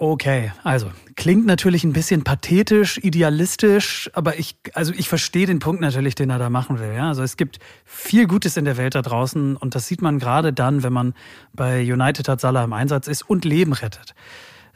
Okay, 0.01 0.51
also 0.63 0.91
klingt 1.15 1.45
natürlich 1.45 1.83
ein 1.83 1.93
bisschen 1.93 2.23
pathetisch, 2.23 2.97
idealistisch, 2.97 4.09
aber 4.15 4.39
ich, 4.39 4.55
also 4.73 4.93
ich 4.93 5.07
verstehe 5.07 5.45
den 5.45 5.59
Punkt 5.59 5.79
natürlich, 5.79 6.15
den 6.15 6.31
er 6.31 6.39
da 6.39 6.49
machen 6.49 6.79
will. 6.79 6.91
Ja? 6.91 7.09
Also 7.09 7.21
es 7.21 7.37
gibt 7.37 7.59
viel 7.85 8.25
Gutes 8.25 8.57
in 8.57 8.65
der 8.65 8.77
Welt 8.77 8.95
da 8.95 9.03
draußen 9.03 9.55
und 9.55 9.75
das 9.75 9.87
sieht 9.87 10.01
man 10.01 10.17
gerade 10.17 10.53
dann, 10.53 10.81
wenn 10.81 10.91
man 10.91 11.13
bei 11.53 11.83
United 11.83 12.27
hat 12.27 12.41
Salah 12.41 12.63
im 12.63 12.73
Einsatz 12.73 13.07
ist 13.07 13.21
und 13.29 13.45
Leben 13.45 13.73
rettet. 13.73 14.15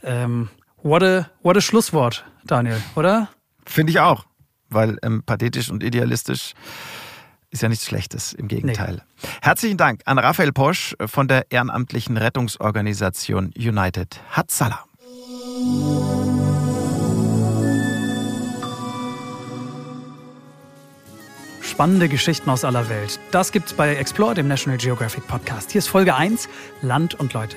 Ähm, 0.04 0.50
what, 0.84 1.02
a, 1.02 1.28
what 1.42 1.58
a 1.58 1.62
Schlusswort, 1.62 2.24
Daniel, 2.44 2.80
oder? 2.96 3.30
Finde 3.66 3.94
ich 3.94 4.00
auch, 4.02 4.28
weil 4.70 5.00
ähm, 5.02 5.24
pathetisch 5.24 5.72
und 5.72 5.82
idealistisch 5.82 6.54
ist 7.56 7.62
ja 7.62 7.70
nichts 7.70 7.86
Schlechtes, 7.86 8.34
im 8.34 8.48
Gegenteil. 8.48 8.96
Nee. 8.96 9.30
Herzlichen 9.42 9.78
Dank 9.78 10.02
an 10.06 10.20
Raphael 10.20 10.52
Posch 10.52 10.96
von 11.06 11.28
der 11.28 11.52
ehrenamtlichen 11.52 12.18
Rettungsorganisation 12.18 13.54
United 13.58 14.20
Hatzala. 14.32 14.84
Spannende 21.62 22.10
Geschichten 22.10 22.50
aus 22.50 22.64
aller 22.64 22.90
Welt. 22.90 23.20
Das 23.32 23.52
gibt's 23.52 23.74
bei 23.74 23.96
Explore, 23.96 24.36
dem 24.36 24.48
National 24.48 24.78
Geographic 24.78 25.26
Podcast. 25.28 25.72
Hier 25.72 25.80
ist 25.80 25.88
Folge 25.88 26.16
1, 26.16 26.48
Land 26.82 27.16
und 27.16 27.34
Leute. 27.34 27.56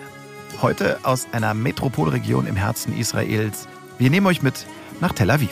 Heute 0.63 0.99
aus 1.03 1.27
einer 1.33 1.55
Metropolregion 1.55 2.47
im 2.47 2.57
Herzen 2.57 2.97
Israels. 2.97 3.69
Wir 3.99 4.11
nehmen 4.11 4.27
euch 4.27 4.43
mit 4.43 4.65
nach 5.01 5.13
Tel 5.13 5.31
Aviv. 5.31 5.51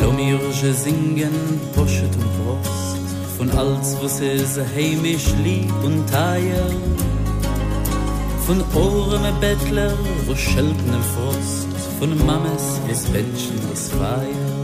Lo 0.00 0.12
singen 0.52 1.60
Poshet 1.74 2.14
und 2.16 2.30
Prost 2.38 2.98
Von 3.36 3.50
als 3.50 3.96
was 4.00 4.20
is 4.20 4.58
heimisch 4.74 5.28
lieb 5.44 5.72
und 5.84 6.08
teier 6.08 6.70
Von 8.46 8.60
a 8.62 9.30
Bettler 9.40 9.92
wo 10.26 10.34
schelten 10.34 10.92
im 10.92 11.02
Frost 11.14 11.68
Von 11.98 12.12
is 12.90 13.90
Feier 13.90 14.58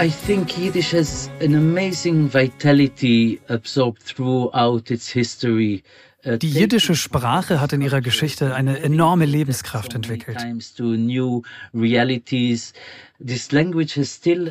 I 0.00 0.10
think 0.10 0.56
Yiddish 0.56 0.92
has 0.92 1.28
an 1.40 1.56
amazing 1.56 2.28
vitality 2.28 3.40
absorbed 3.48 4.02
throughout 4.02 4.92
its 4.92 5.08
history. 5.08 5.82
Uh, 6.24 6.36
Die 6.36 6.50
jiddische 6.50 6.96
Sprache 6.96 7.60
hat 7.60 7.72
in 7.72 7.80
ihrer 7.80 8.00
Geschichte 8.00 8.52
eine 8.52 8.80
enorme 8.80 9.24
Lebenskraft 9.24 9.94
entwickelt. 9.94 10.36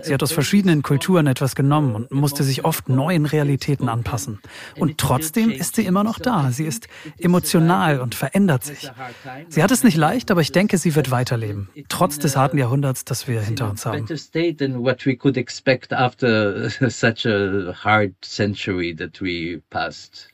Sie 0.03 0.13
hat 0.13 0.23
aus 0.23 0.31
verschiedenen 0.31 0.81
Kulturen 0.81 1.27
etwas 1.27 1.55
genommen 1.55 1.95
und 1.95 2.11
musste 2.11 2.43
sich 2.43 2.63
oft 2.63 2.87
neuen 2.87 3.25
Realitäten 3.25 3.89
anpassen. 3.89 4.39
Und 4.77 4.97
trotzdem 4.97 5.51
ist 5.51 5.75
sie 5.75 5.85
immer 5.85 6.05
noch 6.05 6.19
da. 6.19 6.51
Sie 6.51 6.65
ist 6.65 6.87
emotional 7.17 7.99
und 7.99 8.15
verändert 8.15 8.63
sich. 8.63 8.89
Sie 9.49 9.61
hat 9.61 9.71
es 9.71 9.83
nicht 9.83 9.97
leicht, 9.97 10.31
aber 10.31 10.41
ich 10.41 10.53
denke, 10.53 10.77
sie 10.77 10.95
wird 10.95 11.11
weiterleben. 11.11 11.69
Trotz 11.89 12.17
des 12.17 12.37
harten 12.37 12.57
Jahrhunderts, 12.57 13.03
das 13.03 13.27
wir 13.27 13.41
hinter 13.41 13.69
uns 13.69 13.85
haben. 13.85 14.07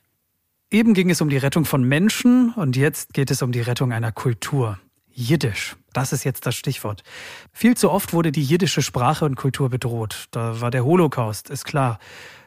Eben 0.74 0.92
ging 0.92 1.08
es 1.08 1.20
um 1.20 1.28
die 1.28 1.36
Rettung 1.36 1.64
von 1.64 1.84
Menschen 1.84 2.52
und 2.54 2.74
jetzt 2.74 3.14
geht 3.14 3.30
es 3.30 3.42
um 3.42 3.52
die 3.52 3.60
Rettung 3.60 3.92
einer 3.92 4.10
Kultur. 4.10 4.80
Jiddisch. 5.12 5.76
Das 5.92 6.12
ist 6.12 6.24
jetzt 6.24 6.46
das 6.46 6.56
Stichwort. 6.56 7.04
Viel 7.52 7.76
zu 7.76 7.92
oft 7.92 8.12
wurde 8.12 8.32
die 8.32 8.42
jiddische 8.42 8.82
Sprache 8.82 9.24
und 9.24 9.36
Kultur 9.36 9.70
bedroht. 9.70 10.24
Da 10.32 10.60
war 10.60 10.72
der 10.72 10.84
Holocaust, 10.84 11.48
ist 11.48 11.64
klar. 11.64 12.00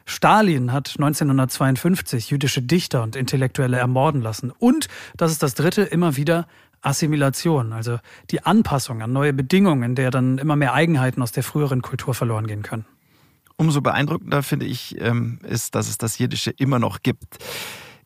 Stalin 0.04 0.74
hat 0.74 0.96
1952 0.98 2.28
jüdische 2.28 2.60
Dichter 2.60 3.02
und 3.02 3.16
Intellektuelle 3.16 3.78
ermorden 3.78 4.20
lassen. 4.20 4.50
Und, 4.50 4.88
das 5.16 5.32
ist 5.32 5.42
das 5.42 5.54
Dritte, 5.54 5.80
immer 5.80 6.16
wieder 6.16 6.46
Assimilation, 6.82 7.72
also 7.72 7.98
die 8.30 8.44
Anpassung 8.44 9.00
an 9.00 9.10
neue 9.10 9.32
Bedingungen, 9.32 9.84
in 9.84 9.94
der 9.94 10.10
dann 10.10 10.36
immer 10.36 10.54
mehr 10.54 10.74
Eigenheiten 10.74 11.22
aus 11.22 11.32
der 11.32 11.44
früheren 11.44 11.80
Kultur 11.80 12.12
verloren 12.12 12.46
gehen 12.46 12.62
können. 12.62 12.84
Umso 13.56 13.80
beeindruckender 13.80 14.42
finde 14.42 14.66
ich 14.66 15.00
ähm, 15.00 15.38
ist, 15.48 15.74
dass 15.74 15.88
es 15.88 15.96
das 15.96 16.18
Jiddische 16.18 16.50
immer 16.50 16.78
noch 16.78 17.02
gibt. 17.02 17.38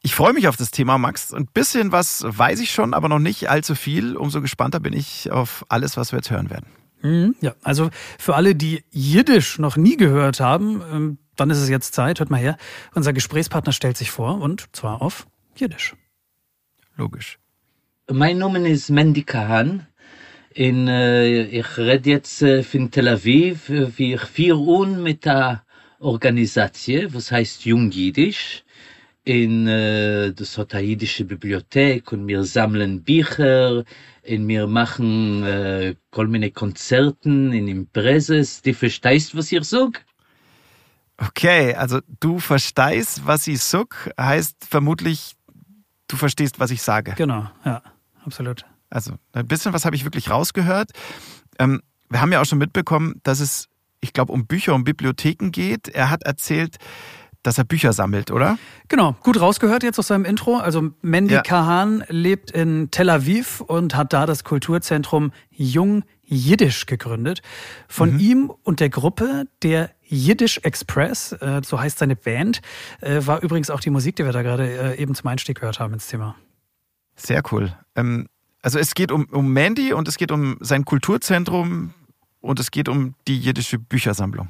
Ich 0.04 0.16
freue 0.16 0.32
mich 0.32 0.48
auf 0.48 0.56
das 0.56 0.72
Thema, 0.72 0.98
Max. 0.98 1.32
Ein 1.32 1.46
bisschen 1.46 1.92
was 1.92 2.24
weiß 2.26 2.58
ich 2.58 2.72
schon, 2.72 2.92
aber 2.92 3.08
noch 3.08 3.20
nicht 3.20 3.48
allzu 3.48 3.76
viel. 3.76 4.16
Umso 4.16 4.40
gespannter 4.40 4.80
bin 4.80 4.92
ich 4.92 5.30
auf 5.30 5.64
alles, 5.68 5.96
was 5.96 6.10
wir 6.10 6.18
jetzt 6.18 6.30
hören 6.30 6.50
werden. 6.50 6.66
Mhm, 7.02 7.36
ja, 7.40 7.54
also 7.62 7.90
für 8.18 8.34
alle, 8.34 8.56
die 8.56 8.82
Jiddisch 8.90 9.60
noch 9.60 9.76
nie 9.76 9.96
gehört 9.96 10.40
haben, 10.40 10.82
ähm, 10.92 11.18
dann 11.36 11.50
ist 11.50 11.58
es 11.58 11.68
jetzt 11.68 11.94
Zeit. 11.94 12.18
Hört 12.18 12.30
mal 12.30 12.40
her. 12.40 12.56
Unser 12.94 13.12
Gesprächspartner 13.12 13.72
stellt 13.72 13.96
sich 13.96 14.10
vor 14.10 14.40
und 14.40 14.66
zwar 14.72 15.02
auf 15.02 15.26
Jiddisch. 15.56 15.94
Logisch. 16.96 17.38
Mein 18.10 18.38
Name 18.38 18.68
ist 18.68 18.90
Mandy 18.90 19.22
Kahan. 19.22 19.86
In, 20.52 20.88
äh, 20.88 21.44
ich 21.44 21.78
rede 21.78 22.10
jetzt 22.10 22.42
äh, 22.42 22.64
von 22.64 22.90
Tel 22.90 23.06
Aviv. 23.06 23.68
Wir 23.68 24.18
führen 24.18 25.02
mit 25.02 25.24
der 25.24 25.64
Organisation, 26.00 27.14
was 27.14 27.30
heißt 27.30 27.64
Jung 27.64 27.90
Jiddisch. 27.92 28.64
In 29.24 29.68
äh, 29.68 30.32
das 30.32 30.58
hat 30.58 30.74
eine 30.74 30.86
jüdische 30.86 31.24
Bibliothek 31.24 32.10
und 32.12 32.26
wir 32.26 32.42
sammeln 32.42 33.04
Bücher 33.04 33.84
und 34.28 34.48
wir 34.48 34.66
machen 34.66 35.44
äh, 35.44 35.94
kolmine 36.10 36.50
Konzerten 36.50 37.52
in 37.52 37.68
Impreses. 37.68 38.62
Du 38.62 38.74
verstehst, 38.74 39.36
was 39.36 39.52
ich 39.52 39.62
sag? 39.64 40.04
Okay, 41.18 41.74
also 41.74 42.00
du 42.18 42.40
verstehst, 42.40 43.24
was 43.24 43.46
ich 43.46 43.62
sag, 43.62 44.12
heißt 44.18 44.56
vermutlich, 44.68 45.36
du 46.08 46.16
verstehst, 46.16 46.58
was 46.58 46.72
ich 46.72 46.82
sage. 46.82 47.14
Genau, 47.16 47.48
ja, 47.64 47.80
absolut. 48.24 48.64
Also 48.90 49.14
ein 49.32 49.46
bisschen 49.46 49.72
was 49.72 49.84
habe 49.84 49.94
ich 49.94 50.04
wirklich 50.04 50.30
rausgehört. 50.30 50.90
Ähm, 51.60 51.80
wir 52.10 52.20
haben 52.20 52.32
ja 52.32 52.40
auch 52.40 52.44
schon 52.44 52.58
mitbekommen, 52.58 53.20
dass 53.22 53.38
es, 53.38 53.68
ich 54.00 54.12
glaube, 54.12 54.32
um 54.32 54.46
Bücher, 54.46 54.74
um 54.74 54.82
Bibliotheken 54.82 55.50
geht. 55.50 55.88
Er 55.88 56.10
hat 56.10 56.24
erzählt, 56.24 56.76
dass 57.42 57.58
er 57.58 57.64
Bücher 57.64 57.92
sammelt, 57.92 58.30
oder? 58.30 58.58
Genau, 58.88 59.16
gut 59.22 59.40
rausgehört 59.40 59.82
jetzt 59.82 59.98
aus 59.98 60.08
seinem 60.08 60.24
Intro. 60.24 60.56
Also 60.56 60.90
Mandy 61.02 61.34
ja. 61.34 61.42
Kahan 61.42 62.04
lebt 62.08 62.50
in 62.50 62.90
Tel 62.90 63.10
Aviv 63.10 63.60
und 63.60 63.96
hat 63.96 64.12
da 64.12 64.26
das 64.26 64.44
Kulturzentrum 64.44 65.32
Jung 65.50 66.04
Jiddisch 66.24 66.86
gegründet. 66.86 67.42
Von 67.88 68.14
mhm. 68.14 68.20
ihm 68.20 68.52
und 68.62 68.80
der 68.80 68.88
Gruppe 68.88 69.44
der 69.62 69.90
Yiddish 70.08 70.58
Express, 70.62 71.32
äh, 71.32 71.60
so 71.64 71.78
heißt 71.80 71.98
seine 71.98 72.16
Band, 72.16 72.62
äh, 73.00 73.20
war 73.26 73.42
übrigens 73.42 73.70
auch 73.70 73.80
die 73.80 73.90
Musik, 73.90 74.16
die 74.16 74.24
wir 74.24 74.32
da 74.32 74.42
gerade 74.42 74.94
äh, 74.94 74.98
eben 74.98 75.14
zum 75.14 75.26
Einstieg 75.28 75.60
gehört 75.60 75.80
haben 75.80 75.92
ins 75.94 76.06
Thema. 76.06 76.36
Sehr 77.16 77.42
cool. 77.50 77.74
Ähm, 77.96 78.28
also 78.62 78.78
es 78.78 78.94
geht 78.94 79.10
um, 79.10 79.24
um 79.26 79.52
Mandy 79.52 79.92
und 79.92 80.08
es 80.08 80.16
geht 80.16 80.30
um 80.30 80.56
sein 80.60 80.84
Kulturzentrum 80.84 81.92
und 82.40 82.60
es 82.60 82.70
geht 82.70 82.88
um 82.88 83.14
die 83.26 83.38
jiddische 83.38 83.78
Büchersammlung. 83.78 84.48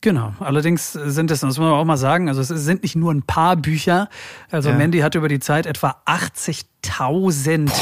Genau. 0.00 0.32
Allerdings 0.38 0.92
sind 0.92 1.30
es, 1.32 1.40
das 1.40 1.46
muss 1.48 1.58
man 1.58 1.72
auch 1.72 1.84
mal 1.84 1.96
sagen, 1.96 2.28
also 2.28 2.40
es 2.40 2.48
sind 2.48 2.82
nicht 2.84 2.94
nur 2.94 3.12
ein 3.12 3.22
paar 3.22 3.56
Bücher. 3.56 4.08
Also 4.50 4.70
ja. 4.70 4.76
Mandy 4.76 5.00
hat 5.00 5.16
über 5.16 5.28
die 5.28 5.40
Zeit 5.40 5.66
etwa 5.66 5.96
80.000 6.06 7.72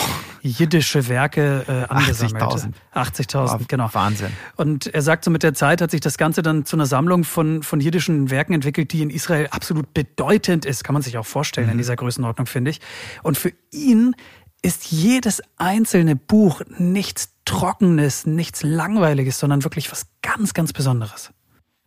jiddische 0.41 1.09
Werke 1.09 1.65
äh, 1.69 1.93
angesammelt. 1.93 2.43
80.000. 2.43 2.73
80.000, 2.95 3.69
genau. 3.69 3.91
Wahnsinn. 3.93 4.31
Und 4.57 4.87
er 4.87 5.03
sagt 5.03 5.25
so, 5.25 5.31
mit 5.31 5.43
der 5.43 5.53
Zeit 5.53 5.83
hat 5.83 5.91
sich 5.91 6.01
das 6.01 6.17
Ganze 6.17 6.41
dann 6.41 6.65
zu 6.65 6.77
einer 6.77 6.87
Sammlung 6.87 7.25
von, 7.25 7.63
von 7.63 7.81
jiddischen 7.81 8.31
Werken 8.31 8.55
entwickelt, 8.55 8.93
die 8.93 9.03
in 9.03 9.11
Israel 9.11 9.49
absolut 9.51 9.93
bedeutend 9.93 10.65
ist. 10.65 10.85
Kann 10.85 10.95
man 10.95 11.03
sich 11.03 11.19
auch 11.19 11.27
vorstellen 11.27 11.67
mhm. 11.67 11.73
in 11.73 11.79
dieser 11.79 11.97
Größenordnung, 11.97 12.47
finde 12.47 12.71
ich. 12.71 12.81
Und 13.23 13.37
für 13.37 13.53
ihn 13.73 14.17
ist 14.63 14.91
jedes 14.91 15.43
einzelne 15.59 16.17
Buch 16.17 16.63
nichts 16.79 17.35
Trockenes, 17.45 18.27
nichts 18.27 18.63
Langweiliges, 18.63 19.39
sondern 19.39 19.65
wirklich 19.65 19.93
was 19.93 20.07
ganz, 20.23 20.55
ganz 20.55 20.73
Besonderes. 20.73 21.31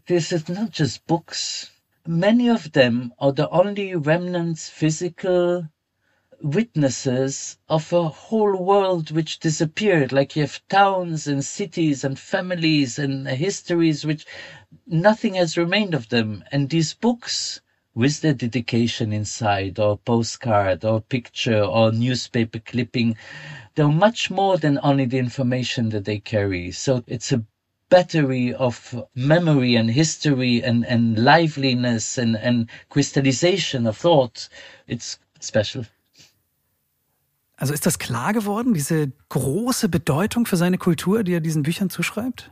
This 0.10 0.32
is 0.32 0.50
not 0.50 0.72
just 0.72 1.06
books. 1.06 1.70
Many 2.08 2.50
of 2.50 2.72
them 2.72 3.14
are 3.20 3.32
the 3.32 3.48
only 3.52 3.94
remnants, 3.94 4.68
physical 4.68 5.70
witnesses 6.42 7.60
of 7.70 7.94
a 7.94 8.10
whole 8.10 8.58
world 8.58 9.12
which 9.12 9.38
disappeared. 9.38 10.12
Like 10.12 10.36
you 10.36 10.42
have 10.42 10.68
towns 10.68 11.28
and 11.28 11.46
cities 11.46 12.04
and 12.04 12.18
families 12.18 12.98
and 12.98 13.28
histories 13.28 14.04
which 14.04 14.26
nothing 14.88 15.36
has 15.36 15.60
remained 15.60 15.94
of 15.94 16.10
them. 16.10 16.44
And 16.52 16.72
these 16.72 16.96
books, 16.96 17.62
with 17.94 18.22
their 18.22 18.34
dedication 18.34 19.14
inside, 19.14 19.78
or 19.78 20.00
postcard, 20.00 20.84
or 20.84 21.02
picture, 21.02 21.62
or 21.62 21.92
newspaper 21.92 22.58
clipping, 22.58 23.16
they're 23.76 23.88
much 23.88 24.32
more 24.32 24.58
than 24.58 24.80
only 24.82 25.06
the 25.06 25.20
information 25.20 25.90
that 25.90 26.06
they 26.06 26.18
carry. 26.18 26.72
So 26.72 27.04
it's 27.06 27.32
a 27.32 27.46
battery 27.90 28.54
of 28.56 28.96
memory 29.16 29.78
and 29.78 29.90
history 29.90 30.64
and, 30.64 30.86
and 30.86 31.18
liveliness 31.18 32.18
and, 32.18 32.36
and 32.38 32.70
crystallization 32.90 33.88
of 33.88 33.98
thought. 33.98 34.50
It's 34.88 35.20
special. 35.42 35.86
Also 37.58 37.74
ist 37.74 37.86
das 37.86 38.00
klar 38.00 38.32
geworden, 38.32 38.74
diese 38.74 39.12
große 39.28 39.90
Bedeutung 39.90 40.46
für 40.46 40.56
seine 40.56 40.78
Kultur, 40.78 41.24
die 41.24 41.34
er 41.34 41.42
diesen 41.42 41.64
Büchern 41.64 41.90
zuschreibt? 41.90 42.52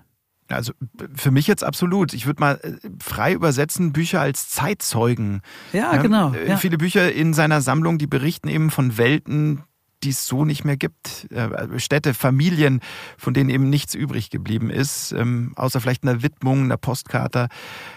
Also 0.50 0.74
für 1.16 1.32
mich 1.32 1.48
jetzt 1.48 1.64
absolut. 1.64 2.14
Ich 2.14 2.26
würde 2.26 2.40
mal 2.40 2.60
äh, 2.62 2.90
frei 3.02 3.34
übersetzen, 3.34 3.94
Bücher 3.94 4.22
als 4.22 4.50
Zeitzeugen. 4.50 5.42
Ja, 5.74 5.94
ja 5.94 6.02
genau. 6.02 6.34
Äh, 6.34 6.50
ja. 6.50 6.58
Viele 6.58 6.78
Bücher 6.78 7.12
in 7.12 7.34
seiner 7.34 7.62
Sammlung, 7.62 7.98
die 7.98 8.08
berichten 8.08 8.48
eben 8.48 8.70
von 8.70 8.98
Welten, 8.98 9.64
die 10.04 10.10
es 10.10 10.28
so 10.28 10.46
nicht 10.46 10.64
mehr 10.64 10.78
gibt. 10.78 11.32
Äh, 11.32 11.80
Städte, 11.80 12.14
Familien, 12.14 12.82
von 13.18 13.34
denen 13.34 13.50
eben 13.50 13.70
nichts 13.70 13.96
übrig 13.96 14.30
geblieben 14.30 14.70
ist, 14.70 15.12
ähm, 15.12 15.54
außer 15.56 15.82
vielleicht 15.82 16.04
einer 16.04 16.22
Widmung, 16.22 16.64
einer 16.64 16.78
Postkarte 16.78 17.48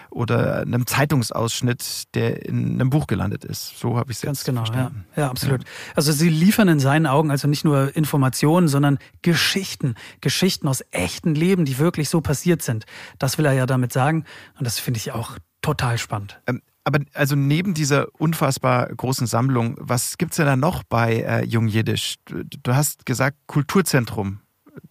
oder 0.09 0.61
einem 0.61 0.85
Zeitungsausschnitt, 0.85 2.13
der 2.15 2.45
in 2.45 2.73
einem 2.73 2.89
Buch 2.89 3.07
gelandet 3.07 3.45
ist. 3.45 3.79
So 3.79 3.97
habe 3.97 4.11
ich 4.11 4.17
es 4.17 4.23
Ganz 4.23 4.39
jetzt 4.39 4.45
genau, 4.45 4.65
verstanden. 4.65 5.05
Ja. 5.15 5.23
ja, 5.23 5.29
absolut. 5.29 5.63
Ja. 5.63 5.69
Also 5.95 6.11
sie 6.11 6.29
liefern 6.29 6.67
in 6.67 6.79
seinen 6.79 7.05
Augen 7.05 7.31
also 7.31 7.47
nicht 7.47 7.63
nur 7.63 7.95
Informationen, 7.95 8.67
sondern 8.67 8.97
Geschichten. 9.21 9.95
Geschichten 10.19 10.67
aus 10.67 10.83
echten 10.91 11.35
Leben, 11.35 11.65
die 11.65 11.77
wirklich 11.77 12.09
so 12.09 12.21
passiert 12.21 12.61
sind. 12.61 12.85
Das 13.19 13.37
will 13.37 13.45
er 13.45 13.53
ja 13.53 13.65
damit 13.65 13.93
sagen. 13.93 14.25
Und 14.57 14.65
das 14.65 14.79
finde 14.79 14.97
ich 14.97 15.11
auch 15.11 15.37
total 15.61 15.97
spannend. 15.97 16.41
Ähm, 16.47 16.61
aber 16.83 16.99
also 17.13 17.35
neben 17.35 17.73
dieser 17.73 18.07
unfassbar 18.19 18.87
großen 18.87 19.27
Sammlung, 19.27 19.75
was 19.79 20.17
gibt 20.17 20.31
es 20.31 20.37
denn 20.37 20.45
da 20.47 20.55
noch 20.55 20.83
bei 20.83 21.21
äh, 21.21 21.45
Jung 21.45 21.67
Jiddisch? 21.67 22.15
Du, 22.25 22.43
du 22.43 22.75
hast 22.75 23.05
gesagt 23.05 23.37
Kulturzentrum. 23.47 24.39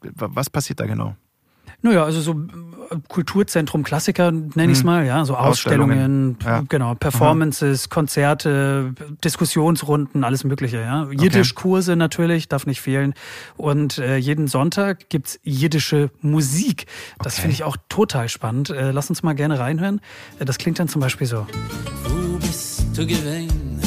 Was 0.00 0.50
passiert 0.50 0.80
da 0.80 0.86
genau? 0.86 1.16
Naja, 1.82 2.04
also 2.04 2.20
so 2.20 2.32
äh, 2.32 2.96
Kulturzentrum 3.08 3.82
Klassiker 3.82 4.30
nenne 4.30 4.72
ich 4.72 4.78
es 4.78 4.78
hm. 4.80 4.86
mal, 4.86 5.06
ja, 5.06 5.24
so 5.24 5.34
Ausstellungen, 5.36 6.36
Ausstellungen 6.36 6.38
ja. 6.44 6.64
genau, 6.68 6.94
Performances, 6.94 7.84
Aha. 7.84 7.94
Konzerte, 7.94 8.94
Diskussionsrunden, 9.24 10.24
alles 10.24 10.44
Mögliche, 10.44 10.80
ja. 10.80 11.08
Jiddisch-Kurse 11.10 11.96
natürlich, 11.96 12.48
darf 12.48 12.66
nicht 12.66 12.80
fehlen. 12.80 13.14
Und 13.56 13.98
äh, 13.98 14.16
jeden 14.16 14.48
Sonntag 14.48 15.08
gibt's 15.08 15.38
jiddische 15.42 16.10
Musik. 16.20 16.86
Das 17.18 17.34
okay. 17.34 17.42
finde 17.42 17.54
ich 17.54 17.64
auch 17.64 17.76
total 17.88 18.28
spannend. 18.28 18.70
Äh, 18.70 18.90
lass 18.90 19.08
uns 19.08 19.22
mal 19.22 19.34
gerne 19.34 19.58
reinhören. 19.58 20.00
Äh, 20.38 20.44
das 20.44 20.58
klingt 20.58 20.78
dann 20.78 20.88
zum 20.88 21.00
Beispiel 21.00 21.26
so. 21.26 21.46
Wo 22.04 22.38
bist 22.38 22.84
du 22.94 23.06
gewesen, 23.06 23.80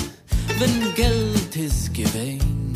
wenn 0.60 0.96
Geld 0.96 1.56
ist 1.56 1.94
gewesen? 1.94 2.74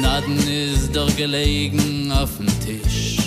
Naden 0.00 0.38
ist 0.48 0.94
doch 0.94 1.14
gelegen 1.16 2.12
auf 2.12 2.36
dem 2.36 2.46
Tisch. 2.60 3.25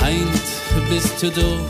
Heint 0.00 0.88
bist 0.88 1.22
du 1.22 1.30
do, 1.30 1.60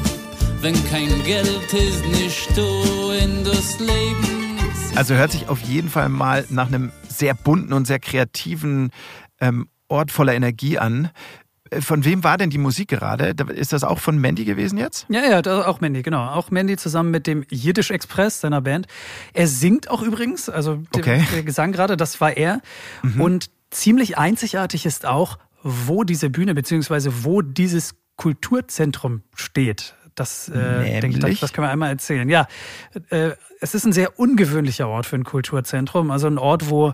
wenn 0.61 0.75
kein 0.87 1.09
Geld 1.25 1.73
ist, 1.73 2.07
nicht 2.07 2.57
du 2.57 3.11
in 3.11 3.45
das 3.45 3.79
Leben. 3.81 4.59
Also 4.95 5.15
hört 5.15 5.33
sich 5.33 5.49
auf 5.49 5.61
jeden 5.61 5.89
Fall 5.89 6.09
mal 6.09 6.45
nach 6.51 6.69
einem 6.69 6.93
sehr 7.09 7.35
bunten 7.35 7.73
und 7.73 7.87
sehr 7.87 7.99
kreativen 7.99 8.91
ähm, 9.41 9.69
Ort 9.89 10.13
voller 10.13 10.35
Energie 10.35 10.79
an. 10.79 11.11
Äh, 11.71 11.81
von 11.81 12.05
wem 12.05 12.23
war 12.25 12.39
denn 12.39 12.51
die 12.51 12.59
Musik 12.59 12.89
gerade? 12.89 13.35
Ist 13.55 13.73
das 13.73 13.85
auch 13.85 13.99
von 13.99 14.19
Mandy 14.19 14.45
gewesen 14.45 14.79
jetzt? 14.79 15.07
Ja, 15.09 15.23
ja, 15.25 15.67
auch 15.67 15.81
Mandy, 15.81 16.03
genau. 16.03 16.27
Auch 16.29 16.51
Mandy 16.51 16.77
zusammen 16.77 17.11
mit 17.11 17.27
dem 17.27 17.45
Yiddish 17.51 17.91
Express, 17.91 18.41
seiner 18.41 18.61
Band. 18.61 18.87
Er 19.33 19.49
singt 19.49 19.91
auch 19.91 20.03
übrigens, 20.03 20.49
also 20.49 20.83
okay. 20.95 21.25
der, 21.35 21.43
Gesang 21.43 21.73
gerade, 21.73 21.97
das 21.97 22.21
war 22.21 22.37
er. 22.37 22.61
Mhm. 23.03 23.21
Und 23.21 23.51
ziemlich 23.71 24.19
einzigartig 24.19 24.87
ist 24.87 25.07
auch, 25.07 25.39
wo 25.63 26.05
diese 26.05 26.31
Bühne 26.31 26.55
beziehungsweise 26.55 27.25
wo 27.25 27.43
dieses 27.43 27.95
Kulturzentrum 28.21 29.23
steht. 29.35 29.95
Das, 30.15 30.51
äh, 30.51 31.01
denke 31.01 31.27
ich, 31.31 31.41
das, 31.41 31.55
können 31.55 31.67
wir 31.67 31.71
einmal 31.71 31.89
erzählen. 31.89 32.29
Ja, 32.29 32.49
äh, 33.09 33.31
es 33.63 33.75
ist 33.75 33.87
ein 33.87 33.95
sehr 33.95 34.19
ungewöhnlicher 34.19 34.89
Ort 34.89 35.07
für 35.07 35.17
ein 35.17 35.25
Kulturzentrum. 35.25 36.11
Also 36.11 36.27
ein 36.27 36.37
Ort, 36.37 36.69
wo 36.69 36.93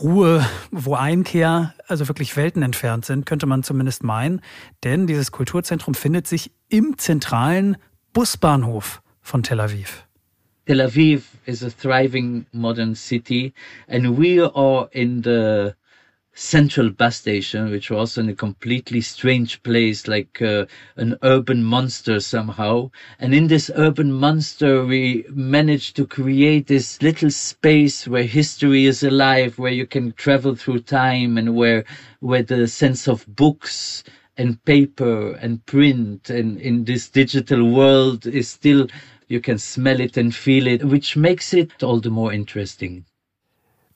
Ruhe, 0.00 0.46
wo 0.70 0.94
Einkehr, 0.94 1.74
also 1.88 2.06
wirklich 2.06 2.36
Welten 2.36 2.62
entfernt 2.62 3.04
sind, 3.04 3.26
könnte 3.26 3.46
man 3.46 3.64
zumindest 3.64 4.04
meinen. 4.04 4.40
Denn 4.84 5.08
dieses 5.08 5.32
Kulturzentrum 5.32 5.94
findet 5.94 6.28
sich 6.28 6.52
im 6.68 6.96
zentralen 6.96 7.76
Busbahnhof 8.12 9.02
von 9.22 9.42
Tel 9.42 9.58
Aviv. 9.58 10.06
Tel 10.66 10.80
Aviv 10.80 11.24
is 11.46 11.64
a 11.64 11.70
thriving 11.70 12.46
modern 12.52 12.94
city, 12.94 13.52
and 13.88 14.16
we 14.16 14.40
are 14.54 14.88
in 14.92 15.24
the 15.24 15.72
central 16.36 16.90
bus 16.90 17.16
station, 17.16 17.70
which 17.70 17.90
was 17.90 18.18
in 18.18 18.28
a 18.28 18.34
completely 18.34 19.00
strange 19.00 19.62
place, 19.62 20.06
like 20.06 20.42
uh, 20.42 20.66
an 20.96 21.16
urban 21.22 21.64
monster 21.64 22.20
somehow. 22.20 22.90
And 23.18 23.34
in 23.34 23.46
this 23.46 23.70
urban 23.74 24.12
monster, 24.12 24.84
we 24.84 25.24
managed 25.30 25.96
to 25.96 26.06
create 26.06 26.66
this 26.66 27.00
little 27.00 27.30
space 27.30 28.06
where 28.06 28.22
history 28.22 28.84
is 28.84 29.02
alive, 29.02 29.58
where 29.58 29.72
you 29.72 29.86
can 29.86 30.12
travel 30.12 30.54
through 30.54 30.80
time 30.80 31.38
and 31.38 31.56
where, 31.56 31.84
where 32.20 32.42
the 32.42 32.68
sense 32.68 33.08
of 33.08 33.24
books 33.34 34.04
and 34.36 34.62
paper 34.66 35.32
and 35.36 35.64
print 35.64 36.28
and 36.28 36.60
in 36.60 36.84
this 36.84 37.08
digital 37.08 37.72
world 37.72 38.26
is 38.26 38.46
still, 38.46 38.86
you 39.28 39.40
can 39.40 39.56
smell 39.56 40.00
it 40.00 40.18
and 40.18 40.34
feel 40.34 40.66
it, 40.66 40.84
which 40.84 41.16
makes 41.16 41.54
it 41.54 41.82
all 41.82 41.98
the 41.98 42.10
more 42.10 42.30
interesting. 42.30 43.06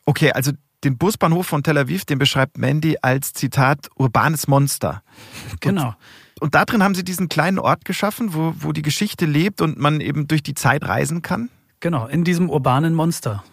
Okay, 0.09 0.31
also 0.31 0.53
Den 0.85 0.97
Busbahnhof 0.97 1.47
von 1.47 1.63
Tel 1.63 1.77
Aviv, 1.77 2.05
den 2.05 2.19
beschreibt 2.19 2.57
Mandy 2.57 2.97
als 3.03 3.33
Zitat 3.33 3.89
urbanes 3.97 4.49
Monster. 4.49 5.03
Genau. 5.61 5.89
Und, 5.89 5.97
und 6.41 6.55
da 6.55 6.65
drin 6.65 6.83
haben 6.83 6.95
sie 6.95 7.05
diesen 7.05 7.29
kleinen 7.29 7.59
Ort 7.59 7.85
geschaffen, 7.85 8.33
wo, 8.33 8.55
wo 8.59 8.73
die 8.73 8.83
Geschichte 8.83 9.27
lebt 9.27 9.61
und 9.61 9.79
man 9.79 10.01
eben 10.01 10.27
durch 10.27 10.43
die 10.43 10.55
Zeit 10.55 10.85
reisen 10.85 11.21
kann? 11.21 11.51
Genau, 11.81 12.07
in 12.07 12.25
diesem 12.25 12.49
urbanen 12.49 12.95
Monster. 12.95 13.45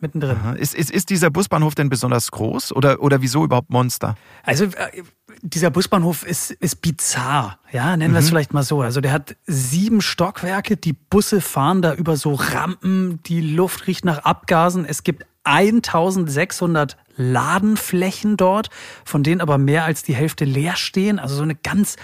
Mittendrin. 0.00 0.56
Ist, 0.56 0.74
ist, 0.74 0.90
ist 0.90 1.10
dieser 1.10 1.30
Busbahnhof 1.30 1.74
denn 1.74 1.88
besonders 1.88 2.30
groß 2.30 2.72
oder, 2.72 3.00
oder 3.00 3.22
wieso 3.22 3.44
überhaupt 3.44 3.70
Monster? 3.70 4.16
Also 4.42 4.64
äh, 4.64 5.02
dieser 5.42 5.70
Busbahnhof 5.70 6.26
ist, 6.26 6.50
ist 6.50 6.82
bizarr, 6.82 7.58
ja, 7.72 7.96
nennen 7.96 8.12
wir 8.12 8.18
es 8.18 8.26
mhm. 8.26 8.30
vielleicht 8.30 8.52
mal 8.52 8.62
so. 8.62 8.82
Also 8.82 9.00
der 9.00 9.12
hat 9.12 9.36
sieben 9.46 10.00
Stockwerke, 10.00 10.76
die 10.76 10.92
Busse 10.92 11.40
fahren 11.40 11.82
da 11.82 11.94
über 11.94 12.16
so 12.16 12.34
Rampen, 12.34 13.20
die 13.24 13.40
Luft 13.40 13.86
riecht 13.86 14.04
nach 14.04 14.18
Abgasen. 14.18 14.84
Es 14.84 15.04
gibt 15.04 15.24
1600 15.44 16.96
Ladenflächen 17.16 18.36
dort, 18.36 18.70
von 19.04 19.22
denen 19.22 19.40
aber 19.40 19.58
mehr 19.58 19.84
als 19.84 20.02
die 20.02 20.14
Hälfte 20.14 20.44
leer 20.44 20.76
stehen. 20.76 21.18
Also 21.18 21.36
so 21.36 21.42
eine 21.42 21.54
ganz 21.54 21.96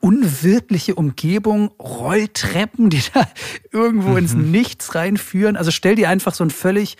unwirtliche 0.00 0.94
Umgebung, 0.94 1.70
Rolltreppen, 1.78 2.90
die 2.90 3.02
da 3.14 3.28
irgendwo 3.70 4.10
mhm. 4.10 4.18
ins 4.18 4.34
Nichts 4.34 4.94
reinführen. 4.94 5.56
Also 5.56 5.70
stell 5.70 5.94
dir 5.94 6.08
einfach 6.08 6.34
so 6.34 6.44
einen 6.44 6.50
völlig 6.50 6.96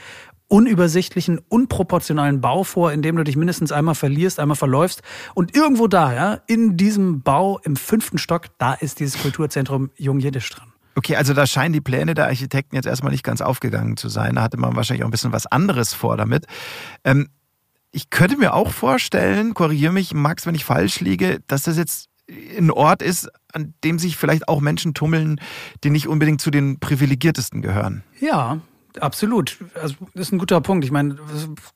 unübersichtlichen, 0.49 1.41
unproportionalen 1.49 2.41
Bau 2.41 2.65
vor, 2.65 2.93
in 2.93 3.03
dem 3.03 3.17
du 3.17 3.23
dich 3.23 3.37
mindestens 3.37 3.71
einmal 3.71 3.95
verlierst, 3.95 4.41
einmal 4.41 4.57
verläufst. 4.57 5.03
Und 5.35 5.55
irgendwo 5.55 5.87
da, 5.87 6.13
ja, 6.13 6.41
in 6.49 6.77
diesem 6.77 7.23
Bau 7.23 7.61
im 7.63 7.77
fünften 7.77 8.19
Stock, 8.19 8.47
da 8.59 8.75
ist 8.75 8.99
dieses 8.99 9.23
Kulturzentrum 9.23 9.91
Jung 9.97 10.19
Jiddisch 10.19 10.51
dran. 10.51 10.70
Okay, 10.95 11.17
also 11.17 11.35
da 11.35 11.47
scheinen 11.47 11.73
die 11.73 11.81
Pläne 11.81 12.15
der 12.15 12.27
Architekten 12.27 12.75
jetzt 12.75 12.87
erstmal 12.87 13.13
nicht 13.13 13.25
ganz 13.25 13.41
aufgegangen 13.41 13.97
zu 13.97 14.09
sein. 14.09 14.35
Da 14.35 14.43
hatte 14.43 14.57
man 14.57 14.75
wahrscheinlich 14.77 15.05
auch 15.05 15.09
ein 15.09 15.13
bisschen 15.13 15.33
was 15.33 15.47
anderes 15.47 15.95
vor 15.95 16.17
damit. 16.17 16.47
Ähm, 17.05 17.29
ich 17.93 18.11
könnte 18.11 18.37
mir 18.37 18.55
auch 18.55 18.71
vorstellen, 18.71 19.55
korrigiere 19.55 19.93
mich, 19.93 20.15
Max, 20.15 20.47
wenn 20.47 20.55
ich 20.55 20.65
falsch 20.65 21.01
liege, 21.01 21.41
dass 21.47 21.63
das 21.63 21.77
jetzt 21.77 22.09
ein 22.57 22.71
Ort 22.71 23.03
ist, 23.03 23.29
an 23.53 23.75
dem 23.83 23.99
sich 23.99 24.17
vielleicht 24.17 24.49
auch 24.49 24.61
Menschen 24.61 24.95
tummeln, 24.95 25.41
die 25.83 25.91
nicht 25.91 26.07
unbedingt 26.07 26.41
zu 26.41 26.51
den 26.51 26.79
privilegiertesten 26.79 27.63
gehören. 27.63 28.05
Ja, 28.21 28.61
Absolut. 28.99 29.59
Also 29.75 29.95
das 30.15 30.29
ist 30.29 30.33
ein 30.33 30.39
guter 30.39 30.61
Punkt. 30.61 30.85
Ich 30.85 30.91
meine, 30.91 31.17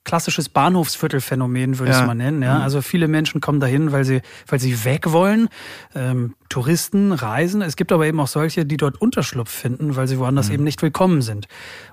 klassisches 0.05 0.49
Bahnhofsviertelphänomen 0.49 1.79
würde 1.79 1.93
ich 1.93 1.99
es 1.99 2.07
mal 2.07 2.15
nennen. 2.15 2.43
Ja? 2.43 2.57
Mhm. 2.57 2.63
Also 2.63 2.83
viele 2.83 3.09
Menschen 3.09 3.41
kommen 3.41 3.61
dahin, 3.61 3.93
weil 3.93 4.05
sie, 4.05 4.21
weil 4.49 4.59
sie 4.59 4.85
weg 4.85 5.13
wollen. 5.13 5.49
Ähm, 5.95 6.35
Touristen 6.49 7.13
reisen. 7.13 7.63
Es 7.63 7.77
gibt 7.77 7.93
aber 7.93 8.07
eben 8.07 8.19
auch 8.21 8.29
solche, 8.29 8.65
die 8.65 8.77
dort 8.77 9.01
Unterschlupf 9.01 9.51
finden, 9.51 9.97
weil 9.97 10.09
sie 10.09 10.19
woanders 10.19 10.49
mhm. 10.49 10.55
eben 10.55 10.65
nicht 10.65 10.83
willkommen 10.83 11.23
sind. 11.23 11.47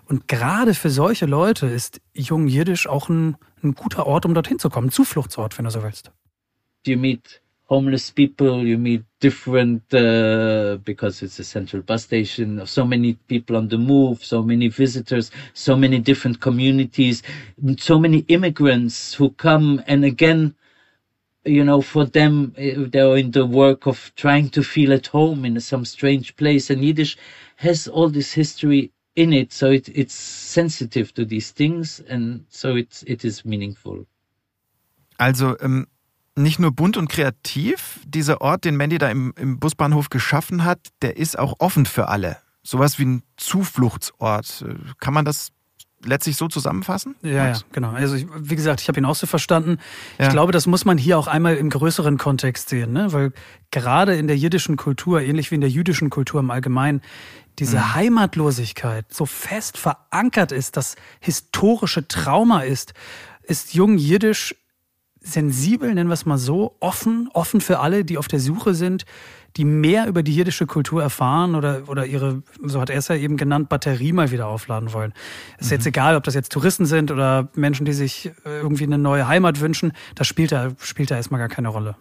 Und 0.06 0.28
gerade 0.28 0.74
für 0.74 0.90
solche 0.90 1.26
Leute 1.26 1.68
ist 1.68 2.02
Jung 2.14 2.48
Jiddisch 2.48 2.88
auch 2.88 3.10
ein, 3.10 3.38
ein 3.64 3.76
guter 3.76 4.08
Ort, 4.08 4.26
um 4.26 4.34
dorthin 4.34 4.60
zu 4.60 4.70
kommen. 4.70 4.92
Zufluchtsort, 4.92 5.58
wenn 5.58 5.66
du 5.66 5.72
so 5.72 5.84
willst. 5.84 6.12
You 6.86 6.98
meet 6.98 7.42
homeless 7.72 8.12
people, 8.12 8.68
you 8.68 8.78
meet 8.78 9.02
different, 9.22 9.82
uh, 9.94 10.76
because 10.84 11.24
it's 11.24 11.40
a 11.40 11.44
central 11.44 11.82
bus 11.82 12.04
station, 12.04 12.66
so 12.66 12.84
many 12.86 13.14
people 13.32 13.56
on 13.56 13.70
the 13.70 13.78
move, 13.78 14.22
so 14.22 14.44
many 14.44 14.68
visitors, 14.68 15.32
so 15.54 15.74
many 15.78 15.98
different 15.98 16.42
communities, 16.42 17.24
so 17.78 17.98
many 17.98 18.20
immigrants 18.28 19.14
who 19.14 19.30
come 19.48 19.82
and 19.88 20.04
again, 20.04 20.54
you 21.46 21.64
know, 21.64 21.82
for 21.82 22.04
them, 22.04 22.54
eh, 22.58 22.76
they're 22.94 23.16
in 23.16 23.32
the 23.32 23.46
work 23.46 23.88
of 23.88 24.12
trying 24.18 24.50
to 24.50 24.62
feel 24.64 24.92
at 24.92 25.08
home 25.08 25.46
in 25.46 25.58
some 25.62 25.86
strange 25.86 26.36
place. 26.36 26.70
And 26.70 26.84
Yiddish 26.84 27.18
has 27.56 27.88
all 27.88 28.10
this 28.10 28.34
history 28.34 28.92
in 29.16 29.32
it, 29.32 29.54
so 29.54 29.72
it, 29.72 29.88
it's 29.88 30.14
sensitive 30.14 31.14
to 31.14 31.24
these 31.24 31.52
things, 31.52 32.02
and 32.10 32.46
so 32.50 32.76
it's, 32.76 33.04
it 33.04 33.24
is 33.24 33.46
meaningful. 33.46 34.06
Also, 35.20 35.56
um 35.62 35.88
nicht 36.36 36.60
nur 36.60 36.72
bunt 36.72 36.98
und 36.98 37.10
kreativ, 37.10 38.00
dieser 38.06 38.42
Ort, 38.42 38.64
den 38.66 38.78
Mandy 38.78 38.98
da 38.98 39.10
im, 39.10 39.34
im 39.38 39.60
Busbahnhof 39.60 40.10
geschaffen 40.10 40.64
hat, 40.64 40.80
der 41.02 41.18
ist 41.18 41.38
auch 41.38 41.56
offen 41.60 41.86
für 41.86 42.08
alle. 42.08 42.38
Sowas 42.64 43.00
wie 43.00 43.06
ein 43.06 43.24
Zufluchtsort. 43.38 44.66
Kann 45.00 45.14
man 45.14 45.26
das 45.26 45.52
letztlich 46.06 46.38
so 46.38 46.48
zusammenfassen? 46.48 47.16
Ja, 47.22 47.48
ja, 47.50 47.60
genau. 47.72 47.92
Also 47.92 48.16
ich, 48.16 48.28
wie 48.36 48.56
gesagt, 48.56 48.82
ich 48.82 48.88
habe 48.88 49.00
ihn 49.00 49.06
auch 49.06 49.16
so 49.16 49.28
verstanden. 49.28 49.78
Ich 50.18 50.26
ja. 50.26 50.32
glaube, 50.32 50.52
das 50.52 50.68
muss 50.68 50.86
man 50.86 50.98
hier 50.98 51.18
auch 51.18 51.28
einmal 51.28 51.56
im 51.56 51.70
größeren 51.70 52.18
Kontext 52.18 52.70
sehen, 52.70 52.94
ne? 52.94 53.12
weil 53.14 53.34
gerade 53.72 54.16
in 54.16 54.28
der 54.28 54.38
jiddischen 54.38 54.78
Kultur, 54.78 55.22
ähnlich 55.22 55.52
wie 55.52 55.56
in 55.56 55.62
der 55.62 55.70
jüdischen 55.70 56.10
Kultur 56.10 56.40
im 56.40 56.52
Allgemeinen, 56.52 57.02
diese 57.60 57.78
mhm. 57.78 57.96
Heimatlosigkeit 57.96 59.14
so 59.14 59.26
fest 59.26 59.78
verankert 59.78 60.52
ist, 60.52 60.78
das 60.78 60.96
historische 61.20 62.08
Trauma 62.08 62.62
ist, 62.62 62.94
ist 63.44 63.74
Jung 63.74 63.98
Jiddisch 63.98 64.56
sensibel, 65.22 65.94
nennen 65.94 66.10
wir 66.10 66.16
es 66.16 66.26
mal 66.26 66.38
so, 66.38 66.76
offen, 66.80 67.30
offen 67.34 67.62
für 67.62 67.80
alle, 67.80 68.04
die 68.04 68.18
auf 68.18 68.28
der 68.28 68.40
Suche 68.40 68.74
sind, 68.74 69.06
die 69.58 69.66
mehr 69.66 70.08
über 70.08 70.24
die 70.24 70.36
jiddische 70.36 70.66
Kultur 70.66 71.02
erfahren 71.02 71.56
oder, 71.56 71.84
oder 71.88 72.06
ihre, 72.06 72.42
so 72.64 72.82
hat 72.82 72.90
er 72.90 72.98
es 72.98 73.08
ja 73.08 73.16
eben 73.16 73.38
genannt, 73.38 73.70
Batterie 73.70 74.14
mal 74.14 74.32
wieder 74.32 74.48
aufladen 74.48 74.94
wollen. 74.94 75.14
Es 75.58 75.68
ist 75.68 75.72
mhm. 75.72 75.76
jetzt 75.76 75.88
egal, 75.88 76.16
ob 76.16 76.24
das 76.24 76.34
jetzt 76.34 76.52
Touristen 76.52 76.86
sind 76.86 77.12
oder 77.12 77.50
Menschen, 77.56 77.86
die 77.86 77.94
sich 77.94 78.32
äh, 78.46 78.60
irgendwie 78.60 78.86
eine 78.86 78.98
neue 78.98 79.28
Heimat 79.28 79.60
wünschen, 79.60 79.92
das 80.16 80.28
spielt 80.28 80.52
da, 80.52 80.72
spielt 80.80 81.12
da 81.12 81.16
erstmal 81.16 81.40
gar 81.40 81.50
keine 81.50 81.68
Rolle. 81.68 81.96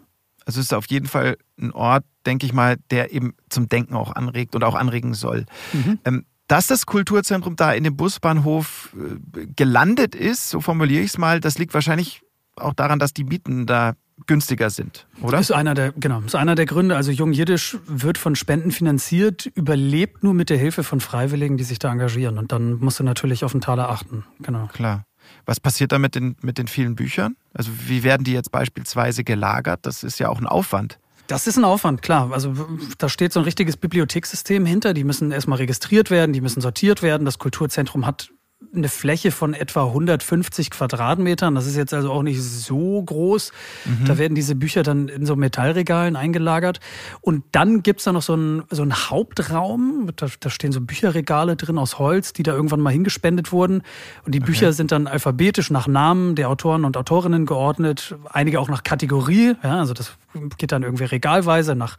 Also 0.46 0.60
es 0.60 0.66
ist 0.66 0.74
auf 0.74 0.86
jeden 0.86 1.06
Fall 1.06 1.36
ein 1.60 1.72
Ort, 1.72 2.04
denke 2.24 2.46
ich 2.46 2.52
mal, 2.52 2.76
der 2.90 3.12
eben 3.12 3.34
zum 3.50 3.68
Denken 3.68 3.94
auch 3.94 4.12
anregt 4.12 4.54
und 4.54 4.64
auch 4.64 4.74
anregen 4.74 5.14
soll. 5.14 5.44
Mhm. 5.72 5.98
Ähm, 6.04 6.24
dass 6.46 6.66
das 6.66 6.86
Kulturzentrum 6.86 7.54
da 7.54 7.72
in 7.72 7.84
dem 7.84 7.96
Busbahnhof 7.96 8.96
äh, 8.96 9.46
gelandet 9.54 10.14
ist, 10.14 10.50
so 10.50 10.60
formuliere 10.60 11.02
ich 11.02 11.10
es 11.10 11.18
mal, 11.18 11.40
das 11.40 11.58
liegt 11.58 11.74
wahrscheinlich 11.74 12.22
auch 12.60 12.74
daran, 12.74 12.98
dass 12.98 13.12
die 13.12 13.24
Mieten 13.24 13.66
da 13.66 13.94
günstiger 14.26 14.70
sind, 14.70 15.06
oder? 15.22 15.38
Das 15.38 15.50
ist 15.50 15.56
einer 15.56 15.74
der, 15.74 15.92
genau, 15.92 16.20
ist 16.20 16.34
einer 16.34 16.54
der 16.54 16.66
Gründe. 16.66 16.96
Also 16.96 17.10
Jung 17.10 17.32
Jiddisch 17.32 17.78
wird 17.86 18.18
von 18.18 18.36
Spenden 18.36 18.70
finanziert, 18.70 19.46
überlebt 19.54 20.22
nur 20.22 20.34
mit 20.34 20.50
der 20.50 20.58
Hilfe 20.58 20.84
von 20.84 21.00
Freiwilligen, 21.00 21.56
die 21.56 21.64
sich 21.64 21.78
da 21.78 21.90
engagieren. 21.90 22.38
Und 22.38 22.52
dann 22.52 22.74
musst 22.80 23.00
du 23.00 23.04
natürlich 23.04 23.44
auf 23.44 23.52
den 23.52 23.60
Taler 23.60 23.88
achten. 23.88 24.24
Genau. 24.40 24.66
Klar. 24.66 25.04
Was 25.46 25.60
passiert 25.60 25.92
da 25.92 25.98
mit 25.98 26.14
den, 26.14 26.36
mit 26.42 26.58
den 26.58 26.68
vielen 26.68 26.96
Büchern? 26.96 27.36
Also 27.54 27.70
wie 27.86 28.02
werden 28.02 28.24
die 28.24 28.32
jetzt 28.32 28.52
beispielsweise 28.52 29.24
gelagert? 29.24 29.80
Das 29.82 30.02
ist 30.02 30.18
ja 30.18 30.28
auch 30.28 30.38
ein 30.38 30.46
Aufwand. 30.46 30.98
Das 31.26 31.46
ist 31.46 31.56
ein 31.56 31.64
Aufwand, 31.64 32.02
klar. 32.02 32.32
Also 32.32 32.54
da 32.98 33.08
steht 33.08 33.32
so 33.32 33.40
ein 33.40 33.44
richtiges 33.44 33.76
Bibliothekssystem 33.76 34.66
hinter. 34.66 34.94
Die 34.94 35.04
müssen 35.04 35.30
erstmal 35.30 35.58
registriert 35.58 36.10
werden, 36.10 36.32
die 36.32 36.40
müssen 36.40 36.60
sortiert 36.60 37.02
werden. 37.02 37.24
Das 37.24 37.38
Kulturzentrum 37.38 38.04
hat 38.04 38.30
eine 38.74 38.88
Fläche 38.88 39.30
von 39.30 39.54
etwa 39.54 39.86
150 39.86 40.70
Quadratmetern. 40.70 41.54
Das 41.54 41.66
ist 41.66 41.76
jetzt 41.76 41.92
also 41.94 42.12
auch 42.12 42.22
nicht 42.22 42.42
so 42.42 43.02
groß. 43.02 43.52
Mhm. 43.84 44.04
Da 44.04 44.18
werden 44.18 44.34
diese 44.34 44.54
Bücher 44.54 44.82
dann 44.82 45.08
in 45.08 45.26
so 45.26 45.34
Metallregalen 45.34 46.14
eingelagert. 46.14 46.78
Und 47.20 47.44
dann 47.52 47.82
gibt's 47.82 48.04
da 48.04 48.12
noch 48.12 48.22
so 48.22 48.34
einen, 48.34 48.62
so 48.70 48.82
einen 48.82 48.94
Hauptraum. 48.94 50.10
Da, 50.16 50.26
da 50.38 50.50
stehen 50.50 50.72
so 50.72 50.80
Bücherregale 50.80 51.56
drin 51.56 51.78
aus 51.78 51.98
Holz, 51.98 52.32
die 52.32 52.42
da 52.42 52.52
irgendwann 52.52 52.80
mal 52.80 52.90
hingespendet 52.90 53.50
wurden. 53.50 53.82
Und 54.24 54.34
die 54.34 54.40
Bücher 54.40 54.68
okay. 54.68 54.76
sind 54.76 54.92
dann 54.92 55.06
alphabetisch 55.06 55.70
nach 55.70 55.88
Namen 55.88 56.34
der 56.34 56.48
Autoren 56.48 56.84
und 56.84 56.96
Autorinnen 56.96 57.46
geordnet. 57.46 58.14
Einige 58.30 58.60
auch 58.60 58.68
nach 58.68 58.84
Kategorie. 58.84 59.54
Ja, 59.62 59.78
also 59.80 59.94
das 59.94 60.12
geht 60.58 60.70
dann 60.70 60.82
irgendwie 60.82 61.04
regalweise 61.04 61.74
nach 61.74 61.96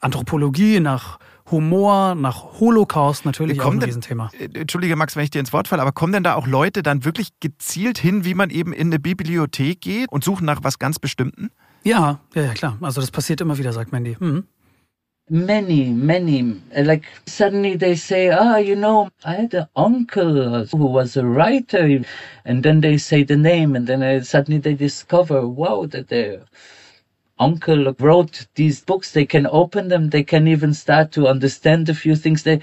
Anthropologie, 0.00 0.78
nach 0.78 1.18
Humor, 1.50 2.14
nach 2.14 2.60
Holocaust 2.60 3.24
natürlich 3.24 3.58
kommen 3.58 3.68
auch 3.68 3.72
ein 3.74 3.80
denn, 3.80 3.88
Riesenthema. 3.88 4.30
Äh, 4.38 4.58
Entschuldige 4.58 4.96
Max, 4.96 5.16
wenn 5.16 5.24
ich 5.24 5.30
dir 5.30 5.40
ins 5.40 5.52
Wort 5.52 5.68
falle, 5.68 5.82
aber 5.82 5.92
kommen 5.92 6.12
denn 6.12 6.22
da 6.22 6.34
auch 6.34 6.46
Leute 6.46 6.82
dann 6.82 7.04
wirklich 7.04 7.28
gezielt 7.40 7.98
hin, 7.98 8.24
wie 8.24 8.34
man 8.34 8.50
eben 8.50 8.72
in 8.72 8.88
eine 8.88 8.98
Bibliothek 8.98 9.80
geht 9.80 10.10
und 10.10 10.24
suchen 10.24 10.44
nach 10.44 10.60
was 10.62 10.78
ganz 10.78 10.98
Bestimmten? 10.98 11.50
Ja, 11.84 12.20
ja, 12.34 12.42
ja 12.42 12.52
klar. 12.52 12.78
Also 12.80 13.00
das 13.00 13.10
passiert 13.10 13.40
immer 13.40 13.58
wieder, 13.58 13.72
sagt 13.72 13.92
Mandy. 13.92 14.16
Mhm. 14.18 14.44
Many, 15.28 15.90
many. 15.90 16.54
Like 16.72 17.02
suddenly 17.26 17.76
they 17.76 17.96
say, 17.96 18.30
ah, 18.30 18.58
you 18.58 18.76
know, 18.76 19.08
I 19.24 19.34
had 19.42 19.54
an 19.54 19.66
uncle 19.74 20.66
who 20.70 20.86
was 20.86 21.16
a 21.16 21.24
writer, 21.24 22.04
and 22.44 22.62
then 22.62 22.80
they 22.80 22.96
say 22.96 23.24
the 23.24 23.36
name, 23.36 23.74
and 23.74 23.88
then 23.88 24.04
uh, 24.04 24.22
suddenly 24.22 24.60
they 24.60 24.74
discover, 24.74 25.48
wow, 25.48 25.84
that 25.86 26.08
their 26.08 26.44
uncle 27.38 27.94
wrote 27.98 28.46
these 28.54 28.80
books. 28.80 29.12
They 29.12 29.26
can 29.26 29.46
open 29.46 29.88
them. 29.88 30.10
They 30.10 30.22
can 30.24 30.48
even 30.48 30.74
start 30.74 31.12
to 31.12 31.28
understand 31.28 31.88
a 31.88 31.94
few 31.94 32.16
things. 32.16 32.42
They 32.44 32.60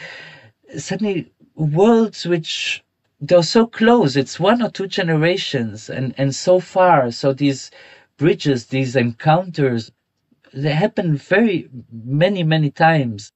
suddenly 0.77 1.31
worlds 1.55 2.25
which 2.25 2.83
they're 3.21 3.43
so 3.43 3.67
close. 3.67 4.15
It's 4.17 4.39
one 4.39 4.61
or 4.61 4.69
two 4.71 4.87
generations, 4.87 5.89
and 5.89 6.13
and 6.17 6.35
so 6.35 6.59
far. 6.59 7.11
So 7.11 7.33
these 7.33 7.71
bridges, 8.17 8.67
these 8.67 8.95
encounters 8.95 9.91
they 10.53 10.73
happen 10.73 11.17
very 11.17 11.69
many, 11.91 12.43
many 12.43 12.71
times. 12.71 13.31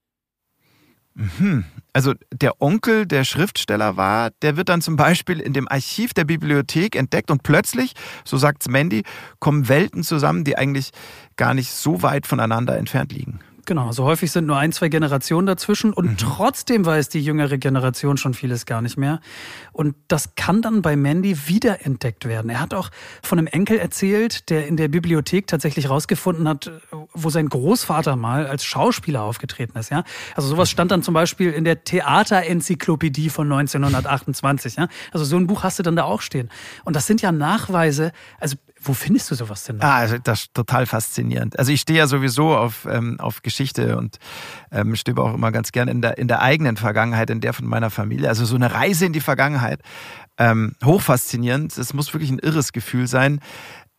Mhm. 1.17 1.76
Also 1.97 2.13
der 2.31 2.61
Onkel 2.61 3.07
der 3.07 3.23
Schriftsteller 3.23 3.97
war, 3.97 4.29
der 4.43 4.55
wird 4.55 4.69
dann 4.69 4.81
zum 4.81 4.97
Beispiel 4.97 5.39
in 5.39 5.53
dem 5.53 5.67
Archiv 5.67 6.13
der 6.13 6.25
Bibliothek 6.25 6.95
entdeckt 6.95 7.31
und 7.31 7.41
plötzlich, 7.41 7.93
so 8.23 8.37
sagt's 8.37 8.69
Mandy, 8.69 9.01
kommen 9.39 9.67
Welten 9.67 10.03
zusammen, 10.03 10.43
die 10.43 10.59
eigentlich 10.59 10.91
gar 11.37 11.55
nicht 11.55 11.71
so 11.71 12.03
weit 12.03 12.27
voneinander 12.27 12.77
entfernt 12.77 13.13
liegen. 13.13 13.39
Genau, 13.67 13.91
so 13.91 14.05
häufig 14.05 14.31
sind 14.31 14.45
nur 14.45 14.55
ein, 14.55 14.71
zwei 14.71 14.87
Generationen 14.87 15.45
dazwischen 15.45 15.91
und 15.91 16.05
mhm. 16.05 16.17
trotzdem 16.17 16.85
weiß 16.85 17.09
die 17.09 17.19
jüngere 17.19 17.57
Generation 17.57 18.15
schon 18.15 18.33
vieles 18.33 18.65
gar 18.65 18.81
nicht 18.81 18.95
mehr. 18.95 19.19
Und 19.73 19.93
das 20.07 20.35
kann 20.35 20.61
dann 20.61 20.81
bei 20.81 20.95
Mandy 20.95 21.49
wiederentdeckt 21.49 22.23
werden. 22.29 22.49
Er 22.49 22.61
hat 22.61 22.73
auch 22.73 22.91
von 23.21 23.37
einem 23.37 23.47
Enkel 23.47 23.77
erzählt, 23.77 24.49
der 24.49 24.67
in 24.67 24.77
der 24.77 24.87
Bibliothek 24.87 25.47
tatsächlich 25.47 25.89
rausgefunden 25.89 26.47
hat, 26.47 26.71
wo 27.13 27.29
sein 27.29 27.49
Großvater 27.49 28.15
mal 28.15 28.47
als 28.47 28.63
Schauspieler 28.63 29.23
aufgetreten 29.23 29.77
ist. 29.77 29.91
Ja, 29.91 30.05
also 30.33 30.47
sowas 30.47 30.69
stand 30.69 30.91
dann 30.91 31.03
zum 31.03 31.13
Beispiel 31.13 31.51
in 31.51 31.65
der 31.65 31.83
Theaterenzyklopädie 31.83 33.29
von 33.29 33.51
1928. 33.51 34.77
Ja, 34.77 34.87
also 35.11 35.25
so 35.25 35.35
ein 35.35 35.45
Buch 35.45 35.63
hast 35.63 35.77
du 35.77 35.83
dann 35.83 35.97
da 35.97 36.05
auch 36.05 36.21
stehen. 36.21 36.49
Und 36.85 36.95
das 36.95 37.05
sind 37.05 37.21
ja 37.21 37.33
Nachweise. 37.33 38.13
Also 38.39 38.55
wo 38.81 38.93
findest 38.93 39.31
du 39.31 39.35
sowas 39.35 39.63
denn? 39.63 39.81
Ah, 39.81 39.97
also 39.97 40.17
das 40.17 40.41
ist 40.41 40.53
total 40.53 40.85
faszinierend. 40.85 41.57
Also 41.57 41.71
ich 41.71 41.81
stehe 41.81 41.99
ja 41.99 42.07
sowieso 42.07 42.55
auf, 42.55 42.87
ähm, 42.89 43.19
auf 43.19 43.41
Geschichte 43.41 43.97
und 43.97 44.17
ähm, 44.71 44.95
stöbe 44.95 45.21
auch 45.23 45.33
immer 45.33 45.51
ganz 45.51 45.71
gern 45.71 45.87
in 45.87 46.01
der, 46.01 46.17
in 46.17 46.27
der 46.27 46.41
eigenen 46.41 46.77
Vergangenheit, 46.77 47.29
in 47.29 47.41
der 47.41 47.53
von 47.53 47.65
meiner 47.65 47.89
Familie. 47.89 48.29
Also 48.29 48.45
so 48.45 48.55
eine 48.55 48.73
Reise 48.73 49.05
in 49.05 49.13
die 49.13 49.21
Vergangenheit. 49.21 49.81
Ähm, 50.37 50.75
hochfaszinierend. 50.83 51.77
Es 51.77 51.93
muss 51.93 52.13
wirklich 52.13 52.29
ein 52.29 52.39
irres 52.39 52.71
Gefühl 52.71 53.07
sein. 53.07 53.39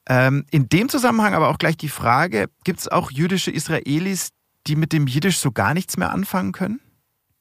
Ähm, 0.08 0.44
in 0.50 0.68
dem 0.68 0.88
Zusammenhang 0.88 1.34
aber 1.34 1.48
auch 1.48 1.58
gleich 1.58 1.76
die 1.76 1.88
Frage, 1.88 2.48
gibt 2.64 2.80
es 2.80 2.88
auch 2.88 3.10
jüdische 3.10 3.50
Israelis, 3.50 4.30
die 4.66 4.76
mit 4.76 4.92
dem 4.92 5.06
Jiddisch 5.06 5.38
so 5.38 5.50
gar 5.52 5.74
nichts 5.74 5.96
mehr 5.96 6.12
anfangen 6.12 6.52
können? 6.52 6.80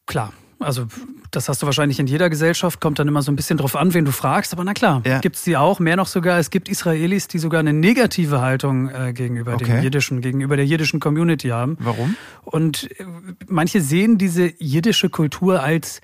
Klar, 0.06 0.34
also 0.60 0.88
das 1.32 1.50
hast 1.50 1.62
du 1.62 1.66
wahrscheinlich 1.66 2.00
in 2.00 2.08
jeder 2.08 2.30
Gesellschaft, 2.30 2.82
kommt 2.82 3.00
dann 3.00 3.08
immer 3.08 3.22
so 3.22 3.32
ein 3.32 3.36
bisschen 3.36 3.58
drauf 3.58 3.76
an, 3.76 3.94
wen 3.94 4.06
du 4.06 4.12
fragst, 4.12 4.54
aber 4.54 4.64
na 4.64 4.74
klar, 4.74 5.02
ja. 5.06 5.20
gibt 5.20 5.36
es 5.36 5.44
die 5.44 5.58
auch, 5.58 5.80
mehr 5.80 5.96
noch 5.96 6.08
sogar, 6.08 6.40
es 6.40 6.50
gibt 6.50 6.70
Israelis, 6.70 7.28
die 7.28 7.40
sogar 7.40 7.60
eine 7.60 7.74
negative 7.74 8.42
Haltung 8.42 8.90
äh, 8.90 9.14
gegenüber 9.14 9.54
okay. 9.54 9.66
dem 9.66 9.84
jiddischen, 9.84 10.22
gegenüber 10.22 10.56
der 10.56 10.66
jiddischen 10.66 11.00
Community 11.00 11.50
haben. 11.50 11.78
Warum? 11.80 12.16
Und 12.44 12.90
äh, 13.00 13.06
manche 13.48 13.82
sehen 13.82 14.18
diese 14.18 14.52
jiddische 14.58 15.10
Kultur 15.10 15.62
als 15.62 16.02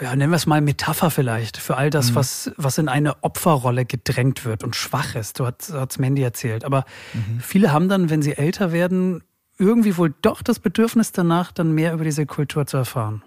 ja, 0.00 0.16
nennen 0.16 0.32
wir 0.32 0.36
es 0.36 0.46
mal 0.46 0.60
Metapher 0.60 1.10
vielleicht, 1.10 1.58
für 1.58 1.76
all 1.76 1.90
das, 1.90 2.12
mhm. 2.12 2.14
was, 2.14 2.50
was 2.56 2.78
in 2.78 2.88
eine 2.88 3.22
Opferrolle 3.22 3.84
gedrängt 3.84 4.44
wird 4.44 4.64
und 4.64 4.74
schwach 4.74 5.14
ist. 5.14 5.38
Du 5.38 5.46
hast 5.46 5.70
es 5.70 5.98
Mandy 5.98 6.22
erzählt. 6.22 6.64
Aber 6.64 6.84
mhm. 7.12 7.40
viele 7.40 7.72
haben 7.72 7.88
dann, 7.88 8.10
wenn 8.10 8.22
sie 8.22 8.36
älter 8.36 8.72
werden, 8.72 9.22
irgendwie 9.60 9.96
wohl 9.96 10.14
doch 10.22 10.42
das 10.42 10.58
Bedürfnis 10.58 11.12
danach, 11.12 11.52
dann 11.52 11.72
mehr 11.72 11.92
über 11.92 12.04
diese 12.04 12.26
Kultur 12.26 12.66
zu 12.66 12.78
erfahren. 12.78 13.22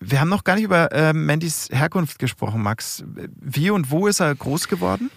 Wir 0.00 0.20
haben 0.20 0.28
noch 0.28 0.44
gar 0.44 0.54
nicht 0.54 0.64
über 0.64 0.92
äh, 0.92 1.12
Mandys 1.12 1.68
Herkunft 1.70 2.18
gesprochen, 2.18 2.62
Max. 2.62 3.04
Wie 3.40 3.70
und 3.70 3.90
wo 3.90 4.06
ist 4.06 4.20
er 4.20 4.34
groß 4.34 4.68
geworden? 4.68 5.10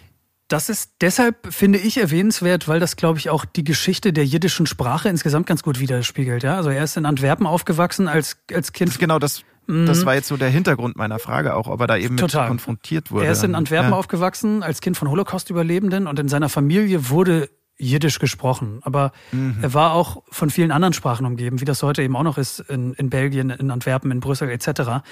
Das 0.50 0.70
ist 0.70 0.92
deshalb, 1.02 1.54
finde 1.54 1.80
ich, 1.80 1.98
erwähnenswert, 1.98 2.68
weil 2.68 2.80
das, 2.80 2.98
glaube 2.98 3.18
ich, 3.18 3.30
auch 3.30 3.46
die 3.46 3.64
Geschichte 3.64 4.12
der 4.12 4.26
jiddischen 4.26 4.66
Sprache 4.66 5.10
insgesamt 5.10 5.48
ganz 5.48 5.64
gut 5.64 5.80
widerspiegelt. 5.80 6.44
Ja? 6.44 6.58
Also 6.58 6.70
er 6.70 6.84
ist 6.84 6.98
in 6.98 7.06
Antwerpen 7.06 7.48
aufgewachsen 7.48 8.08
als, 8.08 8.38
als 8.54 8.74
Kind. 8.74 8.92
Das 8.92 9.00
genau, 9.00 9.20
das, 9.20 9.44
das 9.68 10.02
mhm. 10.02 10.06
war 10.06 10.16
jetzt 10.16 10.28
so 10.28 10.36
der 10.36 10.50
Hintergrund 10.50 10.98
meiner 10.98 11.18
Frage 11.18 11.56
auch, 11.56 11.68
ob 11.68 11.80
er 11.80 11.88
da 11.88 11.98
eben 11.98 12.18
Total. 12.18 12.42
mit 12.42 12.50
konfrontiert 12.50 13.10
wurde. 13.10 13.26
Er 13.26 13.32
ist 13.32 13.44
in 13.44 13.56
Antwerpen 13.56 13.92
ja. 13.92 13.98
aufgewachsen 13.98 14.64
als 14.64 14.82
Kind 14.82 14.98
von 14.98 15.10
Holocaust-Überlebenden 15.10 16.08
und 16.08 16.20
in 16.20 16.28
seiner 16.28 16.50
Familie 16.50 17.10
wurde 17.10 17.50
Jiddisch 17.78 18.20
gesprochen, 18.20 18.80
aber 18.84 19.12
mhm. 19.32 19.58
er 19.62 19.74
war 19.74 19.94
auch 19.94 20.24
von 20.30 20.50
vielen 20.50 20.72
anderen 20.72 20.94
Sprachen 20.94 21.26
umgeben, 21.26 21.60
wie 21.60 21.66
das 21.66 21.82
heute 21.82 22.04
eben 22.04 22.16
auch 22.16 22.24
noch 22.24 22.38
ist 22.38 22.60
in, 22.60 22.94
in 22.94 23.10
Belgien, 23.10 23.50
in 23.50 23.72
Antwerpen, 23.72 24.12
in 24.12 24.20
Brüssel 24.20 24.50
etc. 24.50 25.04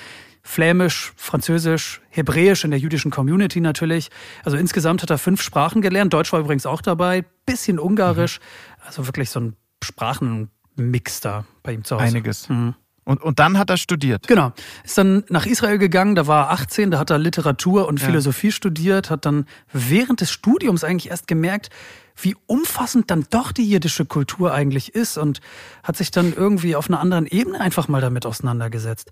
Flämisch, 0.43 1.11
Französisch, 1.15 2.01
Hebräisch 2.09 2.63
in 2.63 2.71
der 2.71 2.79
jüdischen 2.79 3.09
Community 3.09 3.61
natürlich. 3.61 4.09
Also 4.43 4.57
insgesamt 4.57 5.01
hat 5.01 5.09
er 5.09 5.17
fünf 5.17 5.41
Sprachen 5.41 5.81
gelernt. 5.81 6.13
Deutsch 6.13 6.31
war 6.33 6.39
übrigens 6.39 6.65
auch 6.67 6.81
dabei, 6.81 7.25
bisschen 7.45 7.79
Ungarisch. 7.79 8.39
Mhm. 8.39 8.85
Also 8.85 9.07
wirklich 9.07 9.31
so 9.31 9.39
ein 9.39 9.55
Sprachenmix 9.83 11.21
da 11.21 11.45
bei 11.63 11.73
ihm 11.73 11.83
zu 11.83 11.95
Hause. 11.95 12.05
Einiges. 12.05 12.47
Mhm. 12.47 12.75
Und, 13.03 13.21
und 13.21 13.39
dann 13.39 13.57
hat 13.57 13.69
er 13.69 13.77
studiert. 13.77 14.27
Genau. 14.27 14.53
Ist 14.83 14.97
dann 14.97 15.23
nach 15.29 15.45
Israel 15.45 15.79
gegangen, 15.79 16.15
da 16.15 16.27
war 16.27 16.47
er 16.47 16.51
18, 16.51 16.91
da 16.91 16.99
hat 16.99 17.09
er 17.09 17.17
Literatur 17.17 17.87
und 17.87 17.99
Philosophie 17.99 18.47
ja. 18.47 18.53
studiert, 18.53 19.09
hat 19.09 19.25
dann 19.25 19.45
während 19.73 20.21
des 20.21 20.31
Studiums 20.31 20.83
eigentlich 20.83 21.09
erst 21.09 21.27
gemerkt, 21.27 21.69
wie 22.15 22.35
umfassend 22.45 23.09
dann 23.09 23.25
doch 23.29 23.51
die 23.51 23.67
jiddische 23.67 24.05
Kultur 24.05 24.53
eigentlich 24.53 24.93
ist 24.93 25.17
und 25.17 25.41
hat 25.81 25.97
sich 25.97 26.11
dann 26.11 26.33
irgendwie 26.33 26.75
auf 26.75 26.89
einer 26.89 26.99
anderen 26.99 27.25
Ebene 27.25 27.59
einfach 27.59 27.87
mal 27.87 28.01
damit 28.01 28.25
auseinandergesetzt. 28.25 29.09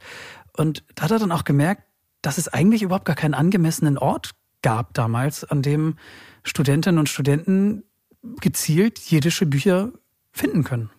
Und 0.55 0.83
da 0.95 1.03
hat 1.03 1.11
er 1.11 1.19
dann 1.19 1.31
auch 1.31 1.43
gemerkt, 1.43 1.83
dass 2.21 2.37
es 2.37 2.47
eigentlich 2.47 2.83
überhaupt 2.83 3.05
gar 3.05 3.15
keinen 3.15 3.33
angemessenen 3.33 3.97
Ort 3.97 4.31
gab 4.61 4.93
damals, 4.93 5.43
an 5.45 5.61
dem 5.61 5.95
Studentinnen 6.43 6.99
und 6.99 7.09
Studenten 7.09 7.83
gezielt 8.41 8.99
jiddische 8.99 9.45
Bücher 9.45 9.93
finden 10.31 10.63
können. 10.63 10.89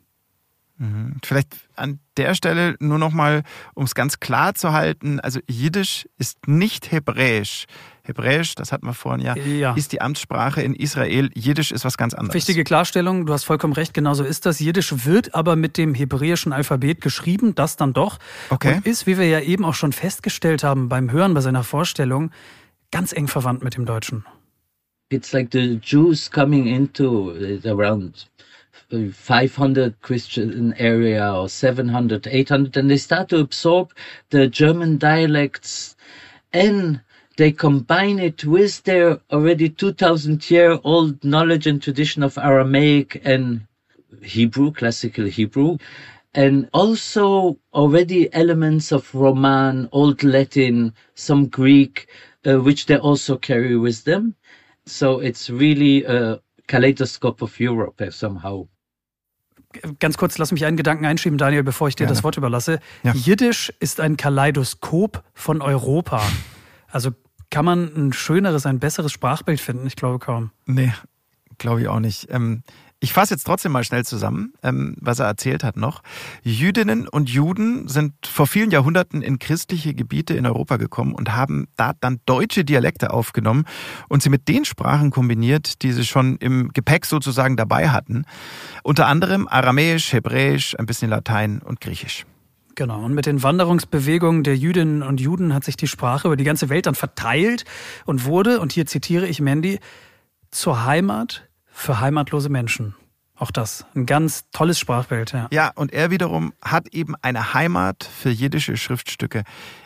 Mhm. 0.80 1.16
Vielleicht 1.22 1.58
an 1.76 2.00
der 2.16 2.34
Stelle 2.34 2.74
nur 2.80 2.98
noch 2.98 3.12
mal, 3.12 3.42
um 3.74 3.84
es 3.84 3.94
ganz 3.94 4.18
klar 4.18 4.54
zu 4.54 4.72
halten, 4.72 5.20
also 5.20 5.38
Jiddisch 5.46 6.08
ist 6.16 6.48
nicht 6.48 6.90
Hebräisch. 6.90 7.66
Hebräisch, 8.02 8.54
das 8.54 8.72
hatten 8.72 8.86
wir 8.86 8.94
vorhin 8.94 9.24
ja, 9.24 9.36
ja, 9.36 9.74
ist 9.74 9.92
die 9.92 10.00
Amtssprache 10.00 10.62
in 10.62 10.74
Israel. 10.74 11.28
Jiddisch 11.34 11.70
ist 11.70 11.84
was 11.84 11.98
ganz 11.98 12.14
anderes. 12.14 12.34
Wichtige 12.34 12.64
Klarstellung, 12.64 13.26
du 13.26 13.34
hast 13.34 13.44
vollkommen 13.44 13.74
recht, 13.74 13.92
genauso 13.92 14.24
ist 14.24 14.46
das. 14.46 14.58
Jiddisch 14.58 15.04
wird 15.04 15.34
aber 15.34 15.54
mit 15.54 15.76
dem 15.76 15.94
hebräischen 15.94 16.54
Alphabet 16.54 17.02
geschrieben, 17.02 17.54
das 17.54 17.76
dann 17.76 17.92
doch. 17.92 18.18
Okay. 18.48 18.76
Und 18.76 18.86
ist, 18.86 19.06
wie 19.06 19.18
wir 19.18 19.28
ja 19.28 19.40
eben 19.40 19.66
auch 19.66 19.74
schon 19.74 19.92
festgestellt 19.92 20.64
haben 20.64 20.88
beim 20.88 21.12
Hören 21.12 21.34
bei 21.34 21.42
seiner 21.42 21.62
Vorstellung, 21.62 22.30
ganz 22.90 23.12
eng 23.12 23.28
verwandt 23.28 23.62
mit 23.62 23.76
dem 23.76 23.84
Deutschen. 23.84 24.24
It's 25.10 25.32
like 25.32 25.50
the 25.52 25.78
Jews 25.82 26.30
coming 26.30 26.66
into 26.66 27.34
around 27.66 28.30
500 28.90 30.00
Christian 30.02 30.74
area 30.78 31.32
or 31.32 31.48
700, 31.48 32.26
800, 32.26 32.76
and 32.76 32.90
they 32.90 32.96
start 32.96 33.28
to 33.30 33.38
absorb 33.38 33.92
the 34.30 34.48
German 34.48 34.98
dialects 34.98 35.96
and 36.52 37.00
they 37.36 37.52
combine 37.52 38.18
it 38.18 38.44
with 38.44 38.82
their 38.84 39.20
already 39.30 39.68
2000 39.68 40.50
year 40.50 40.78
old 40.84 41.22
knowledge 41.24 41.66
and 41.66 41.82
tradition 41.82 42.22
of 42.22 42.36
Aramaic 42.36 43.20
and 43.24 43.66
Hebrew, 44.22 44.72
classical 44.72 45.26
Hebrew, 45.26 45.78
and 46.34 46.68
also 46.74 47.58
already 47.72 48.32
elements 48.34 48.92
of 48.92 49.14
Roman, 49.14 49.88
Old 49.92 50.22
Latin, 50.22 50.92
some 51.14 51.46
Greek, 51.46 52.08
uh, 52.46 52.58
which 52.58 52.86
they 52.86 52.96
also 52.98 53.36
carry 53.38 53.76
with 53.76 54.04
them. 54.04 54.34
So 54.86 55.20
it's 55.20 55.48
really 55.48 56.04
a 56.04 56.40
kaleidoscope 56.66 57.42
of 57.42 57.58
Europe 57.60 58.00
uh, 58.00 58.10
somehow. 58.10 58.66
Ganz 60.00 60.16
kurz, 60.18 60.36
lass 60.38 60.50
mich 60.50 60.64
einen 60.64 60.76
Gedanken 60.76 61.04
einschieben, 61.06 61.38
Daniel, 61.38 61.62
bevor 61.62 61.88
ich 61.88 61.94
dir 61.94 62.04
Gerne. 62.04 62.14
das 62.14 62.24
Wort 62.24 62.36
überlasse. 62.36 62.80
Ja. 63.04 63.12
Jiddisch 63.12 63.72
ist 63.78 64.00
ein 64.00 64.16
Kaleidoskop 64.16 65.22
von 65.32 65.62
Europa. 65.62 66.22
Also 66.88 67.12
kann 67.50 67.64
man 67.64 67.84
ein 67.96 68.12
schöneres, 68.12 68.66
ein 68.66 68.80
besseres 68.80 69.12
Sprachbild 69.12 69.60
finden? 69.60 69.86
Ich 69.86 69.96
glaube 69.96 70.18
kaum. 70.18 70.50
Nee, 70.66 70.92
glaube 71.58 71.82
ich 71.82 71.88
auch 71.88 72.00
nicht. 72.00 72.28
Ähm, 72.30 72.62
ich 73.00 73.14
fasse 73.14 73.34
jetzt 73.34 73.44
trotzdem 73.44 73.72
mal 73.72 73.82
schnell 73.82 74.04
zusammen, 74.04 74.52
ähm, 74.62 74.94
was 75.00 75.18
er 75.18 75.26
erzählt 75.26 75.64
hat 75.64 75.76
noch. 75.78 76.02
Jüdinnen 76.42 77.08
und 77.08 77.30
Juden 77.30 77.88
sind 77.88 78.12
vor 78.26 78.46
vielen 78.46 78.70
Jahrhunderten 78.70 79.22
in 79.22 79.38
christliche 79.38 79.94
Gebiete 79.94 80.34
in 80.34 80.46
Europa 80.46 80.76
gekommen 80.76 81.14
und 81.14 81.34
haben 81.34 81.66
da 81.76 81.92
dann 81.98 82.20
deutsche 82.26 82.64
Dialekte 82.64 83.12
aufgenommen 83.12 83.64
und 84.08 84.22
sie 84.22 84.28
mit 84.28 84.48
den 84.48 84.66
Sprachen 84.66 85.10
kombiniert, 85.10 85.82
die 85.82 85.92
sie 85.92 86.04
schon 86.04 86.36
im 86.36 86.68
Gepäck 86.74 87.06
sozusagen 87.06 87.56
dabei 87.56 87.88
hatten. 87.88 88.26
Unter 88.82 89.06
anderem 89.06 89.48
Aramäisch, 89.48 90.12
Hebräisch, 90.12 90.78
ein 90.78 90.86
bisschen 90.86 91.08
Latein 91.08 91.62
und 91.62 91.80
Griechisch. 91.80 92.26
Genau, 92.74 93.02
und 93.02 93.14
mit 93.14 93.26
den 93.26 93.42
Wanderungsbewegungen 93.42 94.44
der 94.44 94.56
Jüdinnen 94.56 95.02
und 95.02 95.20
Juden 95.20 95.54
hat 95.54 95.64
sich 95.64 95.76
die 95.76 95.88
Sprache 95.88 96.28
über 96.28 96.36
die 96.36 96.44
ganze 96.44 96.68
Welt 96.68 96.86
dann 96.86 96.94
verteilt 96.94 97.64
und 98.04 98.24
wurde, 98.24 98.60
und 98.60 98.72
hier 98.72 98.86
zitiere 98.86 99.26
ich 99.26 99.40
Mandy, 99.40 99.80
zur 100.50 100.84
Heimat 100.84 101.49
für 101.80 102.00
heimatlose 102.00 102.48
Menschen. 102.48 102.94
Auch 103.36 103.50
das. 103.50 103.86
Ein 103.94 104.04
ganz 104.04 104.44
tolles 104.50 104.78
Sprachbild, 104.78 105.32
ja. 105.32 105.48
Ja, 105.50 105.72
und 105.74 105.92
er 105.92 106.10
wiederum 106.10 106.52
hat 106.62 106.88
eben 106.88 107.14
eine 107.22 107.54
Heimat 107.54 108.04
für 108.04 108.28
jiddische 108.28 108.76
Schriftstücke 108.76 109.44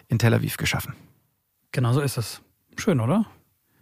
in 0.08 0.18
Tel 0.18 0.34
Aviv 0.34 0.56
geschaffen. 0.56 0.94
Genau 1.70 1.92
so 1.92 2.00
ist 2.00 2.18
es. 2.18 2.42
Schön, 2.76 2.98
oder? 2.98 3.26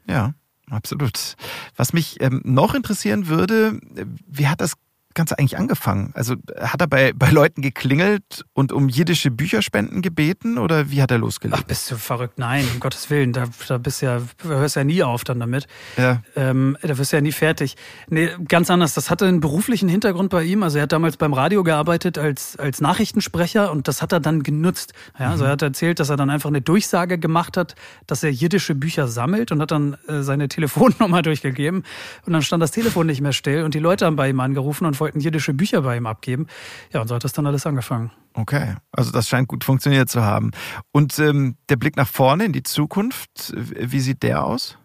Ja, 0.06 0.34
absolut. 0.70 1.36
Was 1.74 1.94
mich 1.94 2.20
ähm, 2.20 2.42
noch 2.44 2.74
interessieren 2.74 3.28
würde, 3.28 3.80
wie 4.26 4.46
hat 4.46 4.60
das 4.60 4.74
Ganze 5.14 5.38
eigentlich 5.38 5.58
angefangen? 5.58 6.12
Also 6.14 6.34
hat 6.58 6.80
er 6.80 6.86
bei, 6.86 7.12
bei 7.12 7.30
Leuten 7.30 7.62
geklingelt 7.62 8.44
und 8.52 8.72
um 8.72 8.88
jiddische 8.88 9.30
Bücherspenden 9.30 10.02
gebeten 10.02 10.58
oder 10.58 10.90
wie 10.90 11.02
hat 11.02 11.10
er 11.10 11.18
losgelegt? 11.18 11.58
Ach, 11.60 11.66
bist 11.66 11.90
du 11.90 11.96
verrückt? 11.96 12.38
Nein, 12.38 12.66
um 12.72 12.80
Gottes 12.80 13.10
Willen, 13.10 13.32
da, 13.32 13.44
da 13.68 13.78
bist 13.78 14.02
ja, 14.02 14.20
hörst 14.42 14.76
ja 14.76 14.84
nie 14.84 15.02
auf 15.02 15.24
dann 15.24 15.40
damit. 15.40 15.66
Ja. 15.96 16.22
Ähm, 16.36 16.76
da 16.82 16.96
wirst 16.98 17.12
du 17.12 17.16
ja 17.16 17.20
nie 17.20 17.32
fertig. 17.32 17.76
Nee, 18.08 18.30
ganz 18.48 18.70
anders. 18.70 18.94
Das 18.94 19.10
hatte 19.10 19.26
einen 19.26 19.40
beruflichen 19.40 19.88
Hintergrund 19.88 20.30
bei 20.30 20.44
ihm. 20.44 20.62
Also 20.62 20.78
er 20.78 20.84
hat 20.84 20.92
damals 20.92 21.16
beim 21.16 21.32
Radio 21.32 21.62
gearbeitet 21.62 22.18
als, 22.18 22.56
als 22.56 22.80
Nachrichtensprecher 22.80 23.70
und 23.70 23.88
das 23.88 24.02
hat 24.02 24.12
er 24.12 24.20
dann 24.20 24.42
genutzt. 24.42 24.92
Ja, 25.18 25.30
also 25.30 25.44
er 25.44 25.52
hat 25.52 25.62
erzählt, 25.62 26.00
dass 26.00 26.08
er 26.10 26.16
dann 26.16 26.30
einfach 26.30 26.48
eine 26.48 26.60
Durchsage 26.60 27.18
gemacht 27.18 27.56
hat, 27.56 27.74
dass 28.06 28.22
er 28.22 28.30
jiddische 28.30 28.74
Bücher 28.74 29.08
sammelt 29.08 29.52
und 29.52 29.60
hat 29.60 29.70
dann 29.70 29.96
äh, 30.08 30.22
seine 30.22 30.48
Telefonnummer 30.48 31.22
durchgegeben 31.22 31.84
und 32.26 32.32
dann 32.32 32.42
stand 32.42 32.62
das 32.62 32.70
Telefon 32.70 33.06
nicht 33.06 33.20
mehr 33.20 33.32
still 33.32 33.62
und 33.62 33.74
die 33.74 33.78
Leute 33.78 34.06
haben 34.06 34.16
bei 34.16 34.28
ihm 34.28 34.40
angerufen 34.40 34.86
und 34.86 34.96
wollten 35.02 35.18
jiddische 35.18 35.52
Bücher 35.52 35.82
bei 35.82 35.96
ihm 35.96 36.06
abgeben. 36.06 36.46
Ja, 36.92 37.00
und 37.00 37.08
so 37.08 37.16
hat 37.16 37.24
das 37.24 37.32
dann 37.32 37.44
alles 37.44 37.66
angefangen. 37.66 38.12
Okay, 38.34 38.76
also 38.92 39.10
das 39.10 39.28
scheint 39.28 39.48
gut 39.48 39.64
funktioniert 39.64 40.08
zu 40.08 40.22
haben. 40.22 40.52
Und 40.92 41.18
ähm, 41.18 41.56
der 41.68 41.76
Blick 41.76 41.96
nach 41.96 42.08
vorne 42.08 42.44
in 42.44 42.52
die 42.52 42.62
Zukunft, 42.62 43.52
wie 43.56 44.00
sieht 44.00 44.22
der 44.22 44.44
aus? 44.44 44.78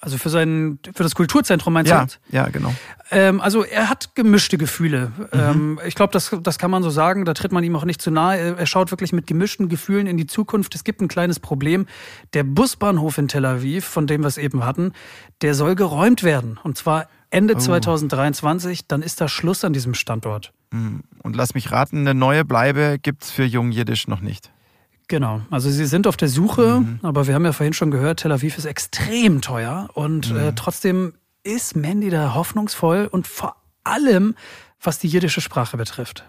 Also 0.00 0.16
für 0.16 0.28
sein, 0.28 0.78
für 0.94 1.02
das 1.02 1.14
Kulturzentrum 1.14 1.72
meinst 1.72 1.90
ja, 1.90 2.04
du? 2.04 2.12
Ja, 2.30 2.48
genau. 2.50 2.72
Ähm, 3.10 3.40
also 3.40 3.64
er 3.64 3.88
hat 3.88 4.14
gemischte 4.14 4.56
Gefühle. 4.56 5.10
Mhm. 5.16 5.26
Ähm, 5.32 5.80
ich 5.86 5.96
glaube, 5.96 6.12
das, 6.12 6.36
das 6.42 6.58
kann 6.58 6.70
man 6.70 6.84
so 6.84 6.90
sagen. 6.90 7.24
Da 7.24 7.34
tritt 7.34 7.50
man 7.50 7.64
ihm 7.64 7.74
auch 7.74 7.84
nicht 7.84 8.00
zu 8.00 8.12
nahe. 8.12 8.56
Er 8.56 8.66
schaut 8.66 8.92
wirklich 8.92 9.12
mit 9.12 9.26
gemischten 9.26 9.68
Gefühlen 9.68 10.06
in 10.06 10.16
die 10.16 10.26
Zukunft. 10.26 10.74
Es 10.76 10.84
gibt 10.84 11.00
ein 11.00 11.08
kleines 11.08 11.40
Problem. 11.40 11.86
Der 12.32 12.44
Busbahnhof 12.44 13.18
in 13.18 13.26
Tel 13.26 13.44
Aviv, 13.44 13.84
von 13.86 14.06
dem 14.06 14.20
wir 14.20 14.28
es 14.28 14.38
eben 14.38 14.64
hatten, 14.64 14.92
der 15.42 15.54
soll 15.54 15.74
geräumt 15.74 16.22
werden. 16.22 16.60
Und 16.62 16.78
zwar 16.78 17.08
Ende 17.30 17.54
oh. 17.54 17.58
2023. 17.58 18.86
Dann 18.86 19.02
ist 19.02 19.20
da 19.20 19.28
Schluss 19.28 19.64
an 19.64 19.72
diesem 19.72 19.94
Standort. 19.94 20.52
Mhm. 20.70 21.02
Und 21.22 21.36
lass 21.36 21.54
mich 21.54 21.70
raten, 21.70 21.98
eine 21.98 22.14
neue 22.14 22.44
Bleibe 22.44 22.98
gibt's 23.02 23.30
für 23.30 23.44
Jung 23.44 23.70
Jiddisch 23.70 24.08
noch 24.08 24.20
nicht. 24.20 24.50
Genau, 25.08 25.40
also 25.50 25.70
sie 25.70 25.86
sind 25.86 26.06
auf 26.06 26.18
der 26.18 26.28
Suche, 26.28 26.80
mhm. 26.80 27.00
aber 27.02 27.26
wir 27.26 27.34
haben 27.34 27.44
ja 27.46 27.52
vorhin 27.52 27.72
schon 27.72 27.90
gehört, 27.90 28.20
Tel 28.20 28.30
Aviv 28.30 28.58
ist 28.58 28.66
extrem 28.66 29.40
teuer 29.40 29.88
und 29.94 30.30
mhm. 30.30 30.38
äh, 30.38 30.52
trotzdem 30.54 31.14
ist 31.42 31.76
Mandy 31.76 32.10
da 32.10 32.34
hoffnungsvoll 32.34 33.08
und 33.10 33.26
vor 33.26 33.56
allem, 33.84 34.34
was 34.82 34.98
die 34.98 35.08
jiddische 35.08 35.40
Sprache 35.40 35.78
betrifft. 35.78 36.24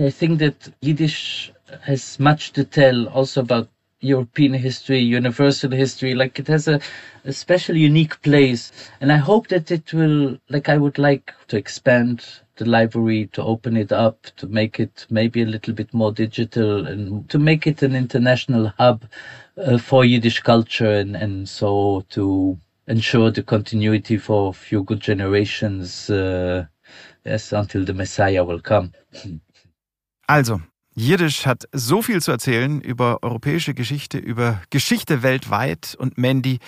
I 0.00 0.10
think 0.10 0.38
that 0.38 0.72
Yiddish 0.82 1.52
has 1.82 2.18
much 2.18 2.52
to 2.54 2.64
tell 2.64 3.06
also 3.08 3.42
about 3.42 3.68
European 4.00 4.54
history, 4.54 4.98
universal 4.98 5.70
history. 5.70 6.14
Like 6.14 6.38
it 6.38 6.48
has 6.48 6.68
a, 6.68 6.80
a 7.24 7.32
special, 7.32 7.76
unique 7.76 8.20
place. 8.22 8.72
And 9.00 9.12
I 9.12 9.16
hope 9.16 9.48
that 9.48 9.70
it 9.70 9.92
will, 9.92 10.38
like, 10.48 10.68
I 10.68 10.76
would 10.78 10.98
like 10.98 11.32
to 11.48 11.56
expand 11.56 12.24
the 12.56 12.64
library, 12.64 13.28
to 13.32 13.42
open 13.42 13.76
it 13.76 13.92
up, 13.92 14.26
to 14.36 14.46
make 14.46 14.80
it 14.80 15.06
maybe 15.10 15.42
a 15.42 15.46
little 15.46 15.74
bit 15.74 15.92
more 15.94 16.12
digital 16.12 16.86
and 16.86 17.28
to 17.30 17.38
make 17.38 17.66
it 17.66 17.82
an 17.82 17.94
international 17.94 18.72
hub 18.78 19.04
uh, 19.56 19.78
for 19.78 20.04
Yiddish 20.04 20.40
culture 20.40 20.90
and, 20.90 21.16
and 21.16 21.48
so 21.48 22.04
to 22.10 22.58
ensure 22.86 23.30
the 23.30 23.42
continuity 23.42 24.18
for 24.18 24.50
a 24.50 24.52
few 24.52 24.82
good 24.82 25.00
generations, 25.00 26.10
uh, 26.10 26.66
yes, 27.24 27.52
until 27.52 27.84
the 27.84 27.94
Messiah 27.94 28.44
will 28.44 28.60
come. 28.60 28.92
Also, 30.28 30.60
Jiddisch 31.00 31.46
hat 31.46 31.66
so 31.72 32.02
viel 32.02 32.20
zu 32.20 32.30
erzählen 32.30 32.78
über 32.82 33.22
europäische 33.22 33.72
Geschichte, 33.72 34.18
über 34.18 34.60
Geschichte 34.68 35.22
weltweit 35.22 35.96
und 35.98 36.18
Mandy, 36.18 36.58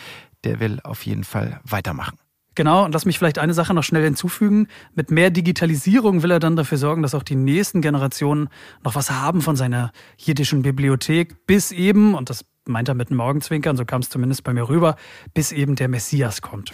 der 0.45 0.59
will 0.59 0.81
auf 0.85 1.05
jeden 1.05 1.23
Fall 1.23 1.61
weitermachen. 1.65 2.17
Genau, 2.55 2.87
und 2.87 2.93
lass 2.93 3.05
mich 3.05 3.19
vielleicht 3.19 3.39
eine 3.39 3.53
Sache 3.53 3.75
noch 3.75 3.83
schnell 3.83 4.05
hinzufügen. 4.05 4.69
Mit 4.95 5.11
mehr 5.11 5.29
Digitalisierung 5.29 6.23
will 6.23 6.31
er 6.31 6.39
dann 6.39 6.57
dafür 6.57 6.79
sorgen, 6.79 7.03
dass 7.03 7.15
auch 7.15 7.23
die 7.23 7.37
nächsten 7.37 7.83
Generationen 7.83 8.49
noch 8.83 8.95
was 8.95 9.11
haben 9.11 9.43
von 9.43 9.55
seiner 9.55 9.93
jiddischen 10.17 10.63
Bibliothek, 10.63 11.47
bis 11.47 11.71
eben, 11.71 12.15
und 12.15 12.31
das 12.31 12.47
meint 12.65 12.89
er 12.89 12.95
mit 12.95 13.11
einem 13.11 13.21
Augenzwinkern, 13.21 13.77
so 13.77 13.85
kam 13.85 14.01
es 14.01 14.09
zumindest 14.09 14.45
bei 14.45 14.55
mir 14.55 14.67
rüber, 14.67 14.97
bis 15.35 15.53
eben 15.53 15.77
der 15.77 15.89
Messias 15.89 16.41
kommt. 16.41 16.73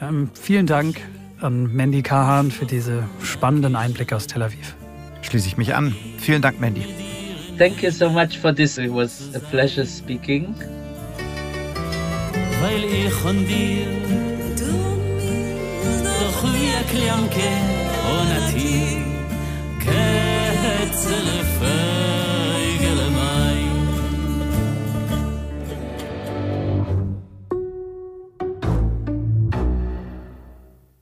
Ähm, 0.00 0.30
vielen 0.32 0.66
Dank 0.66 0.96
an 1.38 1.70
Mandy 1.74 2.02
Kahan 2.02 2.50
für 2.50 2.64
diese 2.64 3.04
spannenden 3.22 3.76
Einblicke 3.76 4.16
aus 4.16 4.26
Tel 4.26 4.42
Aviv. 4.42 4.74
Schließe 5.22 5.48
ich 5.48 5.56
mich 5.56 5.74
an. 5.74 5.94
Vielen 6.18 6.42
Dank, 6.42 6.60
Mandy. 6.60 6.84
Thank 7.58 7.82
you 7.82 7.90
so 7.90 8.10
much 8.10 8.38
for 8.38 8.52
this. 8.52 8.78
It 8.78 8.90
was 8.90 9.34
a 9.34 9.40
pleasure 9.40 9.86
speaking. 9.86 10.54
Weil 12.60 12.84
ich 12.84 13.12
von 13.12 13.46
dir 13.46 13.86
doch 16.20 16.42
wie 16.52 16.70
ein 16.74 16.86
Klanke 16.90 17.48
und 18.10 18.28
ein 18.30 18.44
Tier 18.54 19.02
Kätzele 19.80 21.41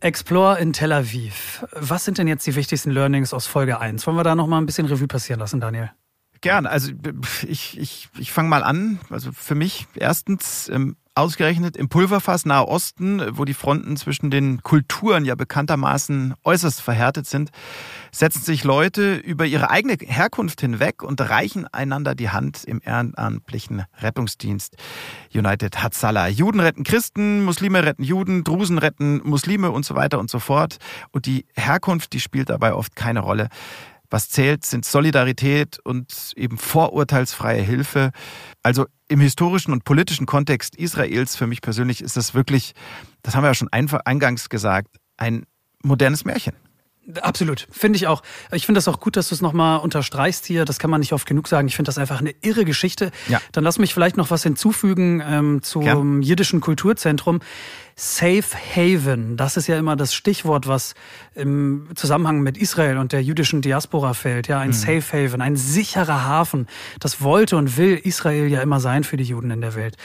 Explore 0.01 0.59
in 0.59 0.72
Tel 0.72 0.92
Aviv. 0.92 1.66
Was 1.72 2.07
sind 2.07 2.16
denn 2.16 2.26
jetzt 2.26 2.46
die 2.46 2.55
wichtigsten 2.55 2.90
Learnings 2.90 3.34
aus 3.34 3.46
Folge 3.46 3.80
1? 3.80 4.07
Wollen 4.07 4.16
wir 4.16 4.24
da 4.24 4.34
noch 4.34 4.46
mal 4.46 4.59
ein 4.59 4.64
bisschen 4.64 4.86
Revue 4.86 5.07
passieren 5.07 5.40
lassen, 5.40 5.61
Daniel? 5.61 5.90
Gern. 6.40 6.66
Also 6.66 6.92
ich, 7.46 7.78
ich, 7.78 8.09
ich 8.18 8.32
fange 8.32 8.48
mal 8.48 8.62
an. 8.62 8.98
Also 9.11 9.30
für 9.32 9.55
mich 9.55 9.86
erstens 9.94 10.70
ähm, 10.70 10.96
ausgerechnet 11.20 11.76
im 11.76 11.90
Pulverfass 11.90 12.46
Nahe 12.46 12.66
Osten, 12.66 13.22
wo 13.36 13.44
die 13.44 13.52
Fronten 13.52 13.98
zwischen 13.98 14.30
den 14.30 14.62
Kulturen 14.62 15.26
ja 15.26 15.34
bekanntermaßen 15.34 16.34
äußerst 16.44 16.80
verhärtet 16.80 17.26
sind, 17.26 17.50
setzen 18.10 18.42
sich 18.42 18.64
Leute 18.64 19.16
über 19.16 19.44
ihre 19.44 19.68
eigene 19.68 19.98
Herkunft 20.00 20.62
hinweg 20.62 21.02
und 21.02 21.20
reichen 21.20 21.66
einander 21.66 22.14
die 22.14 22.30
Hand 22.30 22.64
im 22.64 22.80
ehrenamtlichen 22.82 23.84
Rettungsdienst. 23.98 24.76
United 25.34 25.82
Hatzalah. 25.82 26.28
Juden 26.28 26.60
retten 26.60 26.84
Christen, 26.84 27.44
Muslime 27.44 27.84
retten 27.84 28.02
Juden, 28.02 28.42
Drusen 28.42 28.78
retten 28.78 29.20
Muslime 29.22 29.70
und 29.70 29.84
so 29.84 29.94
weiter 29.94 30.18
und 30.18 30.30
so 30.30 30.38
fort. 30.38 30.78
Und 31.12 31.26
die 31.26 31.44
Herkunft, 31.54 32.14
die 32.14 32.20
spielt 32.20 32.48
dabei 32.48 32.72
oft 32.72 32.96
keine 32.96 33.20
Rolle. 33.20 33.48
Was 34.11 34.28
zählt, 34.28 34.64
sind 34.64 34.84
Solidarität 34.84 35.78
und 35.84 36.32
eben 36.36 36.58
vorurteilsfreie 36.58 37.62
Hilfe. 37.62 38.11
Also 38.62 38.86
im 39.08 39.20
historischen 39.20 39.72
und 39.72 39.84
politischen 39.84 40.26
Kontext 40.26 40.76
Israels, 40.76 41.36
für 41.36 41.46
mich 41.46 41.62
persönlich, 41.62 42.02
ist 42.02 42.16
das 42.16 42.34
wirklich, 42.34 42.74
das 43.22 43.34
haben 43.34 43.44
wir 43.44 43.48
ja 43.48 43.54
schon 43.54 43.70
eingangs 43.72 44.48
gesagt, 44.48 44.96
ein 45.16 45.46
modernes 45.82 46.24
Märchen. 46.24 46.54
Absolut, 47.20 47.66
finde 47.70 47.96
ich 47.96 48.06
auch. 48.06 48.22
Ich 48.52 48.66
finde 48.66 48.78
das 48.78 48.88
auch 48.88 49.00
gut, 49.00 49.16
dass 49.16 49.28
du 49.28 49.34
es 49.34 49.40
nochmal 49.40 49.80
unterstreichst 49.80 50.46
hier. 50.46 50.64
Das 50.64 50.78
kann 50.78 50.90
man 50.90 51.00
nicht 51.00 51.12
oft 51.12 51.26
genug 51.26 51.48
sagen. 51.48 51.68
Ich 51.68 51.76
finde 51.76 51.88
das 51.88 51.98
einfach 51.98 52.20
eine 52.20 52.34
irre 52.42 52.64
Geschichte. 52.64 53.11
Ja. 53.28 53.40
Dann 53.52 53.64
lass 53.64 53.78
mich 53.78 53.94
vielleicht 53.94 54.16
noch 54.16 54.30
was 54.30 54.42
hinzufügen 54.42 55.22
ähm, 55.26 55.62
zum 55.62 55.82
Gern. 55.82 56.22
jiddischen 56.22 56.61
Kulturzentrum. 56.61 57.40
Safe 57.96 58.42
Haven, 58.74 59.36
das 59.36 59.58
ist 59.58 59.66
ja 59.66 59.78
immer 59.78 59.94
das 59.94 60.14
Stichwort, 60.14 60.66
was 60.66 60.94
im 61.34 61.88
Zusammenhang 61.96 62.40
mit 62.40 62.56
Israel 62.56 62.96
und 62.96 63.12
der 63.12 63.22
jüdischen 63.22 63.61
Diaspora 63.61 64.14
fällt. 64.14 64.48
Ja, 64.48 64.58
ein 64.58 64.68
mhm. 64.68 64.72
Safe 64.72 65.02
Haven, 65.12 65.42
ein 65.42 65.54
sicherer 65.56 66.24
Hafen. 66.24 66.66
Das 66.98 67.20
wollte 67.20 67.58
und 67.58 67.76
will 67.76 68.00
Israel 68.02 68.48
ja 68.48 68.62
immer 68.62 68.80
sein 68.80 69.04
für 69.04 69.18
die 69.18 69.24
Juden 69.24 69.50
in 69.50 69.61
der 69.61 69.74
Welt. 69.74 69.98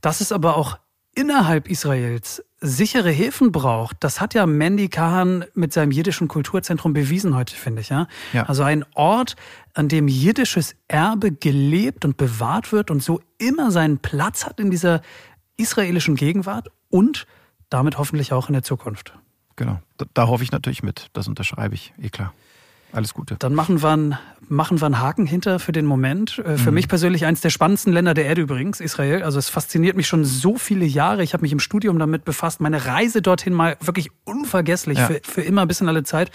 Das 0.00 0.22
ist 0.22 0.32
aber 0.32 0.56
auch 0.56 0.78
innerhalb 1.14 1.68
Israels 1.68 2.42
sichere 2.60 3.10
Häfen 3.10 3.52
braucht, 3.52 3.96
das 4.00 4.20
hat 4.20 4.34
ja 4.34 4.46
Mandy 4.46 4.88
Kahan 4.88 5.44
mit 5.54 5.72
seinem 5.72 5.90
jiddischen 5.90 6.28
Kulturzentrum 6.28 6.92
bewiesen 6.92 7.34
heute, 7.34 7.54
finde 7.54 7.82
ich. 7.82 7.88
Ja? 7.88 8.06
ja? 8.32 8.44
Also 8.44 8.62
ein 8.62 8.84
Ort, 8.94 9.36
an 9.74 9.88
dem 9.88 10.06
jiddisches 10.08 10.76
Erbe 10.88 11.32
gelebt 11.32 12.04
und 12.04 12.16
bewahrt 12.16 12.72
wird 12.72 12.90
und 12.90 13.02
so 13.02 13.20
immer 13.38 13.70
seinen 13.70 13.98
Platz 13.98 14.46
hat 14.46 14.60
in 14.60 14.70
dieser 14.70 15.02
israelischen 15.56 16.14
Gegenwart 16.14 16.70
und 16.88 17.26
damit 17.68 17.98
hoffentlich 17.98 18.32
auch 18.32 18.48
in 18.48 18.52
der 18.52 18.62
Zukunft. 18.62 19.14
Genau, 19.56 19.80
da, 19.96 20.06
da 20.14 20.26
hoffe 20.28 20.44
ich 20.44 20.52
natürlich 20.52 20.82
mit. 20.82 21.10
Das 21.12 21.28
unterschreibe 21.28 21.74
ich, 21.74 21.92
eh 22.00 22.08
klar. 22.08 22.32
Alles 22.92 23.14
Gute. 23.14 23.36
Dann 23.38 23.54
machen 23.54 23.82
wir, 23.82 23.90
einen, 23.90 24.18
machen 24.48 24.80
wir 24.80 24.86
einen 24.86 25.00
Haken 25.00 25.24
hinter 25.24 25.58
für 25.58 25.72
den 25.72 25.86
Moment. 25.86 26.38
Äh, 26.38 26.58
für 26.58 26.70
mhm. 26.70 26.74
mich 26.74 26.88
persönlich 26.88 27.24
eines 27.24 27.40
der 27.40 27.48
spannendsten 27.48 27.92
Länder 27.92 28.12
der 28.12 28.26
Erde 28.26 28.42
übrigens, 28.42 28.80
Israel. 28.80 29.22
Also 29.22 29.38
es 29.38 29.48
fasziniert 29.48 29.96
mich 29.96 30.06
schon 30.06 30.24
so 30.24 30.58
viele 30.58 30.84
Jahre. 30.84 31.22
Ich 31.22 31.32
habe 31.32 31.42
mich 31.42 31.52
im 31.52 31.58
Studium 31.58 31.98
damit 31.98 32.24
befasst. 32.24 32.60
Meine 32.60 32.84
Reise 32.84 33.22
dorthin 33.22 33.54
mal 33.54 33.76
wirklich 33.80 34.10
unvergesslich, 34.24 34.98
ja. 34.98 35.06
für, 35.06 35.20
für 35.22 35.40
immer 35.40 35.66
bis 35.66 35.80
in 35.80 35.88
alle 35.88 36.02
Zeit. 36.02 36.30